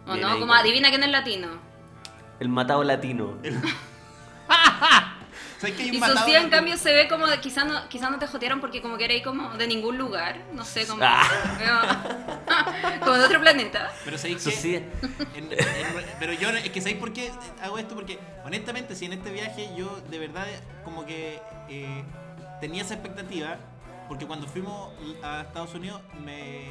¿O 0.06 0.14
Bien 0.14 0.22
no? 0.22 0.30
ahí, 0.34 0.40
Como 0.40 0.54
adivina 0.54 0.90
quién 0.90 1.04
es 1.04 1.10
latino. 1.12 1.48
El 2.40 2.48
matado 2.48 2.82
latino. 2.84 3.38
¿Sabes 3.44 3.56
que 5.60 5.84
hay 5.84 5.90
un 5.90 5.96
Y 5.96 5.98
matado 6.00 6.20
Socia, 6.20 6.42
en 6.42 6.50
cambio, 6.50 6.78
se 6.78 6.94
ve 6.94 7.08
como 7.08 7.28
de, 7.28 7.40
quizás 7.40 7.66
no, 7.66 7.88
quizás 7.90 8.12
no 8.12 8.20
te 8.20 8.28
jotearon 8.28 8.60
porque 8.62 8.82
como 8.82 8.98
que 8.98 9.06
eres 9.06 9.24
como 9.24 9.50
de 9.58 9.68
ningún 9.68 9.98
lugar. 9.98 10.38
No 10.54 10.64
sé, 10.64 10.86
como. 10.88 11.04
Ah. 11.04 11.24
como 13.00 13.14
de 13.14 13.26
otro 13.26 13.40
planeta. 13.42 13.92
Pero 14.06 14.18
¿sabéis 14.18 14.44
que 14.44 14.52
sí. 14.52 14.76
en- 14.76 14.92
en- 15.36 15.50
pero 16.20 16.34
yo, 16.34 16.50
es 16.50 16.70
que 16.70 16.82
¿sabéis 16.82 16.98
por 17.00 17.14
qué 17.14 17.32
hago 17.62 17.78
esto? 17.78 17.96
Porque 17.96 18.20
honestamente, 18.46 18.96
si 18.96 19.06
en 19.06 19.14
este 19.14 19.32
viaje 19.32 19.70
yo 19.76 20.00
de 20.10 20.20
verdad 20.20 20.46
como 20.84 21.06
que 21.06 21.40
eh, 21.70 22.04
tenía 22.62 22.82
esa 22.84 22.94
expectativa, 22.96 23.58
porque 24.08 24.26
cuando 24.26 24.48
fuimos 24.48 24.94
a 25.24 25.42
Estados 25.42 25.74
Unidos 25.76 26.02
me 26.24 26.66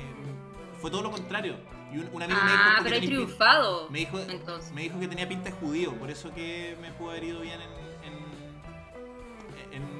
fue 0.80 0.90
todo 0.90 1.02
lo 1.02 1.10
contrario. 1.10 1.56
Y 1.92 1.98
un, 1.98 2.08
un 2.12 2.22
amigo 2.22 2.40
me 2.44 2.50
dijo, 2.50 2.62
Ah, 2.64 2.74
"¿Por 2.78 2.84
qué 2.84 2.90
pero 2.90 3.00
pin-?" 3.00 3.08
triunfado. 3.10 3.88
me 3.90 3.98
dijo, 4.00 4.18
Entonces. 4.18 4.72
me 4.72 4.82
dijo 4.82 4.98
que 4.98 5.06
tenía 5.06 5.28
pinta 5.28 5.50
de 5.50 5.56
judío, 5.56 5.92
por 5.94 6.10
eso 6.10 6.34
que 6.34 6.76
me 6.80 6.90
pudo 6.92 7.10
haber 7.10 7.24
ido 7.24 7.40
bien 7.40 7.60
en, 7.60 7.70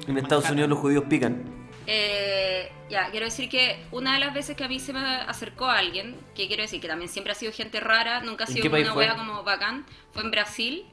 en, 0.06 0.18
Estados. 0.18 0.50
Unidos 0.50 0.70
los 0.70 0.78
judíos 0.78 1.04
pican. 1.08 1.44
Eh, 1.86 2.70
ya, 2.90 3.10
quiero 3.10 3.26
decir 3.26 3.48
que 3.48 3.84
una 3.92 4.14
de 4.14 4.20
las 4.20 4.34
veces 4.34 4.56
que 4.56 4.64
a 4.64 4.68
mí 4.68 4.80
se 4.80 4.92
me 4.92 5.00
acercó 5.00 5.66
alguien, 5.66 6.16
que 6.34 6.48
quiero 6.48 6.62
decir 6.62 6.80
que 6.80 6.88
también 6.88 7.08
siempre 7.08 7.32
ha 7.32 7.36
sido 7.36 7.52
gente 7.52 7.80
rara, 7.80 8.20
nunca 8.20 8.44
ha 8.44 8.46
¿En 8.48 8.54
sido 8.54 8.74
una 8.74 8.94
wea 8.94 9.16
como 9.16 9.42
bacán, 9.44 9.86
fue 10.12 10.22
en 10.22 10.30
Brasil. 10.30 10.86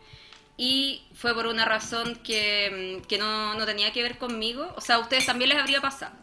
Y 0.55 1.07
fue 1.15 1.33
por 1.33 1.47
una 1.47 1.65
razón 1.65 2.15
que, 2.23 2.99
mm, 3.01 3.07
que 3.07 3.17
no, 3.17 3.55
no 3.55 3.65
tenía 3.65 3.91
que 3.91 4.03
ver 4.03 4.19
conmigo. 4.19 4.71
O 4.75 4.81
sea, 4.81 4.95
a 4.97 4.99
ustedes 4.99 5.25
también 5.25 5.49
les 5.49 5.57
habría 5.57 5.81
pasado. 5.81 6.13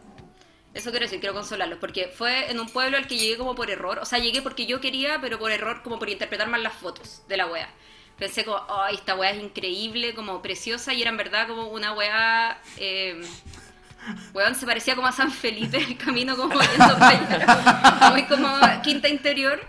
Eso 0.73 0.91
quiero 0.91 1.05
decir, 1.05 1.19
quiero 1.19 1.35
consolarlos, 1.35 1.79
porque 1.81 2.09
fue 2.09 2.49
en 2.49 2.61
un 2.61 2.69
pueblo 2.69 2.97
al 2.97 3.09
que 3.09 3.19
llegué 3.19 3.37
como 3.37 3.57
por 3.57 3.71
error. 3.71 3.99
O 3.99 4.05
sea, 4.05 4.21
llegué 4.21 4.41
porque 4.41 4.67
yo 4.67 4.81
quería, 4.81 5.21
pero 5.21 5.39
por 5.39 5.51
error, 5.51 5.83
como 5.83 5.99
por 5.99 6.09
interpretar 6.09 6.49
mal 6.49 6.63
las 6.63 6.75
fotos 6.75 7.23
de 7.27 7.37
la 7.37 7.47
wea. 7.47 7.69
Pensé 8.21 8.45
como, 8.45 8.63
ay, 8.69 8.95
esta 8.97 9.17
wea 9.17 9.31
es 9.33 9.43
increíble, 9.43 10.15
como 10.15 10.41
preciosa, 10.43 10.95
y 10.95 11.03
era 11.03 11.11
en 11.11 11.17
verdad 11.17 11.49
como 11.49 11.67
una 11.69 11.93
wea... 11.95 12.63
eh, 12.77 13.21
Weón, 14.33 14.55
se 14.55 14.67
parecía 14.67 14.95
como 14.95 15.09
a 15.09 15.13
San 15.13 15.31
Felipe, 15.31 15.77
el 15.79 15.97
camino 15.99 16.37
como 16.37 16.59
yendo 16.61 16.99
para 16.99 17.09
allá, 17.09 18.11
muy 18.13 18.25
como 18.25 18.49
quinta 18.83 19.09
interior. 19.09 19.61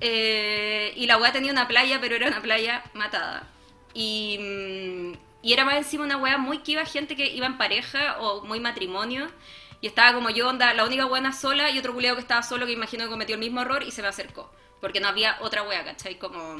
Eh, 0.00 0.92
y 0.96 1.06
la 1.06 1.18
weá 1.18 1.32
tenía 1.32 1.52
una 1.52 1.68
playa, 1.68 1.98
pero 2.00 2.16
era 2.16 2.28
una 2.28 2.40
playa 2.42 2.82
matada. 2.94 3.46
Y, 3.94 4.38
mm, 4.40 5.12
y 5.42 5.52
era 5.52 5.64
más 5.64 5.76
encima 5.76 6.04
una 6.04 6.16
weá 6.18 6.38
muy 6.38 6.58
que 6.58 6.72
iba 6.72 6.84
gente 6.84 7.16
que 7.16 7.26
iba 7.26 7.46
en 7.46 7.58
pareja 7.58 8.18
o 8.20 8.44
muy 8.44 8.60
matrimonio. 8.60 9.30
Y 9.80 9.86
estaba 9.86 10.12
como 10.14 10.30
yo, 10.30 10.48
onda, 10.48 10.74
la 10.74 10.84
única 10.84 11.06
buena 11.06 11.32
sola 11.32 11.70
y 11.70 11.78
otro 11.78 11.94
culiado 11.94 12.16
que 12.16 12.22
estaba 12.22 12.42
solo 12.42 12.66
que 12.66 12.72
imagino 12.72 13.04
que 13.04 13.10
cometió 13.10 13.34
el 13.34 13.40
mismo 13.40 13.62
error 13.62 13.82
y 13.82 13.90
se 13.90 14.02
me 14.02 14.08
acercó. 14.08 14.50
Porque 14.80 15.00
no 15.00 15.08
había 15.08 15.36
otra 15.40 15.62
wea, 15.62 15.84
¿cachai? 15.84 16.18
Como... 16.18 16.56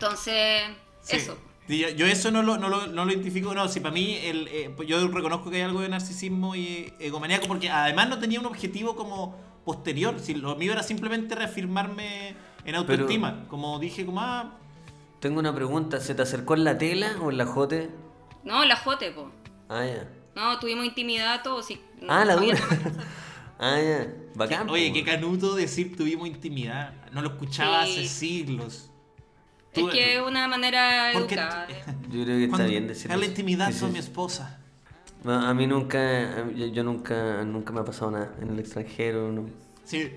Entonces, 0.00 0.62
Sí. 1.02 1.16
eso. 1.16 1.36
Yo, 1.68 1.90
yo 1.90 2.06
eso 2.06 2.30
no 2.30 2.42
lo, 2.42 2.56
no, 2.56 2.68
lo, 2.68 2.86
no 2.86 3.04
lo 3.04 3.12
identifico, 3.12 3.52
no, 3.52 3.68
si 3.68 3.80
para 3.80 3.92
mí 3.92 4.16
el, 4.22 4.48
eh, 4.48 4.72
pues 4.74 4.88
yo 4.88 5.06
reconozco 5.08 5.50
que 5.50 5.56
hay 5.56 5.62
algo 5.62 5.80
de 5.80 5.88
narcisismo 5.90 6.54
y 6.56 6.90
egomaníaco 6.98 7.46
porque 7.46 7.68
además 7.68 8.08
no 8.08 8.18
tenía 8.18 8.40
un 8.40 8.46
objetivo 8.46 8.96
como 8.96 9.36
posterior, 9.66 10.18
si 10.18 10.34
lo 10.34 10.56
mío 10.56 10.72
era 10.72 10.82
simplemente 10.82 11.34
reafirmarme 11.34 12.34
en 12.64 12.74
autoestima, 12.74 13.44
como 13.48 13.78
dije 13.78 14.06
como 14.06 14.20
ah, 14.22 14.54
Tengo 15.20 15.40
una 15.40 15.54
pregunta, 15.54 16.00
¿se 16.00 16.14
te 16.14 16.22
acercó 16.22 16.54
en 16.54 16.64
la 16.64 16.78
tela 16.78 17.16
o 17.20 17.30
en 17.30 17.36
la 17.36 17.44
jote? 17.44 17.90
No, 18.44 18.64
la 18.64 18.76
jote, 18.76 19.10
po. 19.10 19.30
Ah, 19.68 19.84
ya. 19.84 20.08
No, 20.34 20.58
tuvimos 20.60 20.86
intimidad 20.86 21.42
todos. 21.42 21.66
Sí, 21.66 21.82
no, 22.00 22.10
Ah, 22.10 22.24
la 22.24 22.36
dura. 22.36 22.56
ah, 23.58 23.78
ya. 23.78 24.06
Bacán. 24.36 24.70
oye, 24.70 24.88
po, 24.88 24.94
qué 24.94 25.04
canuto 25.04 25.54
decir 25.54 25.94
tuvimos 25.96 26.28
intimidad, 26.28 26.94
no 27.12 27.20
lo 27.20 27.28
escuchaba 27.30 27.84
Sí. 27.84 27.92
hace 27.98 28.08
siglos. 28.08 28.87
Es 29.72 29.80
Tú- 29.84 29.90
que 29.90 30.16
es 30.16 30.22
una 30.22 30.48
manera 30.48 31.10
¿Por 31.12 31.26
qué 31.26 31.34
educada. 31.34 31.66
t- 31.66 31.74
Yo 32.10 32.24
creo 32.24 32.38
que 32.38 32.44
está 32.44 32.64
bien 32.64 32.88
decir 32.88 33.12
a 33.12 33.16
la 33.16 33.24
intimidad 33.26 33.70
Sí, 33.70 33.80
con 33.80 33.88
sí. 33.90 33.92
mi 33.92 33.98
esposa. 33.98 34.60
No, 35.24 35.32
a 35.34 35.52
mí 35.54 35.66
nunca, 35.66 36.48
yo, 36.54 36.66
yo 36.66 36.82
nunca, 36.84 37.44
nunca 37.44 37.72
me 37.72 37.80
ha 37.80 37.84
pasado 37.84 38.10
nada 38.12 38.34
en 38.40 38.50
el 38.50 38.58
extranjero. 38.60 39.30
No. 39.32 39.50
Sí, 39.84 40.12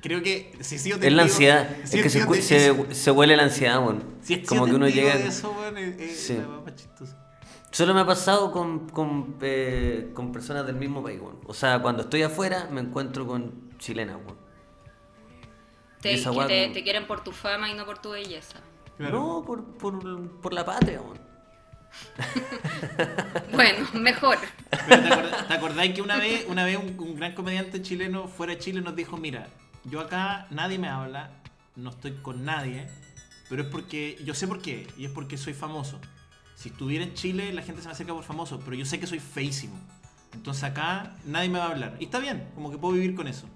creo 0.00 0.22
que 0.22 0.52
si 0.60 0.78
sido 0.78 0.98
Es 1.00 1.12
la 1.12 1.22
ansiedad, 1.24 1.68
si 1.84 1.98
es 1.98 2.02
que 2.04 2.10
se, 2.10 2.42
se, 2.42 2.94
se 2.94 3.10
huele 3.10 3.36
la 3.36 3.42
ansiedad, 3.44 3.80
sido 4.22 4.46
Como 4.46 4.64
que 4.66 4.72
uno 4.74 4.88
llega. 4.88 5.14
eso, 5.14 5.52
weón, 5.52 5.76
es- 5.78 6.00
es 6.00 6.20
Sí. 6.26 6.38
Solo 7.72 7.92
me 7.92 8.00
ha 8.02 8.06
pasado 8.06 8.52
con, 8.52 8.88
con, 8.88 9.36
eh, 9.42 10.10
con 10.14 10.30
personas 10.30 10.64
del 10.64 10.76
mismo 10.76 11.02
país, 11.02 11.20
weón. 11.20 11.40
O 11.46 11.52
sea, 11.52 11.82
cuando 11.82 12.02
estoy 12.04 12.22
afuera 12.22 12.68
me 12.70 12.80
encuentro 12.80 13.26
con 13.26 13.70
chilenas. 13.78 14.16
Te, 16.00 16.16
te, 16.16 16.22
como- 16.22 16.46
te 16.46 16.82
quieren 16.84 17.06
por 17.06 17.24
tu 17.24 17.32
fama 17.32 17.68
y 17.70 17.74
no 17.74 17.84
por 17.84 17.98
tu 17.98 18.10
belleza. 18.10 18.60
Claro. 18.96 19.20
No, 19.20 19.44
por, 19.44 19.64
por, 19.76 20.30
por 20.40 20.52
la 20.52 20.64
patria, 20.64 21.00
weón. 21.00 21.18
Bueno, 23.52 23.86
mejor. 23.94 24.38
Pero 24.88 25.02
¿te, 25.02 25.12
acordás, 25.12 25.48
te 25.48 25.54
acordáis 25.54 25.94
que 25.94 26.02
una 26.02 26.16
vez, 26.16 26.46
una 26.48 26.64
vez 26.64 26.76
un, 26.76 26.98
un 26.98 27.14
gran 27.16 27.34
comediante 27.34 27.82
chileno 27.82 28.28
fuera 28.28 28.54
de 28.54 28.58
Chile 28.58 28.80
nos 28.80 28.96
dijo, 28.96 29.16
mira, 29.16 29.48
yo 29.84 30.00
acá 30.00 30.46
nadie 30.50 30.78
me 30.78 30.88
habla, 30.88 31.30
no 31.76 31.90
estoy 31.90 32.12
con 32.14 32.44
nadie, 32.44 32.88
pero 33.48 33.62
es 33.62 33.68
porque, 33.68 34.18
yo 34.24 34.34
sé 34.34 34.48
por 34.48 34.60
qué, 34.60 34.88
y 34.96 35.04
es 35.04 35.10
porque 35.10 35.36
soy 35.36 35.54
famoso. 35.54 36.00
Si 36.54 36.70
estuviera 36.70 37.04
en 37.04 37.14
Chile, 37.14 37.52
la 37.52 37.62
gente 37.62 37.82
se 37.82 37.88
me 37.88 37.92
acerca 37.92 38.14
por 38.14 38.24
famoso, 38.24 38.60
pero 38.64 38.76
yo 38.76 38.84
sé 38.84 38.98
que 38.98 39.06
soy 39.06 39.18
feísimo. 39.18 39.78
Entonces 40.32 40.64
acá 40.64 41.16
nadie 41.24 41.48
me 41.48 41.58
va 41.58 41.66
a 41.66 41.70
hablar. 41.70 41.96
Y 42.00 42.04
está 42.04 42.18
bien, 42.18 42.48
como 42.54 42.70
que 42.70 42.78
puedo 42.78 42.94
vivir 42.94 43.14
con 43.14 43.28
eso. 43.28 43.46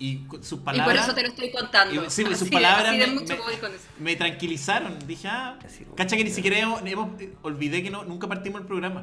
Y 0.00 0.26
sus 0.42 0.60
Y 0.60 0.62
palabras... 0.62 0.86
por 0.96 1.04
eso 1.04 1.14
te 1.14 1.22
lo 1.22 1.28
estoy 1.28 1.50
contando. 1.50 1.94
y- 2.04 2.10
sí, 2.10 2.22
sus 2.24 2.34
Así 2.34 2.44
de- 2.44 2.50
palabras 2.52 2.92
de 2.92 3.76
me, 3.98 4.14
tranquilizaron. 4.16 4.96
Dije, 5.06 5.26
ah, 5.28 5.58
cacha 5.96 6.16
que 6.16 6.22
ni 6.24 6.30
siquiera 6.30 6.56
hemos, 6.58 6.82
hemos- 6.84 7.20
eh, 7.20 7.34
olvidé 7.42 7.82
que 7.82 7.90
no, 7.90 8.04
nunca 8.04 8.28
partimos 8.28 8.60
el 8.60 8.66
programa. 8.66 9.02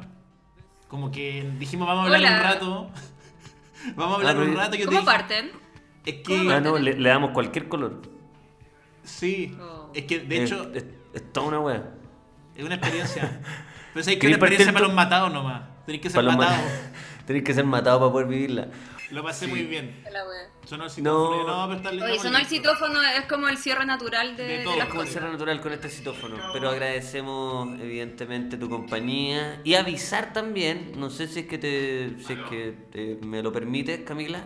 Como 0.88 1.10
que 1.10 1.50
dijimos, 1.58 1.86
vamos 1.86 2.02
a 2.02 2.04
hablar 2.06 2.20
Hola. 2.20 2.36
un 2.36 2.42
rato. 2.42 2.90
vamos 3.96 4.12
a 4.12 4.16
hablar 4.16 4.36
Ah, 4.36 4.40
un 4.40 4.56
rato. 4.56 4.76
y 4.76 4.78
te 4.78 4.84
¿Cómo 4.86 5.00
dije, 5.00 5.10
parten? 5.12 5.50
Es 6.06 6.14
¿Cómo 6.26 6.44
que, 6.44 6.52
Ah, 6.54 6.60
no, 6.60 6.78
le, 6.78 6.94
le 6.94 7.08
damos 7.08 7.32
cualquier 7.32 7.68
color. 7.68 8.00
sí, 9.04 9.56
Oh. 9.60 9.90
es 9.94 10.04
que 10.04 10.20
de 10.20 10.36
Es- 10.44 10.50
hecho 10.50 10.70
Es, 10.74 10.84
es 11.12 11.32
toda 11.32 11.46
una 11.48 11.60
wea. 11.60 11.90
es 12.54 12.64
una 12.64 12.76
experiencia. 12.76 13.40
Pero 13.92 14.00
es 14.00 14.06
que 14.06 14.18
¿Queréis 14.18 14.36
una 14.38 14.46
experiencia 14.46 14.72
para 14.72 14.86
los 14.86 14.94
matados 14.94 15.32
nomás. 15.32 15.62
Tenéis 15.84 16.02
que 16.02 16.10
ser 16.10 16.22
matados. 16.24 16.58
Tenés 17.26 17.42
que 17.42 17.54
ser 17.54 17.64
matado 17.64 17.98
para 18.00 18.12
poder 18.12 18.28
vivirla. 18.28 18.68
Lo 19.10 19.22
pasé 19.22 19.46
muy 19.46 19.62
bien. 19.64 20.04
Sonó 20.66 20.84
el 20.84 20.90
citófono. 20.90 21.46
No. 21.46 21.66
No, 21.68 21.76
pero 21.78 21.94
está 21.96 22.04
Oye, 22.06 22.18
sonó 22.18 22.38
el 22.38 22.46
citófono, 22.46 23.00
es 23.02 23.24
como 23.26 23.48
el 23.48 23.56
cierre 23.56 23.86
natural 23.86 24.36
de, 24.36 24.42
De 24.44 24.58
de 24.58 24.64
todo, 24.64 24.76
las 24.76 24.88
Como 24.88 25.02
el 25.02 25.08
cierre 25.08 25.30
natural 25.30 25.60
con 25.60 25.72
este 25.72 25.88
citófono. 25.88 26.36
Pero 26.52 26.70
agradecemos 26.70 27.80
evidentemente 27.80 28.56
tu 28.56 28.68
compañía. 28.68 29.60
Y 29.64 29.74
avisar 29.74 30.32
también, 30.32 30.92
no 30.96 31.10
sé 31.10 31.28
si 31.28 31.40
es 31.40 31.46
que 31.46 31.58
te, 31.58 32.16
si 32.24 32.32
es 32.32 32.38
que 32.50 32.74
te- 32.90 33.18
me 33.24 33.42
lo 33.42 33.52
permites, 33.52 34.00
Camila, 34.00 34.42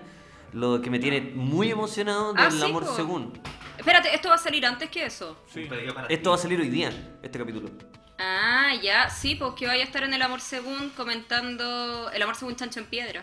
lo 0.53 0.81
que 0.83 0.91
me 0.91 0.99
tiene 0.99 1.21
muy 1.21 1.71
emocionado 1.71 2.33
del 2.35 2.45
Ah, 2.47 2.51
sí, 2.51 2.63
amor 2.63 2.85
po. 2.85 2.95
según. 2.95 3.41
Espérate, 3.79 4.15
¿esto 4.15 4.29
va 4.29 4.35
a 4.35 4.39
salir 4.39 4.67
antes 4.67 4.91
que 4.91 5.07
eso? 5.07 5.43
Sí. 5.51 5.67
Esto 6.11 6.31
va 6.31 6.37
a 6.37 6.39
salir 6.39 6.61
hoy 6.61 6.69
día, 6.69 6.91
este 7.23 7.39
capítulo. 7.39 7.71
Ah, 8.19 8.73
ya, 8.83 9.09
sí, 9.09 9.37
pues 9.37 9.55
que 9.55 9.67
vaya 9.67 9.83
a 9.83 9.87
estar 9.87 10.03
en 10.05 10.13
El 10.13 10.21
Amor 10.21 10.43
Según 10.43 10.91
comentando 10.91 12.11
El 12.11 12.21
Amor 12.21 12.37
Según 12.37 12.57
Chancho 12.57 12.81
en 12.81 12.85
Piedra. 12.87 13.23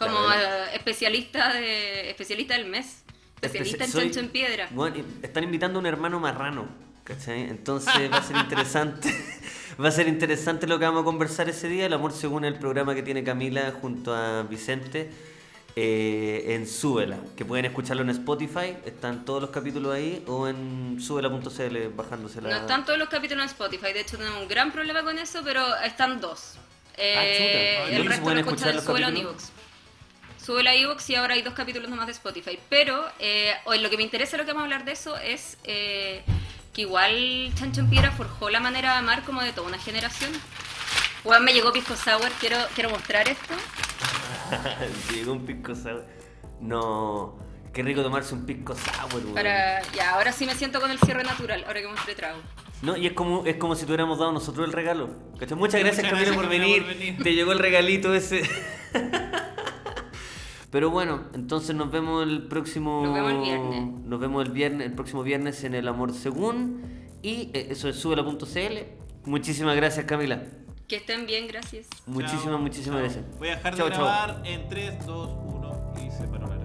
Como 0.00 0.32
eh, 0.32 0.74
especialista 0.74 1.52
de 1.52 2.10
especialista 2.10 2.54
del 2.54 2.66
mes. 2.66 3.04
Especialista 3.40 3.84
en 3.84 3.92
Chancho 3.92 4.20
en 4.20 4.28
Piedra. 4.30 4.68
Bueno, 4.70 4.96
están 5.22 5.44
invitando 5.44 5.78
a 5.78 5.80
un 5.80 5.86
hermano 5.86 6.18
marrano, 6.20 6.66
¿cachai? 7.04 7.42
Entonces 7.42 8.10
va 8.10 8.18
a 8.18 8.22
ser 8.22 8.36
interesante. 8.36 9.14
va 9.82 9.88
a 9.88 9.92
ser 9.92 10.08
interesante 10.08 10.66
lo 10.66 10.78
que 10.78 10.84
vamos 10.84 11.02
a 11.02 11.04
conversar 11.04 11.48
ese 11.48 11.68
día. 11.68 11.86
El 11.86 11.92
amor 11.92 12.12
según 12.12 12.44
el 12.44 12.54
programa 12.58 12.94
que 12.94 13.02
tiene 13.02 13.22
Camila 13.24 13.72
junto 13.80 14.14
a 14.14 14.42
Vicente 14.42 15.10
eh, 15.76 16.44
en 16.48 16.66
Súbela, 16.66 17.18
que 17.36 17.44
pueden 17.44 17.64
escucharlo 17.66 18.02
en 18.02 18.10
Spotify. 18.10 18.76
Están 18.84 19.24
todos 19.24 19.40
los 19.40 19.50
capítulos 19.50 19.94
ahí 19.94 20.24
o 20.26 20.48
en 20.48 20.98
súbela.cl 21.00 21.88
bajándose 21.94 22.40
la. 22.40 22.50
No 22.50 22.56
están 22.56 22.84
todos 22.84 22.98
los 22.98 23.08
capítulos 23.08 23.44
en 23.44 23.50
Spotify, 23.50 23.92
de 23.92 24.00
hecho 24.00 24.16
tenemos 24.18 24.42
un 24.42 24.48
gran 24.48 24.72
problema 24.72 25.02
con 25.02 25.18
eso, 25.18 25.40
pero 25.44 25.76
están 25.84 26.20
dos. 26.20 26.54
Eh, 26.96 27.14
Ah, 27.16 27.22
chuta. 27.32 27.90
¿Y 27.90 27.96
dónde 27.96 27.96
el 27.96 28.06
resto 28.06 28.34
lo 28.34 28.40
escuchan 28.40 28.68
en 28.78 28.84
capítulos? 28.84 29.52
iVoox. 30.40 30.46
Súbelo 30.46 30.70
a 30.70 30.74
iVoox 30.74 31.10
y 31.10 31.14
ahora 31.16 31.34
hay 31.34 31.42
dos 31.42 31.54
capítulos 31.54 31.90
nomás 31.90 32.06
de 32.06 32.12
Spotify. 32.12 32.58
Pero 32.68 33.04
eh, 33.18 33.52
hoy 33.64 33.78
lo 33.80 33.90
que 33.90 33.96
me 33.96 34.02
interesa, 34.02 34.36
lo 34.36 34.44
que 34.44 34.52
vamos 34.52 34.62
a 34.62 34.64
hablar 34.64 34.84
de 34.84 34.92
eso, 34.92 35.16
es 35.18 35.56
eh, 35.64 36.22
que 36.72 36.82
igual 36.82 37.52
Chancho 37.54 37.80
en 37.80 37.90
Piedra 37.90 38.10
forjó 38.12 38.50
la 38.50 38.60
manera 38.60 38.92
de 38.92 38.98
amar 38.98 39.22
como 39.24 39.42
de 39.42 39.52
toda 39.52 39.66
una 39.68 39.78
generación. 39.78 40.30
Juan 41.22 41.44
me 41.44 41.52
llegó 41.52 41.72
Pisco 41.72 41.96
Sour, 41.96 42.30
quiero, 42.40 42.56
quiero 42.74 42.90
mostrar 42.90 43.28
esto. 43.28 43.54
Llegó 45.12 45.32
un 45.32 45.44
pisco 45.46 45.74
sour. 45.74 46.04
No, 46.60 47.38
qué 47.72 47.82
rico 47.82 48.02
tomarse 48.02 48.34
un 48.34 48.46
pisco 48.46 48.74
sour, 48.74 49.22
weón. 49.22 49.34
Para, 49.34 49.82
ya, 49.92 50.14
ahora 50.14 50.32
sí 50.32 50.46
me 50.46 50.54
siento 50.54 50.80
con 50.80 50.90
el 50.90 50.98
cierre 50.98 51.22
natural, 51.22 51.62
ahora 51.66 51.80
que 51.82 51.88
mostré 51.88 52.14
trago. 52.14 52.40
No, 52.82 52.96
y 52.96 53.06
es 53.06 53.12
como, 53.12 53.44
es 53.44 53.56
como 53.56 53.74
si 53.74 53.82
te 53.82 53.88
hubiéramos 53.88 54.18
dado 54.18 54.32
nosotros 54.32 54.66
el 54.66 54.72
regalo. 54.72 55.10
¿cachai? 55.38 55.56
Muchas 55.58 55.78
Sí, 55.78 55.84
gracias, 55.84 56.04
muchas 56.06 56.18
gracias, 56.18 56.36
por, 56.36 56.48
venir. 56.48 56.82
por 56.84 56.94
venir. 56.94 57.22
Te 57.22 57.34
llegó 57.34 57.52
el 57.52 57.58
regalito 57.58 58.14
ese. 58.14 58.42
Pero 60.70 60.90
bueno, 60.90 61.22
entonces 61.34 61.74
nos 61.74 61.90
vemos 61.90 62.22
el 62.24 62.46
próximo. 62.46 63.02
Nos 63.04 63.14
vemos 63.14 63.32
el 63.32 63.40
viernes. 63.40 64.00
Nos 64.04 64.20
vemos 64.20 64.46
el 64.46 64.52
viernes, 64.52 64.86
el 64.86 64.92
próximo 64.94 65.22
viernes 65.22 65.64
en 65.64 65.74
El 65.74 65.88
Amor 65.88 66.12
Según. 66.14 66.82
Y 67.22 67.50
eh, 67.52 67.68
eso 67.70 67.88
es 67.88 67.96
subela.cl. 67.96 68.78
Muchísimas 69.24 69.76
gracias, 69.76 70.06
Camila. 70.06 70.42
Que 70.86 70.96
estén 70.96 71.26
bien, 71.26 71.46
gracias. 71.48 71.86
Muchísimas, 72.06 72.44
Chao, 72.46 72.58
muchísimas 72.58 72.98
chao. 72.98 73.02
gracias. 73.04 73.38
Voy 73.38 73.48
a 73.48 73.56
dejar 73.56 73.74
Chao, 73.76 73.86
de 73.88 73.92
chao. 73.94 74.04
grabar 74.04 74.42
en 74.44 74.68
3, 74.68 75.06
2, 75.06 75.30
1 75.54 75.92
y 76.06 76.10
se 76.10 76.24
paró 76.28 76.46
la 76.48 76.56